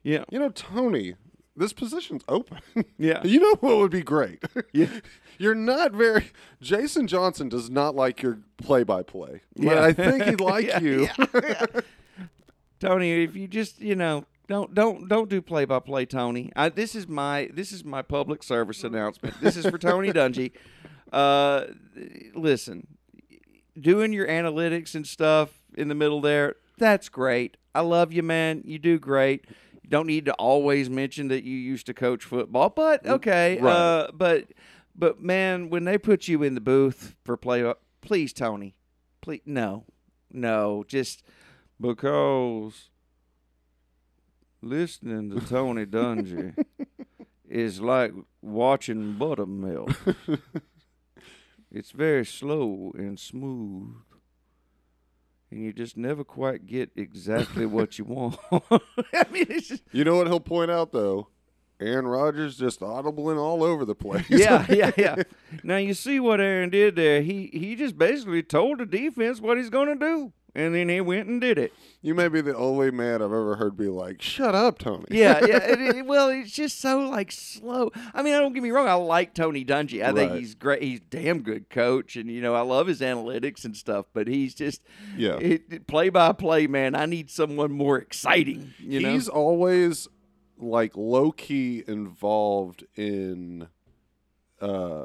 yeah, 0.03 0.25
You 0.31 0.39
know, 0.39 0.49
Tony, 0.51 1.15
this 1.59 1.73
position's 1.73 2.23
open. 2.29 2.59
Yeah. 2.99 3.21
you 3.25 3.39
know 3.41 3.55
what 3.61 3.77
would 3.79 3.91
be 3.91 4.03
great? 4.03 4.43
Yeah. 4.73 4.87
You're 5.39 5.55
not 5.55 5.93
very. 5.93 6.33
Jason 6.61 7.07
Johnson 7.07 7.49
does 7.49 7.71
not 7.71 7.95
like 7.95 8.23
your 8.23 8.39
play 8.57 8.83
by 8.83 9.03
play. 9.03 9.43
But 9.57 9.65
Yeah. 9.65 9.83
I 9.83 9.93
think 9.93 10.25
he'd 10.25 10.41
like 10.53 10.67
Yeah, 10.67 10.81
you. 10.81 11.09
Tony, 12.81 13.25
if 13.25 13.35
you 13.37 13.49
just 13.49 13.81
you 13.81 13.95
know 13.95 14.25
don't 14.49 14.75
don't 14.75 15.09
don't 15.09 15.29
do 15.29 15.41
play 15.43 15.65
by 15.65 15.79
play, 15.81 16.07
Tony. 16.07 16.51
I, 16.57 16.69
this 16.69 16.95
is 16.95 17.09
my 17.09 17.51
this 17.53 17.73
is 17.73 17.85
my 17.85 18.03
public 18.03 18.43
service 18.43 18.85
announcement. 18.85 19.41
This 19.41 19.57
is 19.57 19.67
for 19.67 19.79
Tony 19.79 20.11
Dungy. 20.13 20.53
Uh, 21.13 21.65
listen, 22.35 22.87
doing 23.79 24.13
your 24.13 24.27
analytics 24.29 24.95
and 24.95 25.07
stuff 25.07 25.51
in 25.75 25.89
the 25.89 25.95
middle 25.95 26.21
there, 26.21 26.57
that's 26.79 27.09
great. 27.09 27.57
I 27.75 27.81
love 27.81 28.13
you, 28.13 28.23
man. 28.23 28.63
You 28.65 28.79
do 28.79 28.99
great. 28.99 29.45
Don't 29.89 30.07
need 30.07 30.27
to 30.27 30.35
always 30.35 30.91
mention 30.91 31.29
that 31.29 31.45
you 31.45 31.57
used 31.57 31.87
to 31.87 31.95
coach 31.95 32.25
football, 32.25 32.69
but 32.71 33.07
okay. 33.07 33.59
Right. 33.61 33.73
Uh, 33.73 34.09
but 34.13 34.49
but 34.95 35.23
man, 35.23 35.71
when 35.71 35.85
they 35.85 35.97
put 35.97 36.29
you 36.29 36.43
in 36.43 36.55
the 36.55 36.61
booth 36.61 37.15
for 37.25 37.37
play, 37.37 37.73
please, 38.01 38.33
Tony, 38.33 38.75
please, 39.21 39.43
no, 39.47 39.85
no, 40.31 40.85
just 40.87 41.23
because 41.81 42.91
listening 44.61 45.31
to 45.31 45.41
Tony 45.47 45.87
Dungy 45.87 46.55
is 47.49 47.81
like 47.81 48.13
watching 48.43 49.15
buttermilk. 49.15 49.91
it's 51.71 51.93
very 51.93 52.27
slow 52.27 52.93
and 52.97 53.19
smooth. 53.19 53.95
And 55.51 55.63
you 55.63 55.73
just 55.73 55.97
never 55.97 56.25
quite 56.25 56.67
get 56.67 56.91
exactly 56.95 57.65
what 57.65 57.99
you 57.99 58.05
want. 58.05 58.37
I 58.53 59.25
mean, 59.31 59.47
it's 59.49 59.69
just, 59.69 59.83
You 59.93 60.05
know 60.05 60.17
what 60.17 60.27
he'll 60.27 60.41
point 60.41 60.71
out 60.71 60.93
though? 60.93 61.29
Aaron 61.81 62.07
Rodgers 62.09 62.57
just 62.59 62.81
audibling 62.81 63.39
all 63.39 63.63
over 63.63 63.85
the 63.85 63.95
place. 63.95 64.29
yeah, 64.29 64.67
yeah, 64.71 64.91
yeah. 64.97 65.23
Now 65.63 65.77
you 65.77 65.95
see 65.95 66.19
what 66.19 66.41
Aaron 66.41 66.71
did 66.71 66.97
there. 66.97 67.23
He 67.23 67.51
he 67.53 67.77
just 67.77 67.97
basically 67.97 68.43
told 68.43 68.79
the 68.79 68.87
defense 68.87 69.41
what 69.41 69.57
he's 69.59 69.71
going 69.71 69.87
to 69.89 69.95
do, 70.07 70.33
and 70.59 70.75
then 70.75 70.89
he 70.89 71.01
went 71.01 71.29
and 71.29 71.41
did 71.41 71.57
it. 71.59 71.73
you 72.03 72.15
may 72.15 72.29
be 72.29 72.41
the 72.41 72.55
only 72.57 72.91
man 72.91 73.17
I've 73.17 73.33
ever 73.33 73.57
heard 73.57 73.77
be 73.77 73.89
like, 73.89 74.21
"Shut 74.21 74.55
up, 74.55 74.79
Tony." 74.79 75.05
Yeah, 75.11 75.45
yeah. 75.47 75.59
It, 75.69 75.81
it- 75.97 76.07
well, 76.07 76.29
it's 76.29 76.51
just 76.51 76.81
so 76.81 77.01
like 77.09 77.33
slow. 77.33 77.91
I 78.15 78.23
mean, 78.23 78.35
I 78.35 78.41
don't 78.41 78.53
get 78.53 78.63
me 78.63 78.71
wrong. 78.71 78.89
I 78.89 78.95
like 78.95 79.35
Tony 79.35 79.65
Dungy. 79.65 80.03
I 80.05 80.13
think 80.13 80.33
he's 80.33 80.55
great. 80.55 80.83
He's 80.83 80.99
a 81.01 81.03
damn 81.11 81.41
good 81.43 81.71
coach, 81.71 82.17
and 82.17 82.31
you 82.31 82.41
know 82.41 82.55
I 82.55 82.61
love 82.63 82.87
his 82.87 83.01
analytics 83.01 83.65
and 83.65 83.77
stuff. 83.77 84.07
But 84.13 84.27
he's 84.29 84.55
just 84.55 84.83
Yeah. 85.17 85.39
play 85.87 86.09
by 86.11 86.33
play, 86.33 86.67
man. 86.67 86.95
I 86.95 87.07
need 87.07 87.31
someone 87.31 87.73
more 87.73 87.99
exciting. 87.99 88.75
You 88.79 89.01
know, 89.01 89.13
he's 89.13 89.29
always 89.29 90.09
like 90.59 90.97
low 90.97 91.31
key 91.33 91.85
involved 91.87 92.85
in 92.97 93.69
uh 94.61 95.05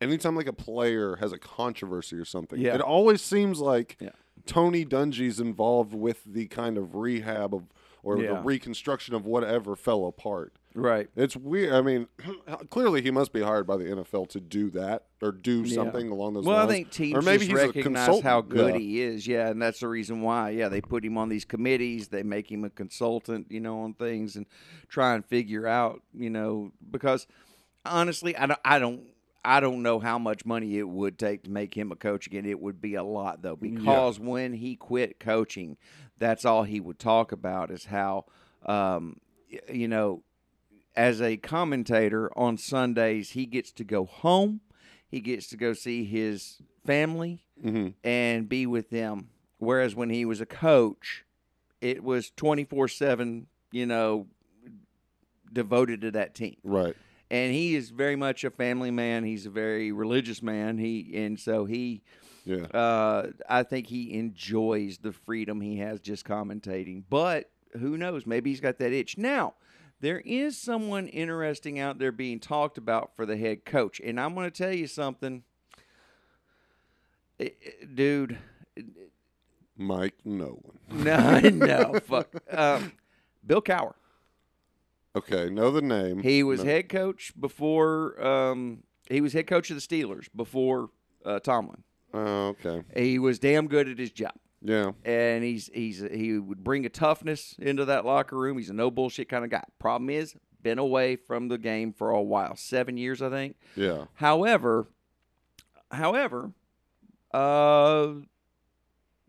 anytime 0.00 0.34
like 0.36 0.46
a 0.46 0.52
player 0.52 1.16
has 1.16 1.32
a 1.32 1.38
controversy 1.38 2.16
or 2.16 2.24
something. 2.24 2.58
Yeah. 2.58 2.74
It 2.74 2.80
always 2.80 3.20
seems 3.22 3.60
like 3.60 3.96
Yeah. 4.00 4.10
Tony 4.46 4.84
Dungy's 4.84 5.40
involved 5.40 5.94
with 5.94 6.22
the 6.24 6.46
kind 6.46 6.76
of 6.78 6.94
rehab 6.94 7.54
of 7.54 7.64
or 8.02 8.18
the 8.18 8.34
reconstruction 8.34 9.14
of 9.14 9.24
whatever 9.24 9.74
fell 9.74 10.04
apart. 10.04 10.52
right. 10.74 11.08
It's 11.16 11.34
weird. 11.34 11.72
I 11.72 11.80
mean, 11.80 12.06
clearly 12.68 13.00
he 13.00 13.10
must 13.10 13.32
be 13.32 13.40
hired 13.40 13.66
by 13.66 13.78
the 13.78 13.84
NFL 13.84 14.28
to 14.30 14.40
do 14.40 14.68
that 14.72 15.04
or 15.22 15.32
do 15.32 15.62
Yeah. 15.62 15.74
something 15.76 16.10
along 16.10 16.34
those 16.34 16.44
Well, 16.44 16.56
lines. 16.56 16.66
Well, 16.66 16.70
I 16.70 16.76
think 16.76 16.90
teams 16.90 17.16
or 17.16 17.22
maybe 17.22 17.46
just 17.46 17.54
recognize 17.64 18.20
how 18.20 18.42
good 18.42 18.74
Yeah. 18.74 18.78
he 18.78 19.00
is. 19.00 19.26
Yeah, 19.26 19.48
and 19.48 19.62
that's 19.62 19.80
the 19.80 19.88
reason 19.88 20.20
why. 20.20 20.50
Yeah, 20.50 20.68
they 20.68 20.82
put 20.82 21.02
him 21.02 21.16
on 21.16 21.30
these 21.30 21.46
committees. 21.46 22.08
They 22.08 22.22
make 22.22 22.52
him 22.52 22.62
a 22.64 22.68
consultant, 22.70 23.46
you 23.50 23.60
know, 23.60 23.80
on 23.80 23.94
things 23.94 24.36
and 24.36 24.44
try 24.88 25.14
and 25.14 25.24
figure 25.24 25.66
out, 25.66 26.02
you 26.12 26.28
know, 26.28 26.72
because 26.90 27.26
honestly, 27.86 28.36
I 28.36 28.44
don't, 28.46 28.60
I 28.66 28.78
don't, 28.78 29.00
I 29.44 29.60
don't 29.60 29.82
know 29.82 29.98
how 29.98 30.18
much 30.18 30.46
money 30.46 30.78
it 30.78 30.88
would 30.88 31.18
take 31.18 31.42
to 31.44 31.50
make 31.50 31.74
him 31.76 31.92
a 31.92 31.96
coach 31.96 32.26
again. 32.26 32.46
It 32.46 32.60
would 32.60 32.80
be 32.80 32.94
a 32.94 33.02
lot 33.04 33.42
though, 33.42 33.56
because 33.56 34.18
when 34.18 34.54
he 34.54 34.74
quit 34.76 35.20
coaching, 35.20 35.76
that's 36.18 36.44
all 36.44 36.62
he 36.62 36.80
would 36.80 36.98
talk 36.98 37.30
about 37.32 37.70
is 37.70 37.86
how, 37.86 38.24
um, 38.64 39.18
you 39.70 39.86
know, 39.88 40.22
as 40.96 41.20
a 41.20 41.36
commentator 41.36 42.30
on 42.38 42.56
Sundays, 42.56 43.30
he 43.30 43.46
gets 43.46 43.72
to 43.72 43.84
go 43.84 44.04
home. 44.06 44.60
He 45.06 45.20
gets 45.20 45.48
to 45.48 45.56
go 45.56 45.72
see 45.74 46.04
his 46.04 46.62
family 46.86 47.44
Mhm. 47.62 47.94
and 48.02 48.48
be 48.48 48.66
with 48.66 48.90
them. 48.90 49.28
Whereas 49.58 49.94
when 49.94 50.10
he 50.10 50.24
was 50.24 50.40
a 50.40 50.46
coach, 50.46 51.24
it 51.80 52.02
was 52.02 52.30
24 52.30 52.88
7, 52.88 53.46
you 53.72 53.86
know, 53.86 54.26
devoted 55.52 56.00
to 56.00 56.10
that 56.12 56.34
team. 56.34 56.56
Right. 56.64 56.96
And 57.30 57.52
he 57.52 57.74
is 57.74 57.90
very 57.90 58.16
much 58.16 58.44
a 58.44 58.50
family 58.50 58.90
man. 58.90 59.24
He's 59.24 59.46
a 59.46 59.50
very 59.50 59.92
religious 59.92 60.42
man. 60.42 60.78
He 60.78 61.12
and 61.14 61.38
so 61.40 61.64
he 61.64 62.02
Yeah. 62.44 62.64
uh, 62.66 63.30
I 63.48 63.62
think 63.62 63.86
he 63.86 64.14
enjoys 64.18 64.98
the 64.98 65.12
freedom 65.12 65.60
he 65.60 65.78
has 65.78 66.00
just 66.00 66.24
commentating. 66.26 67.02
But 67.08 67.50
who 67.78 67.96
knows? 67.96 68.26
Maybe 68.26 68.50
he's 68.50 68.60
got 68.60 68.78
that 68.78 68.92
itch. 68.92 69.16
Now, 69.18 69.54
there 70.00 70.20
is 70.20 70.58
someone 70.58 71.08
interesting 71.08 71.78
out 71.78 71.98
there 71.98 72.12
being 72.12 72.38
talked 72.40 72.76
about 72.78 73.16
for 73.16 73.24
the 73.26 73.36
head 73.36 73.64
coach. 73.64 74.00
And 74.04 74.20
I'm 74.20 74.34
going 74.34 74.50
to 74.50 74.56
tell 74.56 74.72
you 74.72 74.86
something. 74.86 75.42
Dude, 77.94 78.38
Mike 79.76 80.14
Nolan. 80.24 80.78
no, 80.90 81.38
no, 81.40 81.98
fuck. 82.06 82.28
Um, 82.52 82.92
Bill 83.44 83.60
Cowher. 83.62 83.94
Okay, 85.16 85.48
know 85.48 85.70
the 85.70 85.82
name. 85.82 86.20
He 86.22 86.42
was 86.42 86.62
No- 86.64 86.70
head 86.70 86.88
coach 86.88 87.32
before. 87.38 88.20
Um, 88.24 88.82
he 89.08 89.20
was 89.20 89.32
head 89.32 89.46
coach 89.46 89.70
of 89.70 89.76
the 89.76 89.82
Steelers 89.82 90.26
before 90.34 90.90
uh, 91.24 91.38
Tomlin. 91.40 91.82
Oh, 92.12 92.48
okay. 92.64 92.82
He 92.96 93.18
was 93.18 93.38
damn 93.38 93.66
good 93.68 93.88
at 93.88 93.98
his 93.98 94.10
job. 94.10 94.32
Yeah. 94.66 94.92
and 95.04 95.44
he's 95.44 95.68
he's 95.74 96.00
he 96.10 96.38
would 96.38 96.64
bring 96.64 96.86
a 96.86 96.88
toughness 96.88 97.54
into 97.58 97.84
that 97.84 98.06
locker 98.06 98.38
room. 98.38 98.56
He's 98.56 98.70
a 98.70 98.72
no 98.72 98.90
bullshit 98.90 99.28
kind 99.28 99.44
of 99.44 99.50
guy. 99.50 99.62
Problem 99.78 100.08
is, 100.08 100.34
been 100.62 100.78
away 100.78 101.16
from 101.16 101.48
the 101.48 101.58
game 101.58 101.92
for 101.92 102.08
a 102.10 102.22
while, 102.22 102.56
seven 102.56 102.96
years, 102.96 103.20
I 103.20 103.28
think. 103.28 103.56
Yeah. 103.76 104.06
However, 104.14 104.86
however, 105.90 106.52
uh, 107.34 108.14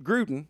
Gruden 0.02 0.46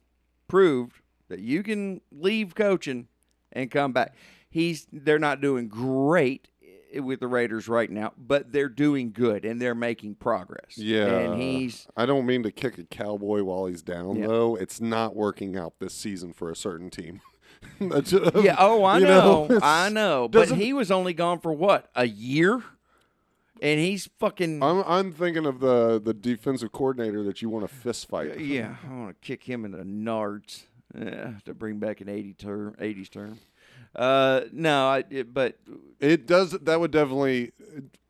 proved 0.48 1.02
that 1.30 1.40
you 1.40 1.64
can 1.64 2.02
leave 2.12 2.54
coaching 2.54 3.08
and 3.52 3.72
come 3.72 3.92
back. 3.92 4.16
He's 4.56 4.88
they're 4.90 5.20
not 5.20 5.42
doing 5.42 5.68
great 5.68 6.48
eh, 6.94 7.00
with 7.00 7.20
the 7.20 7.28
Raiders 7.28 7.68
right 7.68 7.92
now, 7.92 8.14
but 8.18 8.54
they're 8.54 8.70
doing 8.70 9.12
good 9.12 9.44
and 9.44 9.62
they're 9.62 9.76
making 9.76 10.16
progress. 10.16 10.78
Yeah. 10.78 11.08
and 11.08 11.42
he's 11.42 11.88
I 11.98 12.06
don't 12.06 12.26
mean 12.26 12.42
to 12.44 12.52
kick 12.52 12.78
a 12.78 12.86
cowboy 12.86 13.44
while 13.44 13.66
he's 13.66 13.82
down, 13.82 14.16
Yeah. 14.16 14.28
though. 14.28 14.56
It's 14.56 14.80
not 14.80 15.14
working 15.14 15.58
out 15.58 15.74
this 15.80 15.94
season 15.94 16.32
for 16.32 16.50
a 16.50 16.56
certain 16.56 16.90
team. 16.90 17.20
Yeah. 17.80 18.56
Oh, 18.60 18.84
I 18.84 19.00
you 19.00 19.06
know, 19.06 19.46
it's- 19.46 19.62
I 19.62 19.90
know. 19.90 20.30
But 20.30 20.52
he 20.52 20.72
was 20.72 20.90
only 20.90 21.14
gone 21.14 21.40
for 21.40 21.52
what 21.52 21.90
a 21.96 22.06
year, 22.08 22.64
and 23.62 23.80
he's 23.80 24.10
fucking. 24.20 24.62
I'm, 24.64 24.84
I'm 24.86 25.12
thinking 25.12 25.46
of 25.46 25.60
the, 25.60 26.00
the 26.00 26.14
defensive 26.14 26.72
coordinator 26.72 27.24
that 27.24 27.42
you 27.42 27.50
want 27.50 27.68
to 27.68 27.74
fist 27.76 28.08
fight. 28.08 28.40
yeah, 28.40 28.76
I 28.90 28.94
want 28.94 29.10
to 29.22 29.28
kick 29.28 29.44
him 29.44 29.66
in 29.66 29.72
the 29.72 29.80
nards 29.84 30.64
yeah, 30.98 31.32
to 31.46 31.54
bring 31.54 31.80
back 31.80 32.00
an 32.02 32.08
80 32.10 32.34
term, 32.34 32.76
80s 32.80 33.10
term. 33.10 33.40
Uh, 33.96 34.42
no, 34.52 34.88
I, 34.88 35.04
it, 35.10 35.34
but 35.34 35.58
It 36.00 36.28
does. 36.28 36.52
That 36.52 36.80
would 36.80 36.92
definitely. 36.92 37.52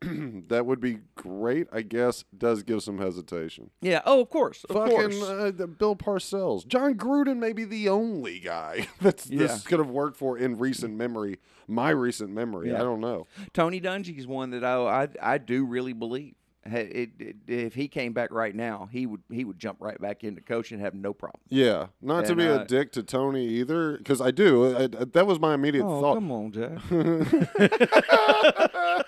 that 0.48 0.66
would 0.66 0.80
be 0.80 0.98
great. 1.14 1.66
I 1.72 1.82
guess. 1.82 2.24
Does 2.36 2.62
give 2.62 2.82
some 2.82 2.98
hesitation. 2.98 3.70
yeah. 3.80 4.02
Oh, 4.04 4.20
of 4.20 4.28
course, 4.28 4.64
of 4.68 4.74
Fucking 4.76 4.96
course. 4.96 5.22
uh, 5.22 5.52
Bill 5.78 5.96
Parcells, 5.96 6.66
Jon 6.66 6.94
Gruden 6.94 7.38
may 7.38 7.52
be 7.52 7.64
the 7.64 7.88
only 7.88 8.38
guy 8.40 8.88
that's 9.00 9.28
Yeah. 9.28 9.38
this 9.38 9.62
could 9.62 9.78
have 9.78 9.90
worked 9.90 10.16
for 10.16 10.36
in 10.38 10.58
recent 10.58 10.94
memory. 10.94 11.38
My 11.68 11.90
recent 11.90 12.30
memory. 12.30 12.70
Yeah. 12.70 12.76
I 12.76 12.78
don't 12.84 13.00
know. 13.00 13.26
Tony 13.52 13.80
Dungy 13.80 14.16
is 14.18 14.26
one 14.26 14.50
that 14.50 14.64
I, 14.64 15.04
I 15.04 15.08
I 15.34 15.38
do 15.38 15.64
really 15.64 15.92
believe. 15.92 16.34
It, 16.72 17.10
it, 17.18 17.36
if 17.46 17.74
he 17.74 17.88
came 17.88 18.12
back 18.12 18.30
right 18.32 18.54
now, 18.54 18.88
he 18.92 19.06
would 19.06 19.22
he 19.30 19.44
would 19.44 19.58
jump 19.58 19.78
right 19.80 20.00
back 20.00 20.22
into 20.24 20.40
coaching 20.40 20.78
have 20.80 20.94
no 20.94 21.12
problem. 21.14 21.40
Yeah, 21.48 21.86
not 22.02 22.26
to 22.26 22.34
be 22.36 22.46
uh, 22.46 22.60
a 22.60 22.64
dick 22.64 22.92
to 22.92 23.02
Tony 23.02 23.46
either, 23.46 23.96
because 23.98 24.20
I 24.20 24.30
do. 24.30 24.76
I, 24.76 24.82
I- 24.84 24.88
that 25.12 25.26
was 25.26 25.38
my 25.40 25.54
immediate 25.54 25.84
Oh, 25.84 26.00
thought. 26.00 26.14
come 26.14 26.30
on, 26.32 26.52
Jack. 26.52 26.78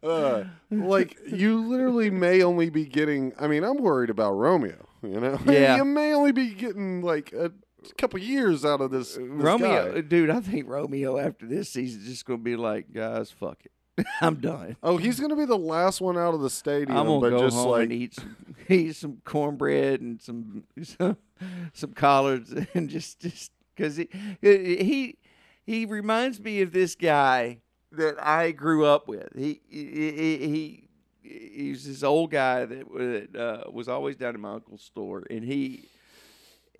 Uh, 0.00 0.44
like 0.70 1.18
you 1.26 1.66
literally 1.68 2.08
may 2.08 2.40
only 2.42 2.70
be 2.70 2.84
getting. 2.84 3.32
I 3.38 3.48
mean, 3.48 3.64
I'm 3.64 3.78
worried 3.78 4.10
about 4.10 4.32
Romeo. 4.34 4.86
You 5.02 5.18
know, 5.20 5.40
Yeah. 5.46 5.76
you 5.76 5.84
may 5.84 6.14
only 6.14 6.30
be 6.30 6.54
getting 6.54 7.02
like 7.02 7.32
a 7.32 7.50
couple 7.98 8.20
years 8.20 8.64
out 8.64 8.80
of 8.80 8.92
this. 8.92 9.16
this 9.16 9.24
Romeo, 9.26 9.94
guy. 9.94 10.00
dude, 10.02 10.30
I 10.30 10.38
think 10.40 10.68
Romeo 10.68 11.18
after 11.18 11.46
this 11.46 11.70
season 11.70 12.00
is 12.02 12.06
just 12.06 12.26
going 12.26 12.38
to 12.38 12.44
be 12.44 12.54
like, 12.54 12.92
guys, 12.92 13.32
fuck 13.32 13.58
it, 13.64 13.72
I'm 14.20 14.36
done. 14.36 14.76
Oh, 14.82 14.96
he's 14.96 15.20
gonna 15.20 15.36
be 15.36 15.44
the 15.44 15.58
last 15.58 16.00
one 16.00 16.16
out 16.16 16.34
of 16.34 16.40
the 16.40 16.50
stadium, 16.50 16.96
I'm 16.96 17.06
gonna 17.06 17.20
but 17.20 17.30
go 17.30 17.40
just 17.40 17.56
home 17.56 17.70
like 17.70 17.82
and 17.84 17.92
eat 17.92 18.14
some, 18.14 18.36
eat 18.68 18.96
some 18.96 19.22
cornbread 19.24 20.00
and 20.00 20.20
some 20.20 20.64
some, 20.82 21.16
some 21.72 21.92
collards 21.92 22.52
and 22.74 22.88
just 22.88 23.20
just 23.20 23.52
because 23.74 23.96
he 23.96 24.08
he 24.40 25.16
he 25.64 25.84
reminds 25.86 26.40
me 26.40 26.62
of 26.62 26.72
this 26.72 26.94
guy 26.94 27.58
that 27.92 28.22
I 28.24 28.52
grew 28.52 28.84
up 28.84 29.08
with. 29.08 29.28
He 29.36 29.60
he 29.68 30.10
he, 30.10 30.88
he's 31.22 31.86
this 31.86 32.02
old 32.02 32.30
guy 32.30 32.64
that 32.66 33.36
uh, 33.36 33.70
was 33.70 33.88
always 33.88 34.16
down 34.16 34.34
at 34.34 34.40
my 34.40 34.54
uncle's 34.54 34.82
store, 34.82 35.24
and 35.30 35.44
he. 35.44 35.88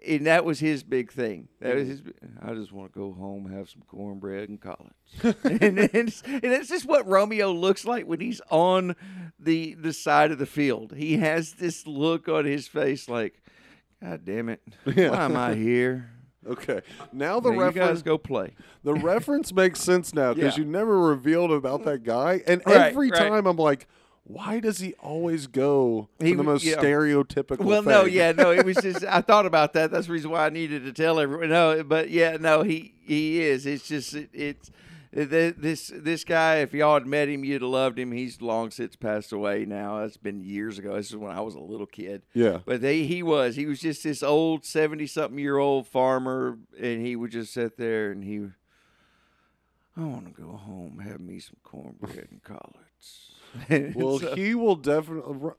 And 0.07 0.27
that 0.27 0.45
was 0.45 0.61
his 0.61 0.85
big 0.85 1.11
thing. 1.11 1.49
That 1.61 1.75
was 1.75 1.89
his. 1.89 2.03
I 2.41 2.55
just 2.55 2.71
want 2.73 2.93
to 2.93 2.99
go 2.99 3.13
home, 3.13 3.51
have 3.53 3.69
some 3.69 3.83
cornbread 3.89 4.49
and 4.49 4.61
collards, 4.61 4.95
and, 5.45 5.79
it's, 5.79 6.23
and 6.23 6.45
it's 6.45 6.69
just 6.69 6.87
what 6.87 7.05
Romeo 7.07 7.51
looks 7.53 7.85
like 7.85 8.07
when 8.07 8.21
he's 8.21 8.41
on 8.51 8.95
the 9.41 9.75
the 9.75 9.93
side 9.93 10.31
of 10.31 10.39
the 10.39 10.47
field. 10.47 10.95
He 10.97 11.17
has 11.17 11.55
this 11.55 11.85
look 11.87 12.29
on 12.29 12.45
his 12.45 12.69
face, 12.69 13.09
like, 13.09 13.43
God 14.01 14.25
damn 14.25 14.49
it, 14.49 14.61
Yeah. 14.87 15.11
why 15.11 15.25
am 15.25 15.37
I 15.37 15.55
here? 15.55 16.11
okay. 16.47 16.83
Now 17.13 17.41
the 17.41 17.51
Now 17.51 17.57
you 17.67 17.73
guys 17.73 17.77
reference 17.77 18.03
go 18.03 18.19
play. 18.19 18.55
the 18.85 18.95
reference 18.95 19.53
makes 19.53 19.81
sense 19.81 20.15
now 20.15 20.33
because 20.33 20.57
Yeah. 20.57 20.63
you 20.65 20.71
never 20.71 20.97
revealed 21.01 21.51
about 21.51 21.83
that 21.85 22.05
guy, 22.05 22.41
and 22.47 22.63
Right, 22.65 22.93
every 22.93 23.11
right. 23.11 23.19
time 23.19 23.47
I'm 23.49 23.57
like, 23.57 23.89
why 24.29 24.61
does 24.61 24.79
he 24.79 24.93
always 24.95 25.47
go 25.47 26.09
He 26.20 26.35
the 26.35 26.43
most 26.43 26.64
stereotypical? 26.64 27.61
Well, 27.61 27.83
no, 27.83 28.05
yeah, 28.05 28.33
no. 28.33 28.51
It 28.51 28.64
was 28.64 28.76
just 28.76 29.05
I 29.05 29.22
thought 29.22 29.47
about 29.53 29.72
that. 29.72 29.91
That's 29.91 30.07
the 30.07 30.12
reason 30.12 30.31
why 30.31 30.47
I 30.47 30.51
needed 30.51 30.85
to 30.85 30.93
tell 30.93 31.18
everyone. 31.18 31.49
No, 31.49 31.83
but 31.83 32.11
yeah, 32.11 32.37
no, 32.39 32.62
he 32.62 32.95
he 33.03 33.41
is. 33.41 33.64
It's 33.64 33.89
just 33.89 34.14
it, 34.14 34.29
it's 34.35 34.70
uh, 35.16 35.24
th- 35.24 35.55
this 35.57 35.91
this 35.95 36.24
guy. 36.24 36.57
If 36.57 36.74
y'all 36.74 36.95
had 36.95 37.07
met 37.07 37.31
him, 37.31 37.43
you'd 37.43 37.62
have 37.62 37.70
loved 37.70 37.99
him. 37.99 38.12
He's 38.12 38.43
long 38.43 38.70
since 38.70 38.97
passed 38.97 39.33
away 39.33 39.64
now. 39.64 40.01
That's 40.01 40.18
been 40.18 40.45
years 40.45 40.79
ago. 40.79 40.95
This 40.97 41.09
is 41.09 41.16
when 41.16 41.33
I 41.33 41.41
was 41.41 41.55
a 41.55 41.61
little 41.61 41.87
kid. 41.87 42.22
Yeah. 42.35 42.59
But 42.66 42.83
they, 42.83 43.05
he 43.05 43.22
was 43.22 43.57
he 43.57 43.64
was 43.64 43.81
just 43.81 44.05
this 44.05 44.22
old 44.22 44.66
seventy 44.66 45.07
something 45.07 45.39
year 45.39 45.57
old 45.57 45.87
farmer, 45.87 46.59
and 46.79 47.05
he 47.05 47.16
would 47.16 47.31
just 47.31 47.55
sit 47.55 47.79
there 47.79 48.11
and 48.11 48.22
he. 48.22 48.49
I 49.97 50.05
want 50.05 50.26
to 50.37 50.43
go 50.43 50.53
home, 50.53 51.01
have 51.01 51.18
me 51.18 51.41
some 51.41 51.57
cornbread 51.64 52.29
and 52.31 52.43
collards. 52.45 53.33
Well, 53.95 54.19
so- 54.19 54.35
he 54.35 54.55
will 54.55 54.77
definitely. 54.77 55.51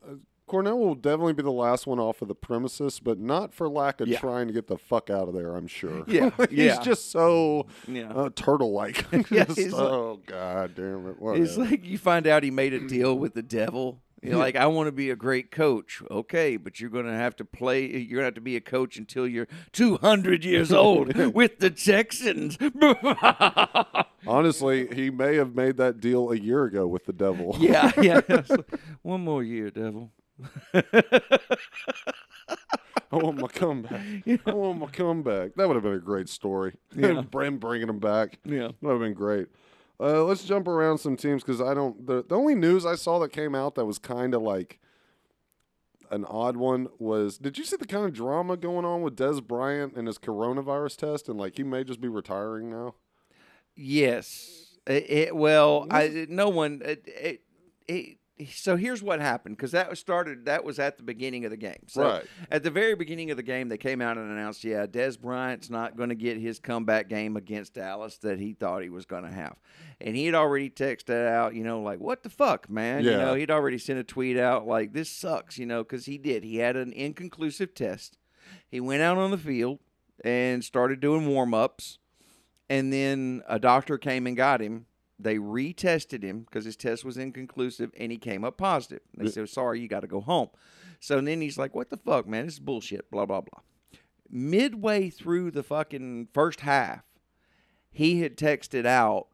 Crennel 0.48 0.80
will 0.80 0.96
definitely 0.96 1.34
be 1.34 1.44
the 1.44 1.52
last 1.52 1.86
one 1.86 2.00
off 2.00 2.24
of 2.24 2.28
the 2.28 2.34
premises, 2.34 3.00
but 3.00 3.20
not 3.20 3.54
for 3.54 3.70
lack 3.70 4.02
of 4.02 4.08
Yeah. 4.08 4.18
trying 4.20 4.48
to 4.48 4.54
get 4.54 4.66
the 4.66 4.80
fuck 4.80 5.12
out 5.12 5.28
of 5.28 5.36
there. 5.36 5.56
I'm 5.56 5.68
sure. 5.68 6.04
Yeah, 6.08 6.32
he's 6.50 6.52
yeah. 6.52 6.82
just 6.82 7.12
so 7.12 7.68
Yeah. 7.88 8.10
uh, 8.12 8.30
turtle-like. 8.36 9.06
Yeah, 9.32 9.44
Just, 9.46 9.60
he's 9.60 9.74
like- 9.74 9.82
oh 9.84 10.20
god 10.26 10.74
damn 10.74 11.06
it! 11.08 11.18
It's 11.40 11.56
like 11.56 11.86
you 11.86 12.00
find 12.00 12.26
out 12.26 12.42
he 12.42 12.50
made 12.50 12.74
a 12.74 12.80
deal 12.88 13.16
with 13.16 13.36
the 13.36 13.44
devil. 13.44 14.02
You're 14.24 14.36
like, 14.38 14.58
I 14.58 14.66
want 14.66 14.88
to 14.88 14.92
be 14.92 15.12
a 15.12 15.16
great 15.16 15.50
coach. 15.50 16.02
Okay, 16.12 16.58
but 16.58 16.80
you're 16.82 16.90
going 16.90 17.06
to 17.06 17.14
have 17.14 17.38
to 17.38 17.46
play. 17.46 17.86
You're 17.86 18.16
going 18.18 18.22
to 18.24 18.26
have 18.26 18.34
to 18.34 18.42
be 18.42 18.58
a 18.58 18.62
coach 18.62 18.98
until 18.98 19.26
you're 19.28 19.48
200 19.72 20.44
years 20.44 20.74
old 20.74 21.16
with 21.34 21.60
the 21.60 21.70
Texans. 21.70 22.58
Honestly, 24.28 24.88
he 24.93 25.09
may 25.09 25.36
have 25.36 25.55
made 25.55 25.78
that 25.78 25.99
deal 25.99 26.32
a 26.32 26.36
year 26.36 26.65
ago 26.65 26.88
with 26.88 27.05
the 27.05 27.13
devil. 27.13 27.55
yeah, 27.59 27.91
yeah. 28.01 28.22
One 29.01 29.22
more 29.22 29.43
year, 29.43 29.70
devil. 29.70 30.11
I 33.11 33.15
want 33.15 33.39
my 33.39 33.47
comeback. 33.47 34.01
I 34.45 34.53
want 34.53 34.80
my 34.80 34.88
comeback. 34.88 35.55
That 35.55 35.67
would 35.67 35.76
have 35.76 35.84
been 35.84 35.93
a 35.93 35.99
great 35.99 36.30
story. 36.30 36.76
Yeah. 36.95 37.22
Bram 37.32 37.57
bringing 37.57 37.89
him 37.89 37.99
back. 37.99 38.39
Yeah. 38.45 38.67
That 38.67 38.76
would 38.82 38.91
have 38.91 39.01
been 39.01 39.13
great. 39.13 39.47
Uh, 39.99 40.24
let's 40.24 40.45
jump 40.45 40.67
around 40.67 40.99
some 40.99 41.17
teams 41.17 41.43
because 41.43 41.59
I 41.59 41.74
don't. 41.74 42.05
The, 42.05 42.24
the 42.24 42.36
only 42.36 42.55
news 42.55 42.86
I 42.86 42.95
saw 42.95 43.20
that 43.20 43.32
came 43.32 43.55
out 43.55 43.76
that 43.76 43.86
was 43.86 43.99
kind 43.99 44.34
of 44.34 44.41
like 44.41 44.80
an 46.11 46.26
odd 46.26 46.57
one 46.57 46.88
was 46.97 47.38
did 47.38 47.57
you 47.57 47.63
see 47.63 47.76
the 47.76 47.86
kind 47.86 48.05
of 48.05 48.13
drama 48.13 48.57
going 48.57 48.86
on 48.86 49.01
with 49.01 49.15
Dez 49.15 49.45
Bryant 49.45 49.95
and 49.95 50.07
his 50.07 50.17
coronavirus 50.17 50.97
test 50.97 51.30
and 51.30 51.39
like 51.39 51.57
he 51.57 51.63
may 51.63 51.84
just 51.84 52.01
be 52.01 52.07
retiring 52.07 52.70
now? 52.70 52.95
Yes. 53.80 54.77
It, 54.88 55.09
it- 55.09 55.36
well, 55.36 55.88
I, 55.89 56.25
no 56.30 56.49
one. 56.49 56.82
It, 56.84 57.03
it, 57.07 57.41
it, 57.88 58.17
so 58.51 58.77
here's 58.77 59.03
what 59.03 59.19
happened 59.19 59.57
because 59.57 59.71
that 59.73 59.89
was 59.89 59.99
started. 59.99 60.45
That 60.45 60.63
was 60.63 60.80
at 60.80 60.95
the 60.95 61.03
beginning 61.03 61.43
of 61.43 61.51
the 61.51 61.57
game. 61.57 61.84
So 61.88 62.03
Right. 62.03 62.25
At 62.49 62.63
the 62.63 62.71
very 62.71 62.95
beginning 62.95 63.32
of 63.32 63.38
the 63.38 63.43
game, 63.43 63.67
they 63.67 63.77
came 63.77 63.99
out 64.01 64.17
and 64.17 64.32
announced, 64.32 64.63
yeah, 64.63 64.86
Dez 64.86 65.19
Bryant's 65.19 65.69
not 65.69 65.97
going 65.97 66.07
to 66.07 66.15
get 66.15 66.38
his 66.38 66.57
comeback 66.57 67.09
game 67.09 67.36
against 67.36 67.73
Dallas 67.73 68.17
that 68.19 68.39
he 68.39 68.53
thought 68.53 68.82
he 68.82 68.89
was 68.89 69.05
going 69.05 69.23
to 69.23 69.32
have, 69.32 69.57
and 69.99 70.15
he 70.15 70.25
had 70.25 70.36
already 70.36 70.69
texted 70.69 71.27
out, 71.27 71.53
you 71.53 71.65
know, 71.65 71.82
like, 71.82 71.99
what 71.99 72.23
the 72.23 72.30
fuck, 72.30 72.69
man? 72.69 73.03
Yeah. 73.03 73.11
You 73.11 73.17
know, 73.17 73.34
he'd 73.36 73.51
already 73.51 73.77
sent 73.77 73.99
a 73.99 74.05
tweet 74.05 74.38
out 74.38 74.65
like, 74.65 74.93
this 74.93 75.09
sucks, 75.09 75.57
you 75.57 75.65
know, 75.65 75.84
because 75.84 76.05
he 76.05 76.17
did. 76.17 76.45
He 76.45 76.57
had 76.59 76.77
an 76.77 76.93
inconclusive 76.93 77.73
test. 77.75 78.17
He 78.69 78.80
went 78.80 79.01
out 79.01 79.17
on 79.17 79.32
the 79.32 79.38
field 79.38 79.80
and 80.23 80.63
started 80.63 81.01
doing 81.01 81.27
warm 81.27 81.53
ups 81.53 81.97
and 82.70 82.93
then 82.93 83.41
a 83.47 83.59
doctor 83.59 83.97
came 83.97 84.28
and 84.28 84.38
got 84.38 84.61
him. 84.61 84.86
They 85.22 85.36
retested 85.38 86.24
him 86.24 86.41
because 86.41 86.63
his 86.65 86.76
test 86.78 87.03
was 87.03 87.17
inconclusive, 87.17 87.91
and 87.99 88.11
he 88.11 88.17
came 88.17 88.43
up 88.45 88.57
positive. 88.57 89.01
They 89.17 89.26
Yeah. 89.26 89.32
said, 89.32 89.49
"Sorry, 89.49 89.80
you 89.82 89.88
got 89.88 90.01
to 90.01 90.07
go 90.07 90.22
home." 90.22 90.49
So 91.01 91.20
then 91.20 91.41
he's 91.41 91.57
like, 91.57 91.76
"What 91.76 91.89
the 91.89 91.97
fuck, 91.97 92.28
man? 92.28 92.45
This 92.45 92.55
is 92.55 92.59
bullshit." 92.59 93.09
Blah 93.11 93.26
blah 93.26 93.41
blah. 93.41 93.61
Midway 94.30 95.09
through 95.09 95.51
the 95.51 95.63
fucking 95.63 96.28
first 96.34 96.61
half, 96.61 97.03
he 97.91 98.22
had 98.22 98.38
texted 98.38 98.86
out, 98.86 99.28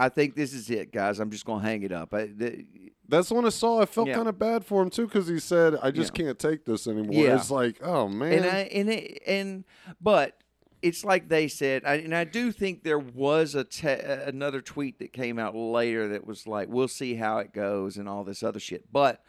I 0.07 0.09
think 0.09 0.34
this 0.34 0.53
is 0.53 0.70
it, 0.70 0.92
guys. 0.92 1.20
I'm 1.20 1.30
just 1.30 1.44
gonna 1.44 1.62
hang 1.62 1.82
it 1.82 1.92
up." 1.92 2.14
I, 2.14 2.26
the, 2.26 2.64
that's 3.09 3.28
the 3.28 3.34
one 3.34 3.46
I 3.46 3.50
saw. 3.50 3.80
I 3.80 3.86
felt 3.86 4.09
Yeah. 4.09 4.14
kind 4.14 4.28
of 4.28 4.38
bad 4.38 4.64
for 4.64 4.82
him 4.82 4.90
too 4.90 5.07
because 5.07 5.28
he 5.28 5.38
said, 5.38 5.76
"I 5.82 5.90
just 5.90 6.14
can't 6.14 6.38
take 6.38 6.64
this 6.64 6.86
anymore." 6.86 7.24
Yeah. 7.24 7.36
It's 7.36 7.50
like, 7.50 7.78
oh 7.82 8.09
man, 8.09 8.32
and 8.32 8.46
I 8.46 8.59
and 8.72 8.88
it, 8.90 9.22
and 9.26 9.64
but 10.00 10.38
it's 10.82 11.04
like 11.04 11.28
they 11.28 11.48
said, 11.48 11.84
I, 11.84 11.94
and 11.96 12.14
I 12.14 12.24
do 12.24 12.52
think 12.52 12.84
there 12.84 12.98
was 12.98 13.54
a 13.54 13.64
te- 13.64 13.88
another 13.88 14.61
tweet 14.61 14.98
that 14.98 15.12
came 15.12 15.38
out 15.38 15.54
later 15.57 16.09
that 16.09 16.26
was 16.26 16.46
like, 16.46 16.68
"We'll 16.68 16.88
see 16.88 17.14
how 17.14 17.38
it 17.38 17.52
goes" 17.52 17.96
and 17.96 18.09
all 18.09 18.24
this 18.24 18.42
other 18.42 18.61
shit. 18.61 18.92
But 18.92 19.22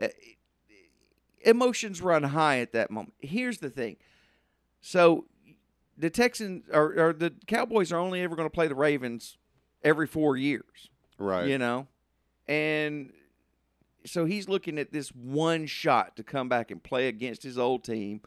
uh, 0.00 0.08
emotions 1.44 2.00
run 2.02 2.22
high 2.22 2.58
at 2.60 2.72
that 2.72 2.90
moment. 2.90 3.14
Here's 3.20 3.58
the 3.58 3.70
thing: 3.70 3.96
so 4.80 5.26
the 5.98 6.10
Texans 6.10 6.64
or, 6.72 6.98
or 6.98 7.12
the 7.12 7.32
Cowboys 7.46 7.92
are 7.92 7.98
only 7.98 8.20
ever 8.22 8.36
going 8.36 8.48
to 8.48 8.54
play 8.54 8.68
the 8.68 8.74
Ravens 8.74 9.38
every 9.82 10.06
four 10.06 10.36
years 10.36 10.90
right? 11.18 11.46
you 11.46 11.56
know 11.58 11.86
and 12.48 13.12
so 14.04 14.24
he's 14.24 14.48
looking 14.48 14.78
at 14.78 14.92
this 14.92 15.08
one 15.10 15.66
shot 15.66 16.16
to 16.16 16.22
come 16.22 16.48
back 16.48 16.70
and 16.70 16.82
play 16.82 17.08
against 17.08 17.42
his 17.42 17.58
old 17.58 17.84
team. 17.84 18.20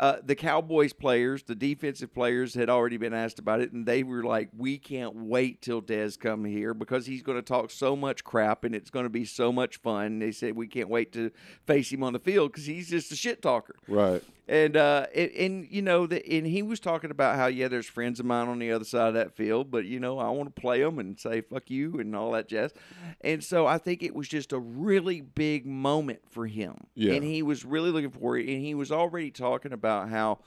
Uh, 0.00 0.16
the 0.24 0.34
Cowboys 0.34 0.92
players, 0.92 1.44
the 1.44 1.54
defensive 1.54 2.12
players, 2.12 2.54
had 2.54 2.68
already 2.68 2.96
been 2.96 3.14
asked 3.14 3.38
about 3.38 3.60
it, 3.60 3.70
and 3.70 3.86
they 3.86 4.02
were 4.02 4.24
like, 4.24 4.48
"We 4.56 4.76
can't 4.76 5.14
wait 5.14 5.62
till 5.62 5.80
Dez 5.80 6.18
come 6.18 6.44
here 6.44 6.74
because 6.74 7.06
he's 7.06 7.22
going 7.22 7.38
to 7.38 7.42
talk 7.42 7.70
so 7.70 7.94
much 7.94 8.24
crap, 8.24 8.64
and 8.64 8.74
it's 8.74 8.90
going 8.90 9.04
to 9.04 9.10
be 9.10 9.24
so 9.24 9.52
much 9.52 9.76
fun." 9.76 10.06
And 10.06 10.22
they 10.22 10.32
said, 10.32 10.56
"We 10.56 10.66
can't 10.66 10.88
wait 10.88 11.12
to 11.12 11.30
face 11.66 11.92
him 11.92 12.02
on 12.02 12.14
the 12.14 12.18
field 12.18 12.50
because 12.50 12.66
he's 12.66 12.90
just 12.90 13.12
a 13.12 13.16
shit 13.16 13.42
talker." 13.42 13.76
Right. 13.86 14.24
And 14.48 14.76
uh, 14.76 15.06
and, 15.14 15.30
and 15.30 15.68
you 15.70 15.82
know, 15.82 16.06
that 16.06 16.26
and 16.26 16.46
he 16.46 16.62
was 16.62 16.80
talking 16.80 17.10
about 17.10 17.36
how 17.36 17.46
yeah, 17.46 17.68
there's 17.68 17.86
friends 17.86 18.18
of 18.18 18.26
mine 18.26 18.48
on 18.48 18.58
the 18.58 18.72
other 18.72 18.84
side 18.84 19.08
of 19.08 19.14
that 19.14 19.36
field, 19.36 19.70
but 19.70 19.84
you 19.84 20.00
know, 20.00 20.18
I 20.18 20.30
want 20.30 20.54
to 20.54 20.60
play 20.60 20.82
them 20.82 20.98
and 20.98 21.18
say 21.18 21.42
fuck 21.42 21.70
you 21.70 22.00
and 22.00 22.14
all 22.16 22.32
that 22.32 22.48
jazz. 22.48 22.72
And 23.20 23.42
so 23.42 23.66
I 23.66 23.78
think 23.78 24.02
it 24.02 24.14
was 24.14 24.28
just 24.28 24.52
a 24.52 24.58
really 24.58 25.20
big 25.20 25.64
moment 25.64 26.20
for 26.28 26.46
him. 26.46 26.88
Yeah. 26.94 27.14
And 27.14 27.24
he 27.24 27.42
was 27.42 27.64
really 27.64 27.90
looking 27.90 28.10
for 28.10 28.36
it, 28.36 28.48
and 28.48 28.60
he 28.60 28.74
was 28.74 28.90
already 28.90 29.30
talking 29.30 29.72
about 29.72 30.08
how 30.08 30.40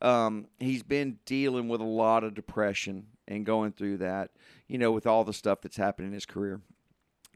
um, 0.00 0.46
he's 0.58 0.82
been 0.82 1.18
dealing 1.26 1.68
with 1.68 1.80
a 1.80 1.84
lot 1.84 2.24
of 2.24 2.34
depression 2.34 3.06
and 3.28 3.44
going 3.44 3.72
through 3.72 3.98
that, 3.98 4.30
you 4.66 4.78
know, 4.78 4.92
with 4.92 5.06
all 5.06 5.24
the 5.24 5.32
stuff 5.32 5.60
that's 5.60 5.76
happened 5.76 6.08
in 6.08 6.14
his 6.14 6.26
career. 6.26 6.60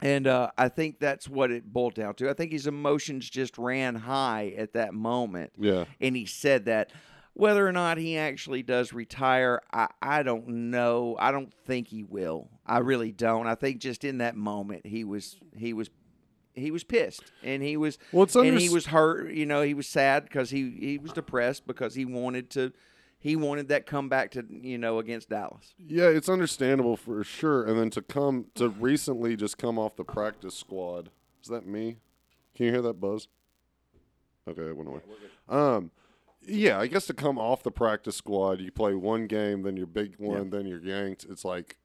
And 0.02 0.26
uh, 0.26 0.50
I 0.56 0.68
think 0.68 0.98
that's 0.98 1.28
what 1.28 1.50
it 1.50 1.72
boiled 1.72 1.94
down 1.94 2.14
to. 2.14 2.30
I 2.30 2.34
think 2.34 2.52
his 2.52 2.66
emotions 2.66 3.28
just 3.28 3.58
ran 3.58 3.94
high 3.94 4.54
at 4.56 4.72
that 4.74 4.94
moment. 4.94 5.52
Yeah. 5.58 5.84
And 6.00 6.16
he 6.16 6.26
said 6.26 6.66
that. 6.66 6.90
Whether 7.32 7.66
or 7.66 7.72
not 7.72 7.96
he 7.96 8.18
actually 8.18 8.62
does 8.64 8.92
retire, 8.92 9.62
I, 9.72 9.86
I 10.02 10.22
don't 10.24 10.48
know. 10.70 11.16
I 11.18 11.30
don't 11.30 11.54
think 11.64 11.86
he 11.88 12.02
will. 12.02 12.50
I 12.66 12.78
really 12.78 13.12
don't. 13.12 13.46
I 13.46 13.54
think 13.54 13.80
just 13.80 14.04
in 14.04 14.18
that 14.18 14.36
moment 14.36 14.84
he 14.84 15.04
was 15.04 15.38
he 15.56 15.72
was 15.72 15.90
he 16.54 16.70
was 16.70 16.84
pissed 16.84 17.32
and 17.42 17.62
he 17.62 17.76
was 17.76 17.98
Well, 18.12 18.24
it's 18.24 18.34
and 18.34 18.58
he 18.58 18.68
was 18.68 18.86
hurt. 18.86 19.32
You 19.32 19.46
know, 19.46 19.62
he 19.62 19.74
was 19.74 19.86
sad 19.86 20.24
because 20.24 20.50
he 20.50 20.76
he 20.78 20.98
was 20.98 21.12
depressed 21.12 21.66
because 21.66 21.94
he 21.94 22.04
wanted 22.04 22.50
to 22.50 22.72
he 23.20 23.36
wanted 23.36 23.68
that 23.68 23.86
comeback 23.86 24.32
to 24.32 24.44
you 24.50 24.78
know 24.78 24.98
against 24.98 25.28
Dallas. 25.28 25.74
Yeah, 25.78 26.08
it's 26.08 26.28
understandable 26.28 26.96
for 26.96 27.22
sure. 27.22 27.64
And 27.64 27.78
then 27.78 27.90
to 27.90 28.02
come 28.02 28.46
to 28.56 28.68
recently 28.70 29.36
just 29.36 29.58
come 29.58 29.78
off 29.78 29.94
the 29.94 30.04
practice 30.04 30.56
squad. 30.56 31.10
Is 31.42 31.48
that 31.48 31.66
me? 31.66 31.98
Can 32.56 32.66
you 32.66 32.72
hear 32.72 32.82
that 32.82 32.94
buzz? 33.00 33.28
Okay, 34.48 34.62
it 34.62 34.76
went 34.76 34.88
away. 34.88 35.00
Um, 35.48 35.90
yeah, 36.46 36.78
I 36.80 36.86
guess 36.86 37.06
to 37.06 37.14
come 37.14 37.38
off 37.38 37.62
the 37.62 37.70
practice 37.70 38.16
squad, 38.16 38.60
you 38.60 38.72
play 38.72 38.94
one 38.94 39.26
game, 39.26 39.62
then 39.62 39.76
your 39.76 39.86
big 39.86 40.16
one, 40.18 40.50
then 40.50 40.66
you're 40.66 40.82
yanked. 40.82 41.26
It's 41.28 41.44
like 41.44 41.76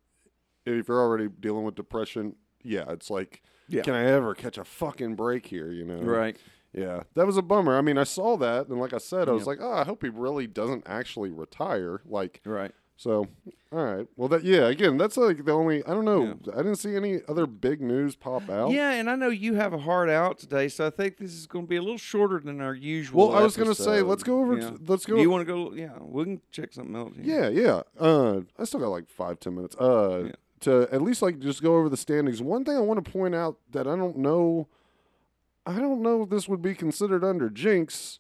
if 0.66 0.88
you're 0.88 1.02
already 1.02 1.28
dealing 1.28 1.64
with 1.66 1.76
depression, 1.76 2.36
yeah, 2.64 2.86
it's 2.90 3.10
like, 3.10 3.44
Yeah. 3.68 3.84
can 3.84 3.94
I 3.94 4.06
ever 4.06 4.34
catch 4.34 4.58
a 4.58 4.64
fucking 4.64 5.16
break 5.16 5.46
here? 5.46 5.72
You 5.72 5.86
know? 5.86 5.98
Right. 5.98 6.38
Yeah, 6.76 7.04
that 7.16 7.26
was 7.26 7.38
a 7.38 7.42
bummer. 7.42 7.78
I 7.78 7.82
mean, 7.82 7.98
I 7.98 8.04
saw 8.04 8.36
that, 8.38 8.68
and 8.68 8.80
like 8.80 8.94
I 8.94 8.98
said, 8.98 9.30
I 9.30 9.32
was 9.32 9.42
Yep. 9.42 9.48
like, 9.48 9.60
oh, 9.62 9.72
I 9.74 9.84
hope 9.86 10.04
he 10.04 10.10
really 10.10 10.46
doesn't 10.48 10.84
actually 10.86 11.30
retire. 11.32 12.02
Like, 12.06 12.42
Right. 12.46 12.72
so, 12.98 13.28
all 13.72 13.84
right. 13.86 14.08
Well, 14.18 14.28
that 14.30 14.44
yeah. 14.44 14.68
Again, 14.68 14.98
that's 14.98 15.16
like 15.18 15.46
the 15.46 15.52
only. 15.54 15.84
I 15.86 15.90
don't 15.94 16.06
know. 16.06 16.38
I 16.54 16.58
didn't 16.58 16.76
see 16.76 16.96
any 16.96 17.20
other 17.28 17.46
big 17.48 17.82
news 17.82 18.16
pop 18.16 18.50
out. 18.50 18.72
Yeah, 18.72 18.92
and 18.92 19.10
I 19.10 19.16
know 19.16 19.30
you 19.30 19.54
have 19.56 19.74
a 19.74 19.78
hard 19.78 20.10
out 20.10 20.38
today, 20.38 20.68
so 20.70 20.88
I 20.88 20.90
think 20.90 21.18
this 21.18 21.34
is 21.34 21.46
going 21.48 21.66
to 21.66 21.70
be 21.70 21.76
a 21.78 21.82
little 21.82 21.98
shorter 21.98 22.40
than 22.40 22.62
our 22.62 22.74
usual. 22.76 23.30
Well, 23.30 23.38
I 23.38 23.42
was 23.44 23.56
gonna 23.58 23.76
say, 23.76 24.02
let's 24.02 24.24
go 24.24 24.40
over. 24.40 24.58
Yeah. 24.58 24.70
To, 24.72 24.80
let's 24.88 25.06
go. 25.06 25.16
Do 25.16 25.22
you 25.22 25.30
want 25.30 25.46
to 25.48 25.54
go? 25.54 25.74
Yeah, 25.74 25.98
we 26.02 26.24
can 26.26 26.42
check 26.52 26.74
something 26.74 26.96
else. 26.96 27.14
yeah, 27.22 27.48
yeah. 27.50 27.82
Uh, 28.00 28.42
I 28.60 28.64
still 28.66 28.80
got 28.82 28.90
like 28.90 29.08
five, 29.10 29.40
ten 29.40 29.56
minutes. 29.56 29.76
Uh, 29.78 30.24
Yeah. 30.28 30.32
to 30.62 30.88
at 30.92 31.02
least 31.02 31.22
like 31.22 31.40
just 31.40 31.62
go 31.62 31.76
over 31.78 31.90
the 31.90 31.98
standings. 31.98 32.42
One 32.42 32.64
thing 32.66 32.76
I 32.78 32.82
want 32.82 33.04
to 33.04 33.12
point 33.12 33.34
out 33.36 33.58
that 33.72 33.88
I 33.88 33.96
don't 33.96 34.18
know. 34.18 34.68
I 35.66 35.80
don't 35.80 36.02
know 36.02 36.24
if 36.24 36.30
this 36.30 36.48
would 36.48 36.62
be 36.62 36.76
considered 36.76 37.24
under 37.24 37.50
jinx. 37.50 38.20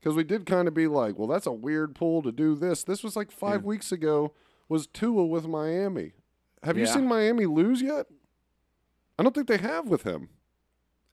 Because 0.00 0.16
we 0.16 0.24
did 0.24 0.46
kind 0.46 0.66
of 0.66 0.74
be 0.74 0.88
like, 0.88 1.16
well, 1.16 1.28
that's 1.28 1.46
a 1.46 1.52
weird 1.52 1.94
pull 1.94 2.22
to 2.22 2.32
do 2.32 2.56
this. 2.56 2.82
This 2.82 3.04
was 3.04 3.14
like 3.14 3.30
five 3.30 3.64
weeks 3.64 3.92
ago. 3.92 4.32
Was 4.68 4.88
Tua 4.88 5.24
with 5.24 5.46
Miami? 5.46 6.12
Have 6.64 6.76
you 6.76 6.86
seen 6.86 7.06
Miami 7.06 7.46
lose 7.46 7.80
yet? 7.82 8.06
I 9.16 9.22
don't 9.22 9.32
think 9.32 9.46
they 9.46 9.58
have 9.58 9.86
with 9.88 10.02
him. 10.02 10.30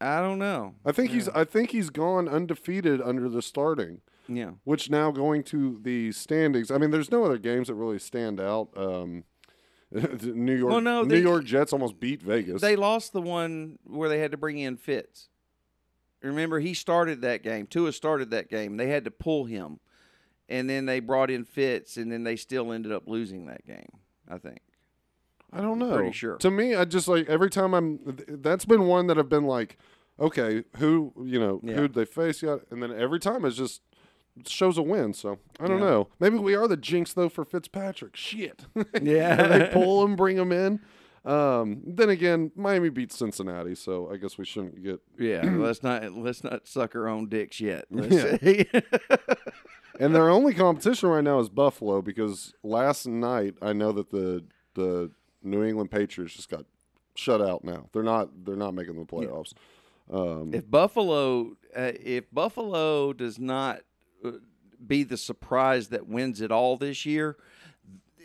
I 0.01 0.21
don't 0.21 0.39
know. 0.39 0.73
I 0.85 0.91
think 0.91 1.11
he's 1.11 1.27
I 1.29 1.43
think 1.43 1.71
he's 1.71 1.89
gone 1.89 2.27
undefeated 2.27 2.99
under 3.01 3.27
the 3.29 3.41
starting, 3.41 4.01
Yeah. 4.27 4.51
which 4.63 4.89
now 4.89 5.11
going 5.11 5.43
to 5.45 5.79
the 5.83 6.11
standings. 6.13 6.71
I 6.71 6.77
mean, 6.77 6.89
there's 6.89 7.11
no 7.11 7.25
other 7.25 7.37
games 7.37 7.67
that 7.67 7.75
really 7.75 7.99
stand 7.99 8.39
out. 8.39 8.69
Um, 8.77 9.23
New 9.91 10.55
York, 10.55 10.71
Well, 10.71 10.81
no, 10.81 11.01
New 11.03 11.17
York 11.19 11.45
Jets 11.45 11.73
almost 11.73 11.99
beat 11.99 12.21
Vegas. 12.21 12.61
They 12.61 12.75
lost 12.75 13.11
the 13.11 13.21
one 13.21 13.77
where 13.83 14.07
they 14.09 14.19
had 14.19 14.31
to 14.31 14.37
bring 14.37 14.57
in 14.59 14.77
Fitz. 14.77 15.28
Remember, 16.21 16.59
he 16.59 16.73
started 16.73 17.21
that 17.21 17.43
game. 17.43 17.65
Tua 17.67 17.91
started 17.93 18.29
that 18.31 18.49
game. 18.49 18.77
They 18.77 18.87
had 18.87 19.05
to 19.05 19.11
pull 19.11 19.45
him, 19.45 19.79
and 20.49 20.69
then 20.69 20.85
they 20.85 20.99
brought 20.99 21.31
in 21.31 21.45
Fitz, 21.45 21.95
and 21.97 22.11
then 22.11 22.23
they 22.23 22.35
still 22.35 22.71
ended 22.73 22.91
up 22.91 23.03
losing 23.07 23.45
that 23.45 23.65
game. 23.65 23.89
I 24.27 24.37
think. 24.37 24.59
I 25.51 25.61
don't 25.61 25.79
know. 25.79 25.95
pretty 25.95 26.11
sure. 26.11 26.35
To 26.37 26.51
me, 26.51 26.75
I 26.75 26.85
just 26.85 27.07
like 27.07 27.27
every 27.27 27.49
time 27.49 27.73
I'm. 27.73 27.99
That's 28.27 28.65
been 28.65 28.83
one 28.85 29.07
that 29.07 29.17
I've 29.17 29.29
been 29.29 29.45
like, 29.45 29.77
okay, 30.19 30.63
who 30.77 31.13
you 31.23 31.39
know 31.39 31.59
Yeah. 31.63 31.75
who'd 31.75 31.93
they 31.93 32.05
face 32.05 32.43
yet? 32.43 32.59
And 32.69 32.83
then 32.83 32.91
every 32.91 33.19
time 33.19 33.45
it's 33.45 33.55
just 33.57 33.81
shows 34.45 34.77
a 34.77 34.81
win. 34.83 35.13
So 35.13 35.39
I 35.59 35.67
don't 35.67 35.79
Yeah. 35.79 35.85
know. 35.85 36.07
Maybe 36.19 36.37
we 36.37 36.53
are 36.53 36.67
the 36.67 36.77
jinx 36.77 37.13
though 37.13 37.29
for 37.29 37.43
Fitzpatrick. 37.45 38.15
Shit. 38.15 38.65
Yeah. 39.01 39.47
they 39.47 39.69
pull 39.73 40.03
him, 40.05 40.15
bring 40.15 40.37
him 40.37 40.51
in. 40.51 40.81
Um, 41.25 41.81
then 41.85 42.09
again, 42.09 42.51
Miami 42.55 42.89
beats 42.89 43.17
Cincinnati, 43.17 43.75
so 43.75 44.09
I 44.11 44.17
guess 44.17 44.37
we 44.37 44.45
shouldn't 44.45 44.83
get. 44.83 45.01
Yeah, 45.17 45.41
let's 45.43 45.83
not 45.83 46.13
let's 46.13 46.43
not 46.43 46.67
suck 46.67 46.95
our 46.95 47.07
own 47.07 47.29
dicks 47.29 47.59
yet. 47.59 47.85
Let's 47.91 48.41
Yeah. 48.41 48.81
And 49.99 50.15
their 50.15 50.29
only 50.29 50.53
competition 50.53 51.09
right 51.09 51.23
now 51.23 51.39
is 51.39 51.49
Buffalo 51.49 52.01
because 52.01 52.53
last 52.63 53.05
night 53.05 53.55
I 53.61 53.73
know 53.73 53.91
that 53.91 54.11
the 54.11 54.45
the 54.73 55.11
New 55.43 55.61
England 55.63 55.91
Patriots 55.91 56.35
just 56.35 56.49
got 56.49 56.63
shut 57.15 57.41
out. 57.41 57.65
Now 57.65 57.89
they're 57.91 58.01
not 58.01 58.29
they're 58.45 58.55
not 58.55 58.73
making 58.73 58.95
the 58.95 59.05
playoffs. 59.05 59.53
Um, 60.09 60.51
if 60.53 60.69
Buffalo, 60.71 61.57
uh, 61.75 61.91
if 62.01 62.31
Buffalo 62.31 63.11
does 63.11 63.37
not 63.37 63.81
uh, 64.23 64.31
be 64.85 65.03
the 65.03 65.17
surprise 65.17 65.89
that 65.89 66.07
wins 66.07 66.39
it 66.39 66.51
all 66.51 66.77
this 66.77 67.05
year, 67.05 67.35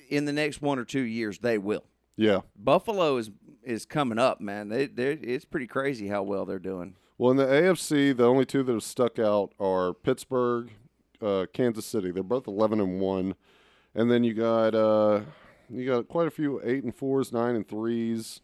in 0.08 0.24
the 0.24 0.32
next 0.32 0.62
one 0.62 0.78
or 0.78 0.84
two 0.84 1.02
years 1.02 1.40
they 1.40 1.58
will. 1.58 1.84
Yeah. 2.16 2.40
Buffalo 2.56 3.16
is 3.16 3.30
is 3.62 3.86
coming 3.86 4.18
up, 4.18 4.40
man. 4.40 4.68
They 4.68 4.86
they 4.86 5.12
it's 5.12 5.44
pretty 5.44 5.66
crazy 5.66 6.08
how 6.08 6.22
well 6.22 6.44
they're 6.44 6.58
doing. 6.58 6.96
Well, 7.18 7.30
in 7.30 7.36
the 7.36 7.46
AFC, 7.46 8.16
the 8.16 8.26
only 8.26 8.44
two 8.44 8.62
that 8.64 8.72
have 8.72 8.82
stuck 8.82 9.18
out 9.18 9.52
are 9.60 9.94
Pittsburgh, 9.94 10.72
uh, 11.22 11.46
Kansas 11.52 11.86
City. 11.86 12.10
They're 12.10 12.22
both 12.22 12.46
eleven 12.46 12.80
and 12.80 13.00
one, 13.00 13.34
and 13.94 14.10
then 14.10 14.24
you 14.24 14.34
got 14.34 14.74
uh, 14.74 15.20
you 15.70 15.86
got 15.86 16.08
quite 16.08 16.26
a 16.26 16.30
few 16.30 16.60
eight 16.64 16.84
and 16.84 16.94
fours, 16.94 17.32
nine 17.32 17.54
and 17.54 17.66
threes. 17.66 18.40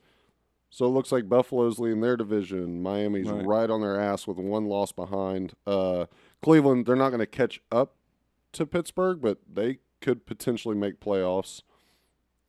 So 0.72 0.86
it 0.86 0.90
looks 0.90 1.10
like 1.10 1.28
Buffalo's 1.28 1.80
leading 1.80 2.00
their 2.00 2.16
division. 2.16 2.80
Miami's 2.80 3.28
Right. 3.28 3.44
right, 3.44 3.70
on 3.70 3.80
their 3.80 4.00
ass 4.00 4.28
with 4.28 4.38
one 4.38 4.66
loss 4.66 4.92
behind. 4.92 5.54
Uh, 5.66 6.06
Cleveland, 6.42 6.86
they're 6.86 6.94
not 6.94 7.10
going 7.10 7.18
to 7.18 7.26
catch 7.26 7.60
up 7.72 7.96
to 8.52 8.64
Pittsburgh, 8.66 9.20
but 9.20 9.38
they 9.52 9.78
could 10.00 10.26
potentially 10.26 10.76
make 10.76 11.00
playoffs. 11.00 11.62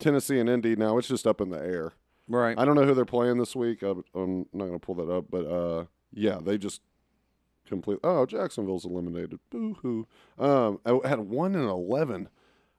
Tennessee 0.02 0.38
and 0.38 0.48
Indy 0.48 0.76
now 0.76 0.98
it's 0.98 1.08
just 1.08 1.26
up 1.26 1.40
in 1.40 1.50
the 1.50 1.58
air. 1.58 1.92
Right. 2.28 2.58
I 2.58 2.64
don't 2.64 2.76
know 2.76 2.84
who 2.84 2.94
they're 2.94 3.04
playing 3.04 3.38
this 3.38 3.54
week. 3.56 3.82
I'm, 3.82 4.04
I'm 4.14 4.46
not 4.52 4.66
going 4.66 4.72
to 4.72 4.78
pull 4.78 4.94
that 4.96 5.10
up, 5.10 5.26
but 5.30 5.44
uh, 5.46 5.84
yeah, 6.12 6.38
they 6.42 6.56
just 6.58 6.80
complete. 7.66 7.98
Oh, 8.04 8.26
Jacksonville's 8.26 8.84
eliminated. 8.84 9.38
Boo 9.50 9.74
hoo. 9.82 10.06
Um, 10.38 10.78
I 10.86 11.08
had 11.08 11.20
one 11.20 11.54
and 11.54 11.68
eleven. 11.68 12.28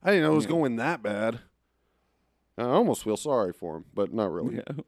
I 0.02 0.12
didn't 0.12 0.24
know 0.24 0.34
it 0.34 0.36
was 0.36 0.46
going 0.46 0.76
that 0.78 1.02
bad. 1.04 1.40
I 2.58 2.64
almost 2.64 3.04
feel 3.04 3.18
sorry 3.18 3.52
for 3.54 3.78
him, 3.78 3.86
but 3.94 4.14
not 4.14 4.32
really. 4.32 4.56
Yeah. 4.56 4.84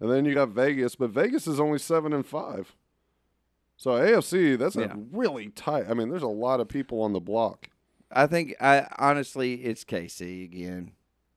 And 0.00 0.10
then 0.10 0.24
you 0.24 0.34
got 0.34 0.48
Vegas, 0.48 0.96
but 0.96 1.10
Vegas 1.10 1.46
is 1.46 1.60
only 1.60 1.78
seven 1.78 2.12
and 2.12 2.26
five. 2.26 2.74
So 3.76 3.90
AFC, 3.92 4.58
that's 4.58 4.76
Yeah. 4.76 4.92
a 4.94 4.96
really 5.12 5.48
tight. 5.50 5.86
I 5.88 5.94
mean, 5.94 6.08
there's 6.08 6.22
a 6.22 6.28
lot 6.28 6.60
of 6.60 6.68
people 6.68 7.02
on 7.02 7.12
the 7.12 7.20
block. 7.20 7.68
I 8.10 8.26
think 8.26 8.54
I 8.60 8.86
honestly 8.98 9.54
it's 9.64 9.84
KC 9.84 10.44
again. 10.44 10.92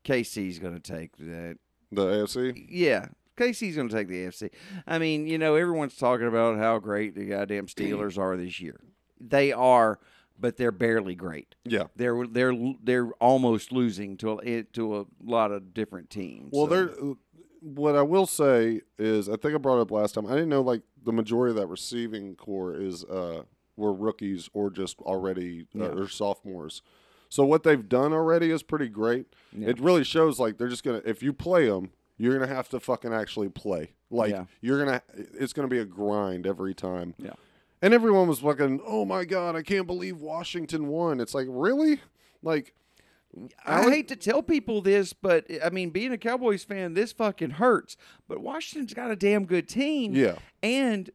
KC's 0.05 0.59
going 0.59 0.73
to 0.73 0.79
take 0.79 1.17
that. 1.17 1.57
The 1.91 2.05
AFC. 2.05 2.65
Yeah. 2.69 3.07
KC's 3.37 3.75
going 3.75 3.89
to 3.89 3.95
take 3.95 4.07
the 4.07 4.25
AFC. 4.25 4.49
I 4.87 4.97
mean, 4.97 5.27
you 5.27 5.37
know, 5.37 5.55
everyone's 5.55 5.97
talking 5.97 6.27
about 6.27 6.57
how 6.57 6.79
great 6.79 7.15
the 7.15 7.25
goddamn 7.25 7.67
Steelers 7.67 8.17
are 8.17 8.37
this 8.37 8.61
year. 8.61 8.79
They 9.19 9.51
are, 9.51 9.99
but 10.39 10.55
they're 10.57 10.71
barely 10.71 11.15
great. 11.15 11.55
Yeah. 11.65 11.85
They're 11.95 12.25
they're 12.27 12.53
they're 12.81 13.09
almost 13.19 13.71
losing 13.73 14.15
to 14.17 14.39
a, 14.43 14.63
to 14.73 14.97
a 14.99 15.05
lot 15.23 15.51
of 15.51 15.73
different 15.73 16.09
teams. 16.09 16.49
Well, 16.53 16.67
so- 16.67 16.85
they're. 16.85 17.13
What 17.61 17.95
I 17.95 18.03
will 18.03 18.27
say 18.27 18.81
is, 18.99 19.27
I 19.27 19.37
think 19.37 19.55
I 19.55 19.57
brought 19.57 19.79
it 19.79 19.81
up 19.81 19.91
last 19.91 20.13
time. 20.13 20.27
I 20.27 20.33
didn't 20.35 20.49
know 20.49 20.61
like 20.61 20.83
the 21.03 21.11
majority 21.11 21.49
of 21.49 21.55
that 21.55 21.65
receiving 21.65 22.35
core 22.35 22.75
is 22.75 23.03
uh, 23.05 23.41
were 23.75 23.91
rookies 23.91 24.49
or 24.53 24.69
just 24.69 24.99
already 24.99 25.65
uh, 25.75 25.79
Yeah. 25.85 25.85
or 25.99 26.07
sophomores. 26.07 26.83
So 27.35 27.43
what 27.43 27.63
they've 27.63 27.89
done 27.89 28.13
already 28.13 28.49
is 28.49 28.63
pretty 28.63 28.87
great. 28.87 29.25
Yeah. 29.51 29.69
It 29.69 29.79
really 29.81 30.05
shows 30.05 30.39
like 30.39 30.57
they're 30.57 30.69
just 30.69 30.83
gonna 30.85 31.01
if 31.05 31.21
you 31.21 31.33
play 31.33 31.67
them, 31.67 31.91
You're 32.17 32.39
gonna 32.39 32.53
have 32.53 32.69
to 32.69 32.79
fucking 32.79 33.11
actually 33.13 33.49
play. 33.49 33.91
Like 34.09 34.31
Yeah. 34.31 34.45
you're 34.61 34.79
gonna, 34.85 35.01
it's 35.13 35.51
gonna 35.51 35.67
be 35.67 35.79
a 35.79 35.85
grind 35.85 36.47
every 36.47 36.73
time. 36.73 37.13
Yeah. 37.17 37.33
And 37.81 37.93
everyone 37.93 38.29
was 38.29 38.39
fucking, 38.39 38.79
oh 38.87 39.03
my 39.03 39.25
god, 39.25 39.55
I 39.57 39.63
can't 39.63 39.85
believe 39.85 40.17
Washington 40.21 40.87
won. 40.87 41.19
It's 41.19 41.35
like 41.35 41.47
really, 41.49 41.99
like, 42.41 42.73
I 43.65 43.81
Alec- 43.81 43.93
hate 43.93 44.07
to 44.07 44.15
tell 44.15 44.41
people 44.41 44.81
this, 44.81 45.11
but 45.11 45.45
I 45.61 45.69
mean, 45.71 45.89
being 45.89 46.13
a 46.13 46.17
Cowboys 46.17 46.63
fan, 46.63 46.93
this 46.93 47.11
fucking 47.11 47.49
hurts. 47.51 47.97
But 48.29 48.39
Washington's 48.39 48.93
got 48.93 49.11
a 49.11 49.15
damn 49.17 49.45
good 49.45 49.67
team. 49.67 50.15
Yeah. 50.15 50.37
And 50.63 51.09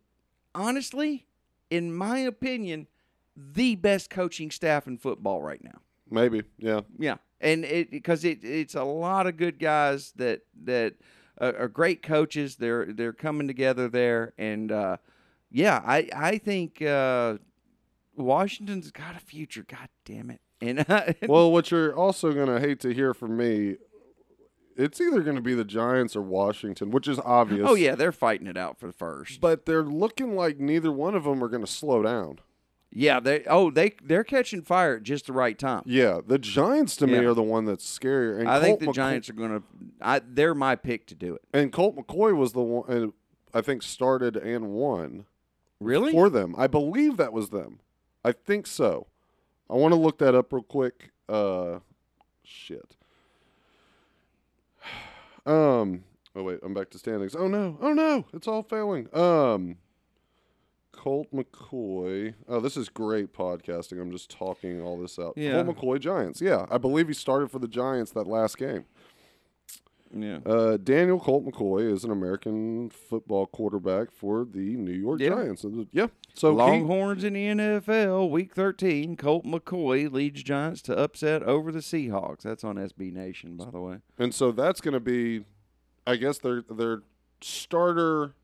honestly, 0.55 1.27
in 1.71 1.95
my 1.95 2.19
opinion, 2.19 2.89
the 3.35 3.75
best 3.77 4.11
coaching 4.11 4.51
staff 4.51 4.87
in 4.87 4.99
football 4.99 5.41
right 5.41 5.65
now. 5.65 5.81
Maybe, 6.11 6.43
yeah, 6.59 6.81
Yeah, 6.99 7.17
and 7.41 7.65
it 7.65 7.91
because 7.91 8.25
it 8.25 8.45
it's 8.45 8.75
a 8.75 8.85
lot 8.85 9.27
of 9.27 9.37
good 9.37 9.59
guys 9.59 10.13
that 10.17 10.43
that 10.65 10.95
uh, 11.41 11.53
are 11.59 11.69
great 11.69 12.03
coaches. 12.03 12.57
They're 12.57 12.87
they're 12.93 13.13
coming 13.13 13.47
together 13.47 13.89
there, 13.89 14.35
and 14.39 14.71
uh, 14.71 14.97
yeah, 15.51 15.81
I 15.85 16.09
I 16.15 16.39
think 16.39 16.83
uh, 16.83 17.39
Washington's 18.17 18.91
got 18.91 19.17
a 19.17 19.21
future. 19.21 19.65
God 19.67 19.89
damn 20.05 20.31
it! 20.31 20.41
And 20.61 20.85
well, 21.29 21.51
what 21.51 21.71
you're 21.71 21.95
also 21.95 22.33
going 22.33 22.49
to 22.49 22.61
hate 22.61 22.81
to 22.81 22.93
hear 22.93 23.15
from 23.15 23.37
me, 23.37 23.77
it's 24.77 25.01
either 25.01 25.23
going 25.23 25.37
to 25.37 25.43
be 25.43 25.55
the 25.55 25.65
Giants 25.65 26.15
or 26.15 26.23
Washington, 26.23 26.91
which 26.91 27.09
is 27.09 27.19
obvious. 27.19 27.67
oh 27.69 27.75
yeah, 27.75 27.95
they're 27.95 28.13
fighting 28.13 28.47
it 28.47 28.57
out 28.57 28.79
for 28.79 28.87
the 28.87 28.93
first. 28.93 29.41
But 29.41 29.67
they're 29.67 29.83
looking 29.83 30.37
like 30.37 30.59
neither 30.59 30.93
one 30.93 31.15
of 31.15 31.25
them 31.25 31.43
are 31.43 31.49
going 31.49 31.65
to 31.65 31.71
slow 31.71 32.03
down. 32.03 32.41
Yeah, 32.93 33.21
they 33.21 33.45
oh 33.45 33.71
they 33.71 33.95
they're 34.03 34.25
catching 34.25 34.63
fire 34.63 34.97
at 34.97 35.05
just 35.05 35.27
the 35.27 35.33
right 35.33 35.57
time. 35.57 35.83
Yeah, 35.87 36.21
the 36.27 36.39
Giants 36.39 36.97
to 36.97 37.07
me 37.07 37.15
Yeah. 37.15 37.21
are 37.29 37.35
the 37.35 37.43
one 37.43 37.65
that's 37.65 37.85
scarier. 37.87 38.41
And 38.41 38.49
I 38.49 38.61
think 38.61 38.81
the 38.81 38.87
Colt 38.87 38.95
McCoy- 38.95 38.97
Giants 38.97 39.31
are 39.31 39.35
going 39.35 39.51
to. 39.51 39.63
I 40.01 40.21
they're 40.27 40.55
my 40.57 40.75
pick 40.75 41.07
to 41.07 41.15
do 41.15 41.35
it. 41.37 41.43
and 41.53 41.73
Colt 41.73 41.97
McCoy 41.97 42.37
was 42.37 42.53
the 42.53 42.63
one, 42.63 43.13
I 43.55 43.61
think 43.61 43.83
started 43.85 44.37
and 44.37 44.71
won 44.71 45.27
Really? 45.81 46.11
for 46.13 46.29
them. 46.29 46.55
I 46.59 46.67
believe 46.67 47.17
that 47.17 47.33
was 47.33 47.51
them. 47.51 47.79
I 48.25 48.33
think 48.33 48.67
so. 48.67 49.07
I 49.71 49.75
want 49.75 49.93
to 49.93 49.99
look 50.01 50.19
that 50.19 50.35
up 50.35 50.53
real 50.53 50.63
quick. 50.65 51.11
Uh, 51.29 51.79
shit. 52.43 52.97
Um. 55.47 56.05
Oh 56.37 56.43
wait, 56.43 56.61
I'm 56.63 56.75
back 56.75 56.91
to 56.91 56.99
standings. 56.99 57.35
Oh 57.35 57.49
no! 57.49 57.79
Oh 57.81 57.93
no! 57.93 58.25
It's 58.35 58.47
all 58.47 58.63
failing. 58.63 59.09
Um. 59.17 59.77
Colt 61.01 61.29
McCoy. 61.33 62.35
Oh, 62.47 62.61
this 62.61 62.77
is 62.77 62.91
great 62.91 63.33
podcasting. 63.33 63.99
I'm 63.99 64.11
just 64.13 64.31
talking 64.31 64.83
all 64.83 64.99
this 65.01 65.19
out. 65.19 65.33
Yeah. 65.35 65.63
Colt 65.63 65.79
McCoy 65.79 65.99
Giants. 65.99 66.43
Yeah, 66.43 66.67
I 66.71 66.77
believe 66.77 67.09
he 67.09 67.15
started 67.15 67.51
for 67.51 67.59
the 67.59 67.69
Giants 67.69 68.11
that 68.13 68.27
last 68.27 68.59
game. 68.59 68.85
yeah. 70.15 70.41
Uh, 70.45 70.77
Daniel 70.77 71.19
Colt 71.19 71.47
McCoy 71.47 71.91
is 71.91 72.05
an 72.05 72.11
American 72.11 72.91
football 72.91 73.47
quarterback 73.47 74.11
for 74.13 74.45
the 74.45 74.77
New 74.77 74.93
York 74.93 75.21
Yeah. 75.21 75.31
Giants. 75.31 75.65
Uh, 75.65 75.85
Yeah. 75.91 76.09
So 76.35 76.51
he, 76.51 76.57
Longhorns 76.59 77.25
in 77.25 77.33
the 77.33 77.47
NFL, 77.47 78.29
Week 78.31 78.55
13. 78.55 79.17
Colt 79.17 79.47
McCoy 79.47 80.13
leads 80.13 80.43
Giants 80.43 80.83
to 80.83 80.99
upset 80.99 81.43
over 81.45 81.73
the 81.73 81.79
Seahawks. 81.79 82.43
That's 82.43 82.63
on 82.63 82.77
SB 82.77 83.11
Nation, 83.11 83.57
by 83.57 83.71
the 83.71 83.81
way. 83.81 83.97
and 84.19 84.35
so 84.35 84.53
that's 84.53 84.83
going 84.83 84.93
to 84.95 85.01
be, 85.01 85.45
I 86.07 86.17
guess 86.17 86.37
their 86.39 86.61
their 86.61 87.01
starter. 87.41 88.35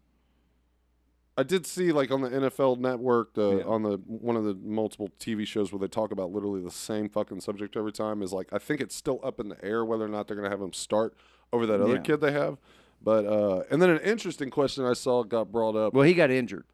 I 1.39 1.43
did 1.43 1.67
see 1.67 1.93
like 1.93 2.11
on 2.11 2.23
the 2.23 2.31
NFL 2.31 2.79
Network, 2.79 3.35
the 3.35 3.59
Yeah. 3.59 3.65
on 3.65 3.83
the 3.83 3.99
one 4.07 4.37
of 4.37 4.45
the 4.45 4.55
multiple 4.55 5.11
TV 5.21 5.47
shows 5.47 5.71
where 5.73 5.79
they 5.79 5.89
talk 5.89 6.11
about 6.11 6.33
literally 6.33 6.63
the 6.63 6.71
same 6.71 7.09
fucking 7.09 7.41
subject 7.41 7.77
every 7.77 7.93
time. 7.93 8.23
Is 8.23 8.33
like 8.33 8.49
I 8.53 8.59
think 8.59 8.81
it's 8.81 8.95
still 8.97 9.21
up 9.23 9.39
in 9.41 9.49
the 9.49 9.63
air 9.65 9.85
whether 9.85 10.05
or 10.05 10.09
not 10.09 10.27
they're 10.29 10.37
going 10.37 10.49
to 10.49 10.51
have 10.51 10.63
him 10.63 10.73
start 10.73 11.15
over 11.53 11.67
that 11.67 11.81
other 11.81 11.97
Yeah. 11.97 12.01
kid 12.01 12.21
they 12.23 12.33
have. 12.33 12.59
But 13.03 13.27
uh, 13.27 13.65
and 13.71 13.83
then 13.83 13.91
an 13.91 13.99
interesting 14.01 14.49
question 14.51 14.85
I 14.85 14.95
saw 14.95 15.23
got 15.25 15.53
brought 15.53 15.77
up. 15.77 15.93
Well, 15.93 16.05
he 16.05 16.15
got 16.15 16.31
injured. 16.31 16.65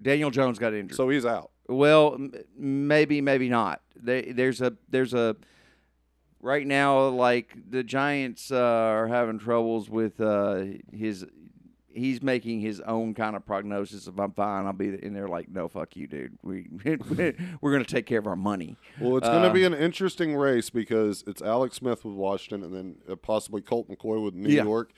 Daniel 0.00 0.30
Jones 0.30 0.58
got 0.58 0.74
injured. 0.74 0.96
So 0.96 1.08
he's 1.08 1.24
out. 1.24 1.50
Well, 1.68 2.14
m- 2.14 2.32
maybe, 2.56 3.20
maybe 3.20 3.48
not. 3.48 3.80
They, 3.96 4.32
there's 4.32 4.60
a 4.60 4.74
there's 4.90 5.14
a 5.14 5.36
right 6.40 6.66
now 6.66 7.08
like 7.08 7.56
the 7.70 7.82
Giants 7.82 8.50
uh, 8.50 8.56
are 8.58 9.06
having 9.08 9.38
troubles 9.38 9.88
with 9.88 10.20
uh, 10.20 10.64
his. 10.92 11.24
He's 11.94 12.22
making 12.22 12.60
his 12.60 12.80
own 12.80 13.14
kind 13.14 13.36
of 13.36 13.44
prognosis. 13.44 14.06
If 14.06 14.18
I'm 14.18 14.32
fine, 14.32 14.66
I'll 14.66 14.72
be 14.72 14.88
in 15.02 15.12
there. 15.14 15.28
Like, 15.28 15.48
no, 15.50 15.68
fuck 15.68 15.96
you, 15.96 16.06
dude. 16.06 16.38
We 16.42 16.66
we're 17.60 17.72
gonna 17.72 17.84
take 17.84 18.06
care 18.06 18.18
of 18.18 18.26
our 18.26 18.36
money. 18.36 18.76
Well, 19.00 19.16
it's 19.18 19.28
going 19.28 19.42
to 19.42 19.50
Uh, 19.50 19.52
be 19.52 19.64
an 19.64 19.74
interesting 19.74 20.34
race 20.36 20.70
because 20.70 21.24
it's 21.26 21.42
Alex 21.42 21.76
Smith 21.76 22.04
with 22.04 22.14
Washington, 22.14 22.64
and 22.64 22.74
then 22.74 22.96
uh, 23.10 23.16
possibly 23.16 23.60
Colt 23.62 23.88
McCoy 23.88 24.22
with 24.24 24.34
New 24.34 24.48
Yeah. 24.54 24.64
York. 24.64 24.92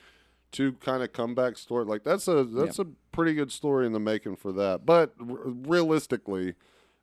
Two 0.51 0.73
kind 0.73 1.03
of 1.03 1.11
comeback 1.11 1.57
story. 1.57 1.83
Like 1.85 2.03
that's 2.03 2.27
a 2.27 2.43
that's 2.45 2.79
a 2.79 2.85
pretty 3.11 3.33
good 3.33 3.51
story 3.51 3.85
in 3.85 3.91
the 3.91 3.99
making 3.99 4.37
for 4.37 4.51
that. 4.53 4.85
But 4.85 5.13
r- 5.19 5.37
realistically, 5.45 6.53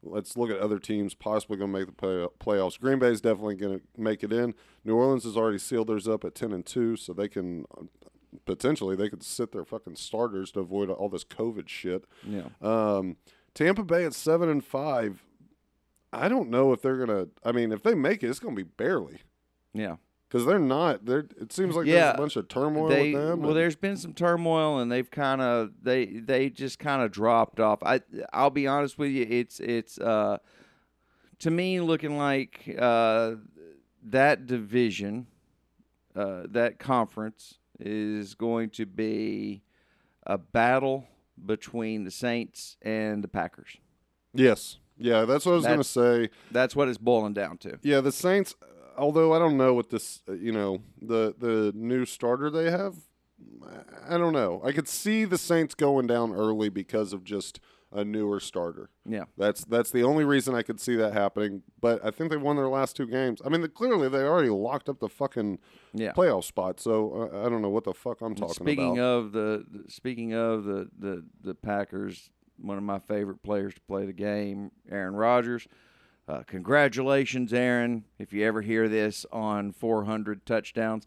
let's 0.03 0.37
look 0.37 0.51
at 0.51 0.59
other 0.59 0.79
teams 0.79 1.15
possibly 1.15 1.57
going 1.59 1.73
to 1.73 1.79
make 1.79 1.87
the 1.87 1.93
play- 1.93 2.27
playoffs. 2.41 2.81
Green 2.81 2.99
Bay 2.99 3.09
is 3.11 3.21
definitely 3.21 3.57
going 3.57 3.79
to 3.81 3.85
make 4.01 4.23
it 4.25 4.33
in. 4.33 4.55
New 4.85 4.95
Orleans 4.97 5.25
has 5.25 5.37
already 5.37 5.59
sealed 5.59 5.89
theirs 5.89 6.09
up 6.09 6.25
at 6.25 6.35
ten 6.35 6.53
and 6.53 6.65
two, 6.65 6.97
so 6.97 7.13
they 7.13 7.29
can 7.29 7.65
uh, 7.79 7.83
potentially 8.47 8.97
they 8.97 9.09
could 9.09 9.23
sit 9.23 9.53
their 9.53 9.65
fucking 9.65 9.97
starters 9.97 10.51
to 10.53 10.61
avoid 10.61 10.91
all 10.91 11.09
this 11.09 11.25
COVID 11.25 11.69
shit. 11.69 12.05
Yeah. 12.27 12.49
Um, 12.61 13.17
Tampa 13.55 13.83
Bay 13.85 14.05
at 14.05 14.15
seven 14.15 14.49
and 14.49 14.65
five. 14.65 15.23
I 16.13 16.29
don't 16.29 16.51
know 16.51 16.73
if 16.73 16.83
they're 16.83 16.99
gonna. 17.05 17.29
I 17.45 17.53
mean, 17.53 17.73
if 17.73 17.83
they 17.83 17.95
make 17.95 18.23
it, 18.23 18.29
it's 18.29 18.39
gonna 18.39 18.55
be 18.57 18.63
barely 18.63 19.19
Yeah. 19.75 19.97
because 20.29 20.45
they're 20.47 20.59
not. 20.59 21.07
They're. 21.07 21.27
It 21.41 21.53
seems 21.53 21.75
like 21.75 21.87
Yeah, 21.87 21.93
there's 22.05 22.15
a 22.15 22.19
bunch 22.19 22.37
of 22.37 22.49
turmoil 22.49 22.89
they 22.89 23.13
with 23.15 23.23
them. 23.23 23.41
well 23.41 23.51
and- 23.51 23.59
there's 23.59 23.77
been 23.77 23.97
some 23.97 24.13
turmoil 24.13 24.79
and 24.79 24.91
they've 24.93 25.11
kind 25.11 25.41
of 25.41 25.71
they 25.83 26.07
they 26.07 26.51
just 26.51 26.79
kind 26.79 27.01
of 27.03 27.11
dropped 27.13 27.61
off 27.61 27.83
i 27.83 28.01
i'll 28.33 28.51
be 28.51 28.67
honest 28.67 28.99
with 28.99 29.11
you 29.11 29.27
it's 29.29 29.59
it's 29.61 29.99
uh 29.99 30.37
to 31.39 31.51
me 31.51 31.81
looking 31.81 32.17
like 32.19 32.75
uh 32.79 33.33
that 34.05 34.47
division 34.47 35.27
uh 36.15 36.43
that 36.51 36.79
conference 36.79 37.59
is 37.81 38.35
going 38.35 38.71
to 38.71 38.87
be 38.87 39.63
a 40.27 40.39
battle 40.39 41.07
between 41.45 42.05
the 42.05 42.11
saints 42.11 42.77
and 42.83 43.25
the 43.25 43.29
packers 43.29 43.79
yes, 44.35 44.79
yeah, 44.99 45.25
that's 45.25 45.45
what 45.45 45.53
I 45.53 45.57
was 45.57 45.67
gonna 45.67 45.85
say. 45.85 46.31
that's 46.51 46.77
what 46.77 46.89
it's 46.89 46.99
boiling 46.99 47.33
down 47.35 47.59
to 47.59 47.79
Yeah, 47.83 48.01
the 48.01 48.13
Saints. 48.13 48.55
Although 48.97 49.33
I 49.33 49.39
don't 49.39 49.57
know 49.57 49.73
what 49.75 49.91
this, 49.91 50.23
uh, 50.29 50.33
you 50.33 50.53
know, 50.53 50.83
the 51.01 51.35
the 51.37 51.73
new 51.75 52.05
starter 52.05 52.51
they 52.51 52.71
have. 52.71 52.95
I 54.09 54.19
don't 54.19 54.33
know. 54.33 54.61
I 54.65 54.73
could 54.73 54.87
see 54.89 55.25
the 55.25 55.39
Saints 55.39 55.75
going 55.75 56.07
down 56.07 56.33
early 56.33 56.69
because 56.69 57.13
of 57.13 57.25
just 57.25 57.59
a 57.95 58.05
newer 58.05 58.41
starter. 58.41 58.91
yeah 59.07 59.25
That's 59.37 59.65
that's 59.65 59.91
the 59.91 60.03
only 60.03 60.25
reason 60.25 60.55
I 60.55 60.63
could 60.63 60.81
see 60.81 60.97
that 60.97 61.13
happening. 61.13 61.63
But 61.81 62.05
I 62.05 62.11
think 62.11 62.31
they 62.31 62.37
won 62.37 62.57
their 62.57 62.69
last 62.69 62.97
two 62.97 63.07
games. 63.07 63.41
I 63.45 63.49
mean, 63.49 63.67
clearly 63.69 64.09
they 64.09 64.23
already 64.23 64.49
locked 64.51 64.89
up 64.89 64.99
the 64.99 65.09
fucking 65.09 65.59
yeah 65.93 66.13
playoff 66.13 66.45
spot. 66.45 66.81
So 66.81 67.31
uh, 67.33 67.47
I 67.47 67.49
don't 67.49 67.63
know 67.63 67.69
what 67.71 67.85
the 67.85 67.95
fuck 67.95 68.21
I'm 68.21 68.35
talking 68.35 68.55
Speaking 68.55 68.99
about. 68.99 69.03
of 69.03 69.33
the, 69.33 69.65
the 69.71 69.91
speaking 69.91 70.33
of 70.35 70.65
the, 70.65 70.89
the 70.99 71.25
the 71.43 71.55
Packers, 71.55 72.31
one 72.59 72.79
of 72.79 72.85
my 72.85 72.99
favorite 72.99 73.43
players 73.43 73.75
to 73.75 73.81
play 73.83 74.07
the 74.07 74.13
game, 74.13 74.71
Aaron 74.91 75.15
Rodgers. 75.15 75.67
Uh, 76.29 76.43
congratulations, 76.47 77.53
Aaron! 77.53 78.05
If 78.19 78.33
you 78.33 78.47
ever 78.47 78.63
hear 78.63 78.89
this 78.89 79.27
on 79.33 79.73
400 79.73 80.47
touchdowns, 80.47 81.05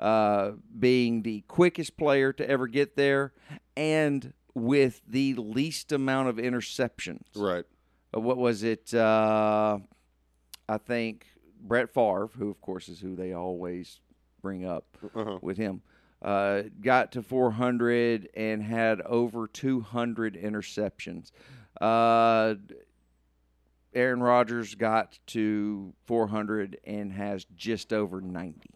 uh, 0.00 0.52
being 0.78 1.22
the 1.22 1.42
quickest 1.48 1.96
player 1.96 2.32
to 2.32 2.50
ever 2.50 2.66
get 2.66 2.96
there, 2.96 3.32
and 3.76 4.32
with 4.56 5.02
the 5.06 5.34
least 5.34 5.92
amount 5.92 6.30
of 6.30 6.36
interceptions. 6.36 7.20
right. 7.36 7.64
Uh, 8.16 8.20
what 8.20 8.38
was 8.38 8.62
it? 8.62 8.94
Uh, 8.94 9.78
I 10.66 10.78
think 10.78 11.26
Brett 11.60 11.92
Favre, 11.92 12.30
who 12.38 12.48
of 12.50 12.60
course 12.62 12.88
is 12.88 12.98
who 12.98 13.14
they 13.14 13.34
always 13.34 14.00
bring 14.40 14.64
up 14.64 14.96
Uh-huh. 15.14 15.38
with 15.42 15.58
him, 15.58 15.82
uh, 16.22 16.62
got 16.80 17.12
to 17.12 17.22
400 17.22 18.30
and 18.34 18.62
had 18.62 19.02
over 19.02 19.46
200 19.46 20.34
interceptions. 20.42 21.32
Uh, 21.78 22.54
Aaron 23.92 24.22
Rodgers 24.22 24.74
got 24.74 25.18
to 25.28 25.92
400 26.06 26.78
and 26.84 27.12
has 27.12 27.44
just 27.56 27.92
over 27.92 28.22
90. 28.22 28.70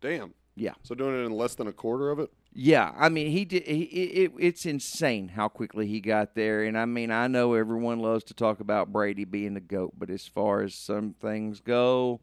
Damn. 0.00 0.34
Yeah. 0.54 0.74
So 0.84 0.94
doing 0.94 1.16
it 1.20 1.24
in 1.26 1.32
less 1.32 1.56
than 1.56 1.66
a 1.66 1.72
quarter 1.72 2.10
of 2.10 2.20
it. 2.20 2.30
Yeah, 2.52 2.92
I 2.96 3.08
mean 3.08 3.30
he 3.30 3.44
did. 3.44 3.62
He, 3.64 3.82
it, 3.82 4.32
it's 4.38 4.66
insane 4.66 5.28
how 5.28 5.48
quickly 5.48 5.86
he 5.86 6.00
got 6.00 6.34
there, 6.34 6.64
and 6.64 6.76
I 6.76 6.84
mean 6.84 7.10
I 7.12 7.28
know 7.28 7.54
everyone 7.54 8.00
loves 8.00 8.24
to 8.24 8.34
talk 8.34 8.58
about 8.60 8.92
Brady 8.92 9.24
being 9.24 9.54
the 9.54 9.60
goat, 9.60 9.94
but 9.96 10.10
as 10.10 10.26
far 10.26 10.62
as 10.62 10.74
some 10.74 11.14
things 11.20 11.60
go, 11.60 12.20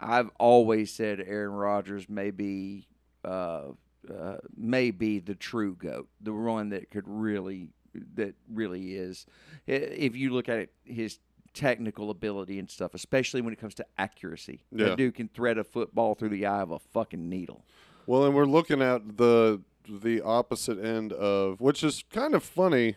I've 0.00 0.30
always 0.38 0.92
said 0.92 1.20
Aaron 1.26 1.50
Rodgers 1.52 2.08
may 2.08 2.30
be, 2.30 2.86
uh, 3.24 3.62
uh, 4.08 4.36
may 4.56 4.92
be 4.92 5.18
the 5.18 5.34
true 5.34 5.74
goat, 5.74 6.08
the 6.20 6.32
one 6.32 6.68
that 6.68 6.90
could 6.92 7.04
really, 7.08 7.70
that 8.14 8.36
really 8.48 8.94
is. 8.94 9.26
If 9.66 10.14
you 10.14 10.30
look 10.30 10.48
at 10.48 10.58
it, 10.58 10.72
his 10.84 11.18
technical 11.52 12.10
ability 12.10 12.60
and 12.60 12.70
stuff, 12.70 12.94
especially 12.94 13.40
when 13.40 13.52
it 13.52 13.58
comes 13.58 13.74
to 13.74 13.86
accuracy, 13.98 14.62
Yeah. 14.70 14.90
that 14.90 14.98
dude 14.98 15.16
can 15.16 15.26
thread 15.28 15.58
a 15.58 15.64
football 15.64 16.14
through 16.14 16.28
the 16.28 16.46
eye 16.46 16.60
of 16.60 16.70
a 16.70 16.78
fucking 16.78 17.28
needle. 17.28 17.64
Well, 18.08 18.24
and 18.24 18.34
we're 18.34 18.46
looking 18.46 18.80
at 18.80 19.18
the 19.18 19.60
the 19.86 20.22
opposite 20.22 20.78
end 20.82 21.12
of 21.12 21.60
which 21.60 21.84
is 21.84 22.04
kind 22.10 22.34
of 22.34 22.42
funny. 22.42 22.96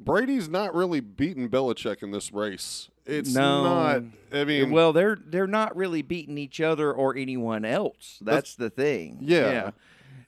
Brady's 0.00 0.48
not 0.48 0.74
really 0.74 0.98
beating 1.00 1.48
Belichick 1.48 2.02
in 2.02 2.10
this 2.10 2.32
race. 2.32 2.88
It's 3.06 3.32
No. 3.34 3.62
not. 3.64 4.02
I 4.32 4.44
mean, 4.44 4.70
well, 4.72 4.92
they're 4.92 5.16
they're 5.24 5.46
not 5.46 5.76
really 5.76 6.02
beating 6.02 6.36
each 6.38 6.60
other 6.60 6.92
or 6.92 7.16
anyone 7.16 7.64
else. 7.64 8.18
That's, 8.20 8.56
the 8.56 8.68
thing. 8.68 9.18
Yeah. 9.20 9.70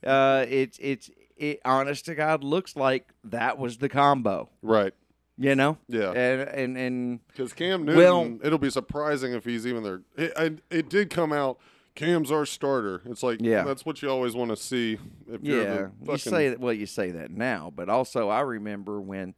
Yeah. 0.04 0.10
Uh, 0.12 0.46
it's 0.48 0.78
it's 0.80 1.10
it. 1.36 1.60
Honest 1.64 2.04
to 2.06 2.14
God, 2.14 2.44
looks 2.44 2.76
like 2.76 3.12
that 3.24 3.58
was 3.58 3.78
the 3.78 3.88
combo. 3.88 4.48
right? 4.62 4.94
You 5.38 5.54
know. 5.56 5.76
Yeah. 5.88 6.10
And 6.12 6.40
and 6.48 6.76
and 6.78 7.26
Because 7.28 7.52
Cam 7.52 7.84
Newton, 7.84 7.96
Well- 7.98 8.38
it'll 8.44 8.58
be 8.58 8.70
surprising 8.70 9.32
if 9.32 9.44
he's 9.44 9.66
even 9.66 9.82
there. 9.82 10.02
It, 10.16 10.32
I, 10.36 10.52
it 10.70 10.88
did 10.88 11.10
come 11.10 11.32
out. 11.32 11.58
Cam's 12.00 12.32
our 12.32 12.46
starter. 12.46 13.02
It's 13.06 13.22
like 13.22 13.40
Yeah. 13.40 13.64
that's 13.64 13.84
what 13.84 14.02
you 14.02 14.08
always 14.08 14.34
want 14.34 14.50
to 14.50 14.56
see. 14.56 14.98
If 15.28 15.42
you're 15.42 15.62
yeah, 15.62 15.88
the 16.02 16.12
you 16.12 16.18
say 16.18 16.48
that. 16.48 16.60
Well, 16.60 16.72
you 16.72 16.86
say 16.86 17.10
that 17.12 17.30
now, 17.30 17.72
but 17.74 17.88
also 17.88 18.28
I 18.28 18.40
remember 18.40 19.00
when 19.00 19.34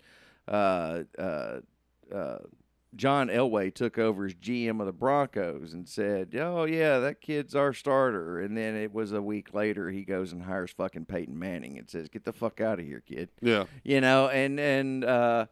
uh, 0.48 1.04
uh, 1.18 1.60
uh, 2.12 2.38
John 2.94 3.28
Elway 3.28 3.74
took 3.74 3.98
over 3.98 4.26
as 4.26 4.34
GM 4.34 4.80
of 4.80 4.86
the 4.86 4.92
Broncos 4.92 5.72
and 5.72 5.88
said, 5.88 6.34
"Oh 6.38 6.64
yeah, 6.64 6.98
that 6.98 7.20
kid's 7.20 7.54
our 7.54 7.72
starter," 7.72 8.38
and 8.40 8.56
then 8.56 8.76
it 8.76 8.92
was 8.92 9.12
a 9.12 9.22
week 9.22 9.54
later 9.54 9.90
he 9.90 10.02
goes 10.04 10.32
and 10.32 10.42
hires 10.42 10.72
fucking 10.72 11.06
Peyton 11.06 11.38
Manning 11.38 11.78
and 11.78 11.88
says, 11.88 12.08
"Get 12.08 12.24
the 12.24 12.32
fuck 12.32 12.60
out 12.60 12.78
of 12.80 12.84
here, 12.86 13.00
kid." 13.00 13.30
yeah. 13.40 13.64
You 13.82 14.00
know, 14.00 14.28
and 14.28 14.60
and 14.60 15.04
uh, 15.04 15.46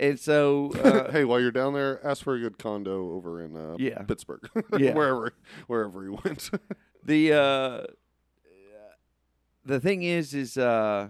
and 0.00 0.18
so 0.18 0.70
uh, 0.84 1.10
hey, 1.12 1.24
while 1.24 1.40
you're 1.40 1.50
down 1.50 1.74
there, 1.74 2.04
ask 2.06 2.22
for 2.22 2.34
a 2.34 2.40
good 2.40 2.58
condo 2.58 3.12
over 3.12 3.42
in 3.42 3.56
uh, 3.56 3.76
Yeah. 3.78 4.02
Pittsburgh, 4.02 4.48
Yeah. 4.78 4.94
wherever 4.94 5.32
wherever 5.66 6.02
he 6.02 6.08
went. 6.10 6.50
the 7.04 7.32
uh 7.32 7.86
the 9.64 9.80
thing 9.80 10.02
is 10.02 10.34
is 10.34 10.56
uh 10.56 11.08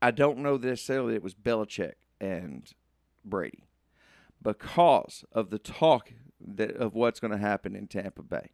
I 0.00 0.10
don't 0.10 0.38
know 0.38 0.56
necessarily 0.56 1.14
it 1.14 1.22
was 1.22 1.34
Belichick 1.34 1.94
and 2.20 2.70
Brady 3.24 3.64
because 4.42 5.24
of 5.32 5.50
the 5.50 5.58
talk 5.58 6.12
that 6.40 6.76
of 6.76 6.94
what's 6.94 7.18
going 7.18 7.32
to 7.32 7.38
happen 7.38 7.74
in 7.74 7.88
Tampa 7.88 8.22
Bay. 8.22 8.50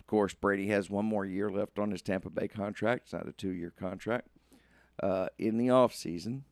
Of 0.00 0.06
course, 0.08 0.34
Brady 0.34 0.68
has 0.68 0.90
one 0.90 1.04
more 1.04 1.24
year 1.24 1.48
left 1.50 1.78
on 1.78 1.92
his 1.92 2.02
Tampa 2.02 2.30
Bay 2.30 2.48
contract. 2.48 3.02
It's 3.04 3.12
not 3.12 3.28
a 3.28 3.32
two-year 3.32 3.72
contract. 3.78 4.28
Uh, 5.02 5.28
in 5.38 5.58
the 5.58 5.68
offseason, 5.68 6.42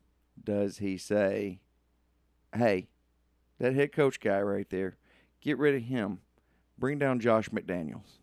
does 0.43 0.79
he 0.79 0.97
say, 0.97 1.61
"Hey, 2.55 2.89
that 3.59 3.75
head 3.75 3.93
coach 3.93 4.21
guy 4.21 4.41
right 4.41 4.69
there, 4.71 4.97
get 5.41 5.59
rid 5.59 5.75
of 5.75 5.83
him 5.83 6.21
bring 6.79 6.99
down 6.99 7.21
Josh 7.21 7.49
McDaniels. 7.51 8.19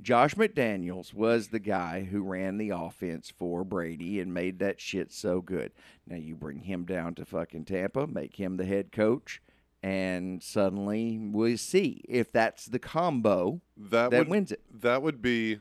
Josh 0.00 0.34
McDaniels 0.34 1.14
was 1.14 1.48
the 1.48 1.58
guy 1.58 2.04
who 2.04 2.22
ran 2.22 2.58
the 2.58 2.70
offense 2.70 3.30
for 3.30 3.62
Brady 3.62 4.20
and 4.20 4.32
made 4.32 4.58
that 4.58 4.80
shit 4.80 5.12
so 5.12 5.40
good. 5.40 5.72
Now 6.06 6.16
you 6.16 6.34
bring 6.34 6.60
him 6.60 6.84
down 6.84 7.14
to 7.16 7.24
fucking 7.24 7.66
Tampa, 7.66 8.06
make 8.06 8.36
him 8.36 8.56
the 8.56 8.64
head 8.64 8.90
coach, 8.90 9.42
and 9.82 10.42
suddenly 10.42 11.18
we 11.18 11.56
see 11.56 12.02
if 12.08 12.32
that's 12.32 12.66
the 12.66 12.78
combo 12.78 13.60
that 13.76 14.10
that 14.10 14.18
would 14.20 14.28
wins 14.28 14.52
it. 14.52 14.62
that 14.80 15.02
would 15.02 15.20
be 15.20 15.58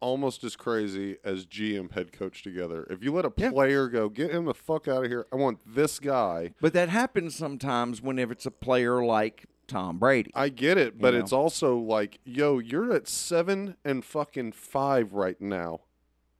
almost 0.00 0.44
as 0.44 0.56
crazy 0.56 1.16
as 1.24 1.44
GM 1.46 1.92
head 1.92 2.12
coach 2.12 2.42
together. 2.42 2.86
If 2.90 3.02
you 3.02 3.12
let 3.12 3.24
a 3.24 3.32
Yeah. 3.36 3.50
player 3.50 3.88
go, 3.88 4.08
get 4.08 4.30
him 4.30 4.44
the 4.44 4.54
fuck 4.54 4.86
out 4.88 5.04
of 5.04 5.10
here. 5.10 5.26
I 5.32 5.36
want 5.36 5.58
this 5.66 5.98
guy. 5.98 6.54
But 6.60 6.72
that 6.74 6.88
happens 6.88 7.34
sometimes 7.34 8.00
whenever 8.00 8.32
it's 8.32 8.46
a 8.46 8.50
player 8.50 9.04
like 9.04 9.46
Tom 9.66 9.98
Brady. 9.98 10.30
I 10.34 10.48
get 10.48 10.78
it, 10.78 10.98
but 11.00 11.14
know? 11.14 11.20
it's 11.20 11.32
also 11.32 11.76
like, 11.76 12.20
yo, 12.24 12.58
you're 12.58 12.92
at 12.92 13.06
seven 13.08 13.76
and 13.84 14.04
fucking 14.04 14.52
five 14.52 15.12
right 15.12 15.40
now, 15.40 15.80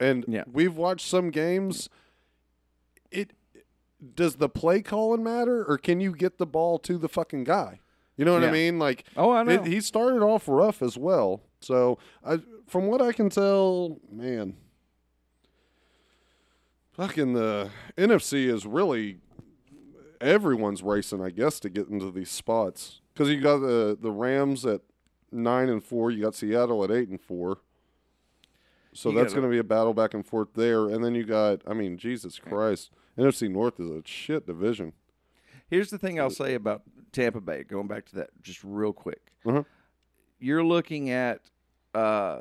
and 0.01 0.25
Yeah. 0.27 0.45
we've 0.51 0.77
watched 0.77 1.07
some 1.07 1.31
games. 1.31 1.91
It 3.11 3.33
does 4.15 4.37
the 4.37 4.49
play 4.49 4.81
calling 4.81 5.23
matter, 5.25 5.65
or 5.65 5.77
can 5.77 6.01
you 6.01 6.15
get 6.15 6.39
the 6.39 6.47
ball 6.47 6.79
to 6.79 6.97
the 6.97 7.09
fucking 7.09 7.45
guy? 7.45 7.81
You 8.19 8.25
know 8.27 8.35
what 8.35 8.43
Yeah. 8.43 8.49
I 8.49 8.53
mean? 8.53 8.79
Like, 8.79 9.05
Oh, 9.17 9.31
I 9.31 9.43
know. 9.45 9.53
it- 9.53 9.65
he 9.67 9.81
started 9.81 10.23
off 10.23 10.47
rough 10.49 10.83
as 10.83 10.99
well. 10.99 11.41
So, 11.61 11.99
I, 12.25 12.41
from 12.67 12.87
what 12.89 13.01
I 13.01 13.13
can 13.13 13.31
tell, 13.31 13.99
man, 14.13 14.57
fucking 16.93 17.33
the 17.33 17.71
NFC 17.97 18.47
is 18.49 18.67
really 18.67 19.19
everyone's 20.21 20.83
racing, 20.83 21.23
I 21.23 21.31
guess, 21.31 21.61
to 21.61 21.69
get 21.71 21.89
into 21.89 22.11
these 22.11 22.31
spots 22.31 23.01
because 23.15 23.29
you 23.29 23.41
got 23.41 23.59
the 23.59 23.97
the 24.01 24.11
Rams 24.11 24.67
at 24.67 24.83
nine 25.31 25.69
and 25.69 25.83
four, 25.83 26.11
you 26.11 26.23
got 26.23 26.35
Seattle 26.35 26.83
at 26.85 26.91
eight 26.91 27.09
and 27.09 27.21
four. 27.21 27.59
So 28.95 29.11
You 29.11 29.17
that's 29.17 29.33
going 29.33 29.45
to 29.45 29.51
be 29.51 29.59
a 29.59 29.65
battle 29.65 29.95
back 29.95 30.13
and 30.15 30.27
forth 30.27 30.49
there, 30.55 30.87
and 30.89 31.05
then 31.05 31.15
you 31.15 31.23
got, 31.25 31.61
I 31.69 31.75
mean, 31.75 31.99
Jesus 31.99 32.39
Christ, 32.41 32.91
NFC 33.17 33.49
North 33.49 33.79
is 33.79 33.91
a 33.91 34.03
shit 34.05 34.47
division. 34.47 34.93
Here's 35.69 35.91
the 35.91 35.99
thing 35.99 36.19
I'll 36.19 36.31
say 36.31 36.55
about 36.55 36.83
Tampa 37.13 37.41
Bay. 37.41 37.65
Going 37.65 37.87
back 37.89 38.07
to 38.07 38.17
that 38.17 38.31
just 38.43 38.63
real 38.65 38.93
quick, 38.93 39.33
Uh-huh. 39.47 39.63
you're 40.39 40.65
looking 40.65 41.11
at 41.11 41.51
uh, 41.95 42.41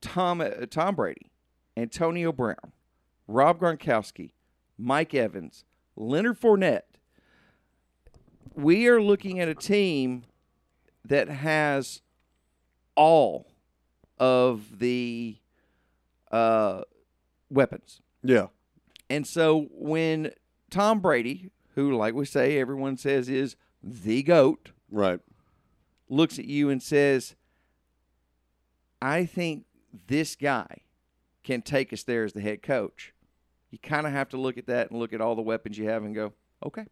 Tom 0.00 0.40
uh, 0.40 0.50
Tom 0.70 0.94
Brady, 0.94 1.30
Antonio 1.76 2.32
Brown, 2.32 2.72
Rob 3.28 3.58
Gronkowski, 3.60 4.32
Mike 4.78 5.14
Evans, 5.14 5.64
Leonard 5.96 6.40
Fournette. 6.40 6.82
We 8.54 8.86
are 8.88 9.02
looking 9.02 9.40
at 9.40 9.48
a 9.48 9.54
team 9.54 10.24
that 11.04 11.28
has 11.28 12.02
all 12.94 13.48
of 14.18 14.78
the 14.78 15.38
uh, 16.30 16.82
weapons. 17.50 18.00
Yeah, 18.22 18.46
And 19.10 19.26
so 19.26 19.66
when 19.72 20.30
Tom 20.70 21.00
Brady, 21.00 21.50
who, 21.74 21.94
like 21.96 22.14
we 22.14 22.24
say, 22.24 22.58
everyone 22.58 22.96
says 22.96 23.28
is 23.28 23.56
the 23.84 24.22
GOAT, 24.22 24.70
right. 24.90 25.20
looks 26.08 26.38
at 26.38 26.46
you 26.46 26.70
and 26.70 26.82
says, 26.82 27.34
I 29.02 29.26
think 29.26 29.66
this 30.06 30.34
guy 30.34 30.78
can 31.42 31.60
take 31.60 31.92
us 31.92 32.02
there 32.02 32.24
as 32.24 32.32
the 32.32 32.40
head 32.40 32.62
coach. 32.62 33.12
You 33.70 33.78
kind 33.78 34.06
of 34.06 34.12
have 34.12 34.30
to 34.30 34.38
look 34.38 34.56
at 34.56 34.66
that 34.66 34.90
and 34.90 34.98
look 34.98 35.12
at 35.12 35.20
all 35.20 35.34
the 35.34 35.42
weapons 35.42 35.76
you 35.76 35.88
have 35.88 36.02
and 36.02 36.14
go, 36.14 36.32
okay. 36.64 36.86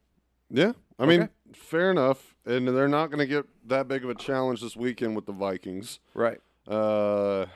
Yeah, 0.50 0.72
I 0.98 1.06
mean, 1.06 1.30
fair 1.54 1.90
enough. 1.90 2.34
And 2.44 2.68
they're 2.68 2.88
not 2.88 3.06
going 3.06 3.20
to 3.20 3.26
get 3.26 3.46
that 3.68 3.88
big 3.88 4.04
of 4.04 4.10
a 4.10 4.14
challenge 4.14 4.60
this 4.60 4.76
weekend 4.76 5.16
with 5.16 5.24
the 5.24 5.32
Vikings. 5.32 5.98
Right. 6.12 6.40
Uh, 6.68 7.46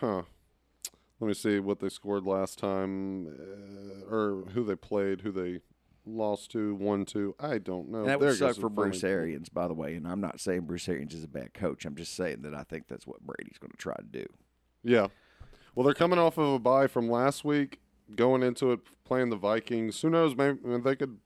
huh. 0.00 0.22
Let 1.18 1.28
me 1.28 1.32
see 1.32 1.60
what 1.60 1.80
they 1.80 1.88
scored 1.88 2.26
last 2.26 2.58
time, 2.58 3.28
uh, 3.28 4.14
or 4.14 4.44
who 4.52 4.64
they 4.64 4.76
played, 4.76 5.22
who 5.22 5.32
they 5.32 5.60
lost 6.16 6.50
to, 6.52 6.74
one 6.74 7.04
to. 7.06 7.34
I 7.38 7.58
don't 7.58 7.90
know. 7.90 8.00
And 8.00 8.08
that 8.08 8.20
There 8.20 8.28
would 8.30 8.38
suck 8.38 8.56
for 8.56 8.68
Bruce 8.68 9.02
Arians, 9.04 9.48
by 9.48 9.66
the 9.68 9.74
way. 9.74 9.94
And 9.94 10.06
I'm 10.06 10.20
not 10.20 10.40
saying 10.40 10.62
Bruce 10.62 10.88
Arians 10.88 11.14
is 11.14 11.24
a 11.24 11.28
bad 11.28 11.54
coach. 11.54 11.84
I'm 11.84 11.94
just 11.96 12.14
saying 12.14 12.42
that 12.42 12.54
I 12.54 12.62
think 12.62 12.88
that's 12.88 13.06
what 13.06 13.20
Brady's 13.20 13.58
going 13.58 13.70
to 13.70 13.76
try 13.76 13.94
to 13.96 14.02
do. 14.02 14.26
Yeah. 14.82 15.08
Well, 15.74 15.84
they're 15.84 15.94
coming 15.94 16.18
off 16.18 16.38
of 16.38 16.54
a 16.54 16.58
bye 16.58 16.86
from 16.86 17.08
last 17.08 17.44
week, 17.44 17.80
going 18.14 18.42
into 18.42 18.72
it 18.72 18.80
playing 19.04 19.30
the 19.30 19.36
Vikings. 19.36 20.00
Who 20.02 20.10
knows? 20.10 20.34
Maybe 20.36 20.58
they 20.82 20.96
could 20.96 21.18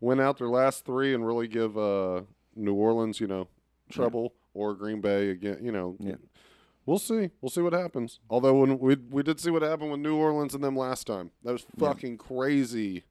win 0.00 0.20
out 0.20 0.38
their 0.38 0.48
last 0.48 0.84
three 0.84 1.14
and 1.14 1.26
really 1.26 1.46
give 1.48 1.78
uh, 1.78 2.22
New 2.56 2.74
Orleans, 2.74 3.20
you 3.20 3.26
know, 3.26 3.48
trouble, 3.90 4.34
or 4.52 4.74
Green 4.74 5.00
Bay 5.00 5.30
again. 5.30 5.58
You 5.62 5.70
know, 5.72 5.96
Yeah. 6.00 6.16
we'll 6.86 6.98
see. 6.98 7.30
We'll 7.40 7.50
see 7.50 7.60
what 7.60 7.72
happens. 7.72 8.20
Although 8.28 8.54
when 8.54 8.78
we 8.78 8.96
we 9.10 9.22
did 9.22 9.38
see 9.38 9.50
what 9.50 9.62
happened 9.62 9.90
with 9.92 10.00
New 10.00 10.16
Orleans 10.16 10.54
and 10.54 10.64
them 10.64 10.76
last 10.76 11.06
time, 11.06 11.30
that 11.44 11.52
was 11.52 11.66
fucking 11.78 12.18
crazy. 12.18 13.04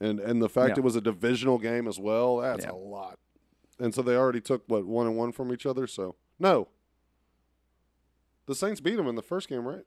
And 0.00 0.20
and 0.20 0.40
the 0.40 0.48
fact 0.48 0.70
Yeah. 0.70 0.80
it 0.80 0.84
was 0.84 0.96
a 0.96 1.00
divisional 1.00 1.58
game 1.58 1.88
as 1.88 1.98
well, 1.98 2.38
that's 2.38 2.64
Yeah. 2.64 2.72
a 2.72 2.74
lot. 2.76 3.18
And 3.80 3.94
so 3.94 4.02
they 4.02 4.16
already 4.16 4.40
took 4.40 4.62
what 4.66 4.84
one 4.86 5.06
and 5.06 5.16
one 5.16 5.32
from 5.32 5.52
each 5.52 5.66
other. 5.66 5.86
So 5.86 6.16
no, 6.38 6.68
the 8.46 8.54
Saints 8.54 8.80
beat 8.80 8.96
them 8.96 9.06
in 9.06 9.14
the 9.16 9.22
first 9.22 9.48
game, 9.48 9.66
right? 9.66 9.84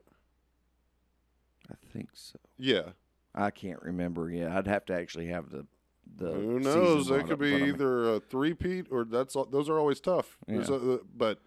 I 1.70 1.76
think 1.94 2.10
so. 2.14 2.40
Yeah. 2.58 2.92
I 3.34 3.50
can't 3.50 3.82
remember. 3.82 4.30
Yeah, 4.30 4.58
I'd 4.58 4.68
have 4.68 4.86
to 4.88 4.94
actually 4.94 5.28
have 5.28 5.50
the 5.50 5.66
the. 6.18 6.32
Who 6.34 6.60
knows? 6.60 7.10
It 7.10 7.26
could 7.28 7.40
be 7.40 7.56
me. 7.56 7.70
either 7.70 8.16
a 8.16 8.20
three-peat 8.20 8.88
or 8.92 9.06
that's 9.06 9.36
all, 9.36 9.46
those 9.46 9.70
are 9.70 9.80
always 9.80 10.02
tough. 10.02 10.38
Yeah. 10.48 10.66
a- 10.70 11.00
but 11.16 11.40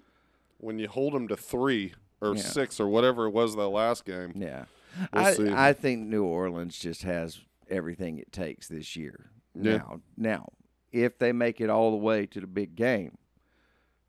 when 0.59 0.79
you 0.79 0.89
hold 0.89 1.13
them 1.13 1.29
to 1.29 1.37
three 1.37 1.93
or 2.23 2.35
Yeah. 2.35 2.41
six 2.43 2.81
or 2.81 2.89
whatever 2.89 3.27
it 3.27 3.31
was 3.33 3.55
the 3.55 3.69
last 3.69 4.07
game, 4.07 4.33
Yeah, 4.35 4.65
We'll 5.13 5.23
I 5.27 5.33
see. 5.35 5.51
I 5.53 5.73
think 5.75 6.07
New 6.09 6.25
Orleans 6.25 6.79
just 6.79 7.03
has 7.03 7.41
everything 7.71 8.19
it 8.19 8.33
takes 8.33 8.69
this 8.69 8.97
year. 8.97 9.31
Yeah. 9.55 9.77
Now, 9.77 10.01
now, 10.17 10.49
if 10.93 11.19
they 11.19 11.33
make 11.33 11.61
it 11.61 11.71
all 11.71 11.91
the 11.91 11.97
way 11.97 12.27
to 12.27 12.41
the 12.41 12.47
big 12.47 12.77
game, 12.77 13.19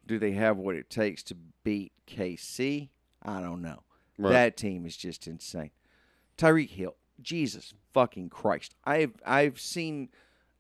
do 0.05 0.19
they 0.19 0.31
have 0.31 0.57
what 0.57 0.75
it 0.75 0.89
takes 0.89 1.23
to 1.23 1.35
beat 1.63 1.91
KC? 2.07 2.89
I 3.23 3.41
don't 3.41 3.61
know. 3.61 3.83
Right. 4.17 4.31
That 4.31 4.57
team 4.57 4.85
is 4.85 4.95
just 4.95 5.27
insane. 5.27 5.71
Tyreek 6.37 6.69
Hill, 6.69 6.95
Jesus 7.21 7.73
fucking 7.93 8.29
Christ! 8.29 8.75
I've 8.85 9.13
I've 9.25 9.59
seen 9.59 10.09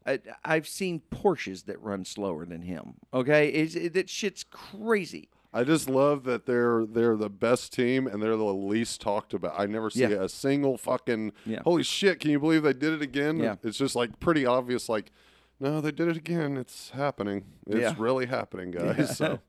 I, 0.05 0.19
I've 0.43 0.67
seen 0.67 1.01
Porsches 1.11 1.65
that 1.65 1.81
run 1.81 2.05
slower 2.05 2.45
than 2.45 2.61
him. 2.61 2.95
Okay, 3.13 3.49
it's, 3.49 3.75
it, 3.75 3.93
that 3.93 4.09
shit's 4.09 4.43
crazy. 4.43 5.29
I 5.55 5.63
just 5.63 5.89
love 5.89 6.23
that 6.25 6.45
they're 6.45 6.85
they're 6.85 7.15
the 7.15 7.29
best 7.29 7.71
team 7.71 8.07
and 8.07 8.21
they're 8.21 8.35
the 8.35 8.43
least 8.53 8.99
talked 8.99 9.33
about. 9.33 9.53
I 9.57 9.65
never 9.65 9.89
see 9.89 10.01
Yeah. 10.01 10.23
a 10.23 10.29
single 10.29 10.77
fucking 10.77 11.31
Yeah. 11.45 11.61
holy 11.63 11.83
shit. 11.83 12.19
Can 12.19 12.31
you 12.31 12.39
believe 12.39 12.63
they 12.63 12.73
did 12.73 12.91
it 12.93 13.01
again? 13.01 13.37
Yeah. 13.37 13.55
It's 13.63 13.77
just 13.77 13.95
like 13.95 14.19
pretty 14.19 14.45
obvious. 14.45 14.89
Like, 14.89 15.11
no, 15.59 15.79
they 15.79 15.91
did 15.91 16.09
it 16.09 16.17
again. 16.17 16.57
It's 16.57 16.89
happening. 16.89 17.45
It's 17.67 17.97
really 17.97 18.25
happening, 18.25 18.71
guys. 18.79 19.15
So 19.17 19.39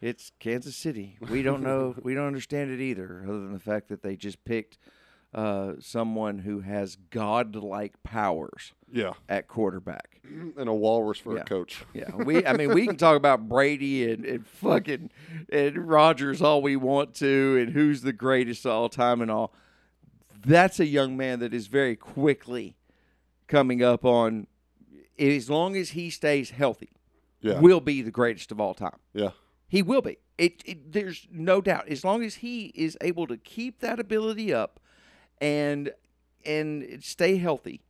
It's 0.00 0.30
Kansas 0.38 0.76
City. 0.76 1.16
We 1.30 1.42
don't 1.42 1.62
know. 1.62 1.94
we 2.02 2.14
don't 2.14 2.26
understand 2.26 2.70
it 2.70 2.80
either, 2.80 3.22
other 3.26 3.40
than 3.40 3.52
the 3.54 3.58
fact 3.58 3.88
that 3.88 4.02
they 4.02 4.16
just 4.16 4.44
picked 4.44 4.78
uh, 5.34 5.74
someone 5.80 6.38
who 6.38 6.60
has 6.60 6.96
godlike 7.10 8.00
powers 8.04 8.72
yeah, 8.92 9.12
at 9.28 9.48
quarterback. 9.48 10.20
and 10.22 10.68
a 10.68 10.72
walrus 10.74 11.18
for 11.18 11.34
Yeah. 11.34 11.40
a 11.42 11.44
coach. 11.44 11.84
Yeah, 11.92 12.14
we. 12.14 12.46
I 12.46 12.52
mean, 12.56 12.72
we 12.72 12.86
can 12.86 12.96
talk 12.96 13.16
about 13.16 13.48
Brady 13.48 14.10
and, 14.10 14.24
and 14.24 14.46
fucking 14.46 15.10
and 15.50 15.76
Rodgers 15.88 16.40
all 16.40 16.62
we 16.62 16.76
want 16.76 17.14
to, 17.16 17.58
and 17.60 17.72
who's 17.72 18.02
the 18.02 18.12
greatest 18.12 18.64
of 18.64 18.72
all 18.72 18.88
time 18.88 19.20
and 19.20 19.30
all. 19.30 19.52
That's 20.46 20.78
a 20.78 20.86
young 20.86 21.16
man 21.16 21.40
that 21.40 21.52
is 21.54 21.66
very 21.68 21.96
quickly 21.96 22.76
coming 23.48 23.82
up 23.82 24.04
on. 24.04 24.46
As 25.18 25.48
long 25.48 25.76
as 25.76 25.90
he 25.90 26.10
stays 26.10 26.50
healthy, 26.50 26.90
Yeah, 27.40 27.60
will 27.60 27.80
be 27.80 28.02
the 28.02 28.10
greatest 28.10 28.50
of 28.52 28.60
all 28.60 28.74
time. 28.74 28.98
yeah, 29.12 29.30
He 29.68 29.80
will 29.82 30.02
be. 30.02 30.18
It, 30.38 30.62
it 30.66 30.92
there's 30.92 31.26
no 31.30 31.60
doubt. 31.60 31.88
As 31.88 32.04
long 32.04 32.24
as 32.24 32.36
he 32.36 32.66
is 32.74 32.98
able 33.00 33.26
to 33.28 33.36
keep 33.36 33.78
that 33.80 34.00
ability 34.00 34.52
up 34.52 34.80
and 35.44 35.92
and 36.46 37.02
stay 37.02 37.36
healthy, 37.36 37.82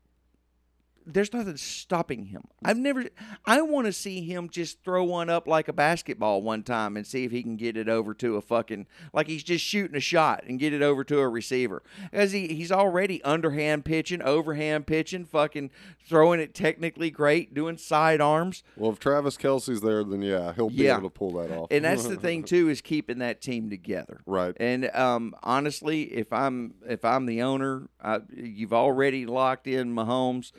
there's 1.07 1.33
nothing 1.33 1.57
stopping 1.57 2.27
him. 2.27 2.43
I've 2.65 2.77
never 2.79 3.05
I 3.45 3.61
want 3.63 3.87
to 3.87 3.93
see 3.93 4.23
him 4.23 4.49
just 4.49 4.83
throw 4.85 5.05
one 5.05 5.29
up 5.31 5.47
like 5.47 5.69
a 5.69 5.73
basketball 5.73 6.43
one 6.43 6.63
time 6.63 6.97
and 6.97 7.07
see 7.07 7.25
if 7.25 7.31
he 7.31 7.43
can 7.43 7.57
get 7.57 7.77
it 7.77 7.89
over 7.89 8.15
to 8.15 8.37
a 8.37 8.41
fucking 8.41 8.87
like 9.13 9.27
he's 9.27 9.43
just 9.43 9.65
shooting 9.65 9.97
a 9.97 10.01
shot 10.01 10.45
and 10.47 10.59
get 10.59 10.73
it 10.73 10.83
over 10.83 11.05
to 11.05 11.19
a 11.19 11.29
receiver. 11.29 11.83
Cuz 12.13 12.33
he 12.33 12.49
he's 12.49 12.73
already 12.73 13.23
underhand 13.23 13.85
pitching, 13.85 14.23
overhand 14.23 14.87
pitching, 14.87 15.25
fucking 15.25 15.71
throwing 16.07 16.41
it 16.41 16.55
technically 16.55 17.11
great, 17.11 17.55
doing 17.55 17.77
side 17.77 18.21
arms. 18.21 18.63
Well, 18.77 18.91
if 18.93 18.99
Travis 18.99 19.37
Kelce's 19.37 19.81
there, 19.81 20.05
then 20.05 20.23
yeah, 20.23 20.53
he'll 20.55 20.69
be 20.71 20.77
Yeah. 20.85 20.99
able 20.99 21.09
to 21.11 21.15
pull 21.15 21.33
that 21.33 21.51
off. 21.51 21.69
and 21.71 21.85
that's 21.85 22.07
the 22.07 22.17
thing 22.25 22.43
too 22.45 22.69
is 22.69 22.81
keeping 22.81 23.19
that 23.19 23.41
team 23.41 23.71
together 23.71 24.21
Right. 24.27 24.55
and 24.59 24.87
um, 24.95 25.35
honestly 25.43 26.03
if 26.15 26.33
i'm 26.33 26.75
if 26.89 27.05
i'm 27.05 27.27
the 27.27 27.43
owner 27.43 27.89
I, 28.03 28.21
you've 28.35 28.73
already 28.73 29.27
locked 29.27 29.67
in 29.67 29.95
mahomes 29.95 30.53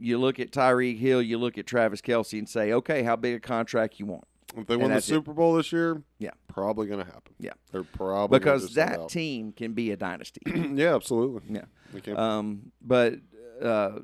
you 0.00 0.18
look 0.18 0.40
at 0.40 0.50
tyreek 0.50 0.98
hill 0.98 1.20
you 1.22 1.38
look 1.38 1.58
at 1.58 1.66
travis 1.66 2.00
kelce 2.00 2.38
and 2.38 2.48
say 2.48 2.72
okay 2.72 3.02
how 3.02 3.16
big 3.16 3.34
a 3.34 3.40
contract 3.40 4.00
you 4.00 4.06
want 4.06 4.24
If 4.56 4.66
they 4.66 4.76
win 4.76 4.90
the. 4.92 5.00
Super 5.00 5.32
Bowl 5.32 5.54
this 5.54 5.70
year, 5.72 6.02
Yeah. 6.18 6.30
probably 6.48 6.86
going 6.88 6.98
to 7.04 7.06
happen. 7.06 7.34
Yeah. 7.38 7.52
they're 7.70 7.84
probably 7.84 8.38
gonna 8.40 8.56
because 8.56 8.74
that 8.74 9.08
team 9.08 9.52
can 9.52 9.72
be 9.74 9.90
a 9.92 9.96
dynasty 9.96 10.40
yeah, 10.74 10.94
absolutely. 10.94 11.42
yeah 11.54 12.14
um, 12.16 12.72
but 12.82 13.14
uh, 13.62 13.98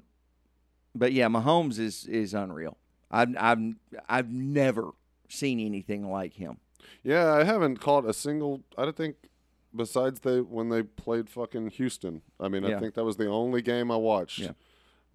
but 0.95 1.13
yeah 1.13 1.27
mahomes 1.29 1.79
is 1.79 2.05
is 2.07 2.35
unreal 2.35 2.77
i've 3.11 3.35
i've 3.39 3.59
i've 4.09 4.31
never 4.31 4.91
seen 5.29 5.59
anything 5.61 6.09
like 6.11 6.35
him 6.35 6.59
Yeah, 7.03 7.33
I 7.33 7.45
haven't 7.45 7.79
caught 7.81 8.05
a 8.05 8.13
single. 8.13 8.63
I 8.79 8.85
don't 8.85 8.97
think 8.97 9.17
besides 9.75 10.21
they 10.21 10.41
when 10.41 10.69
they 10.69 10.83
played 10.83 11.29
fucking 11.29 11.71
Houston. 11.71 12.23
I 12.41 12.49
mean, 12.49 12.63
Yeah. 12.65 12.77
I 12.77 12.81
think 12.81 12.95
that 12.95 13.05
was 13.05 13.17
the 13.17 13.27
only 13.29 13.61
game 13.63 13.91
I 13.91 13.97
watched 13.97 14.39
Yeah. 14.39 14.53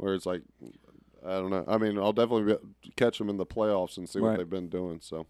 Where 0.01 0.15
it's 0.15 0.25
like, 0.25 0.41
I 1.25 1.33
don't 1.33 1.51
know. 1.51 1.63
I 1.67 1.77
mean, 1.77 1.97
I'll 1.99 2.11
definitely 2.11 2.55
be, 2.55 2.91
catch 2.95 3.19
them 3.19 3.29
in 3.29 3.37
the 3.37 3.45
playoffs 3.45 3.97
and 3.97 4.09
see 4.09 4.19
what 4.19 4.37
they've 4.37 4.49
been 4.49 4.67
doing. 4.67 4.99
So, 4.99 5.27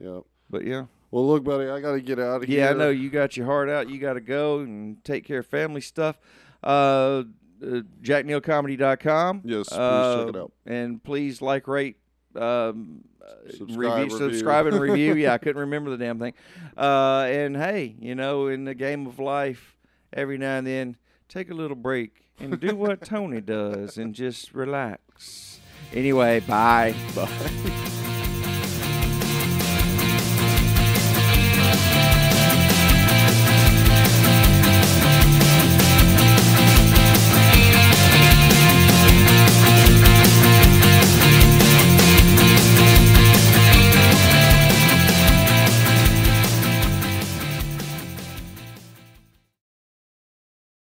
yeah. 0.00 0.20
but 0.48 0.64
yeah 0.64 0.84
Well, 1.10 1.26
look, 1.26 1.42
buddy, 1.42 1.68
I 1.68 1.80
got 1.80 1.92
to 1.92 2.00
get 2.00 2.20
out 2.20 2.42
of 2.42 2.48
here. 2.48 2.60
Yeah, 2.60 2.70
I 2.70 2.74
know 2.74 2.90
you 2.90 3.10
got 3.10 3.36
your 3.36 3.46
heart 3.46 3.68
out. 3.68 3.90
You 3.90 3.98
got 3.98 4.12
to 4.12 4.20
go 4.20 4.60
and 4.60 5.02
take 5.04 5.24
care 5.24 5.40
of 5.40 5.46
family 5.46 5.80
stuff. 5.80 6.16
Uh, 6.62 7.24
uh, 7.60 7.82
JackNeilComedy.com. 8.02 9.42
Yes, 9.44 9.68
please 9.68 9.76
uh, 9.76 10.16
check 10.24 10.34
it 10.34 10.38
out. 10.38 10.52
And 10.64 11.02
please 11.02 11.42
like, 11.42 11.66
rate, 11.66 11.96
um, 12.36 13.02
Subscribe, 13.50 14.04
review. 14.04 14.18
subscribe, 14.18 14.66
and 14.66 14.78
review. 14.78 15.14
Yeah, 15.14 15.32
I 15.32 15.38
couldn't 15.38 15.60
remember 15.60 15.90
the 15.90 15.98
damn 15.98 16.20
thing. 16.20 16.34
Uh, 16.76 17.26
and 17.28 17.56
hey, 17.56 17.96
you 17.98 18.14
know, 18.14 18.46
in 18.46 18.64
the 18.64 18.74
game 18.74 19.08
of 19.08 19.18
life, 19.18 19.76
every 20.12 20.38
now 20.38 20.58
and 20.58 20.66
then, 20.66 20.96
take 21.28 21.50
a 21.50 21.54
little 21.54 21.76
break 21.76 22.27
and 22.40 22.58
do 22.60 22.76
what 22.76 23.04
Tony 23.04 23.40
does 23.40 23.96
and 23.98 24.14
just 24.14 24.54
relax. 24.54 25.60
Anyway, 25.92 26.40
bye. 26.40 26.94
Bye. 27.14 27.84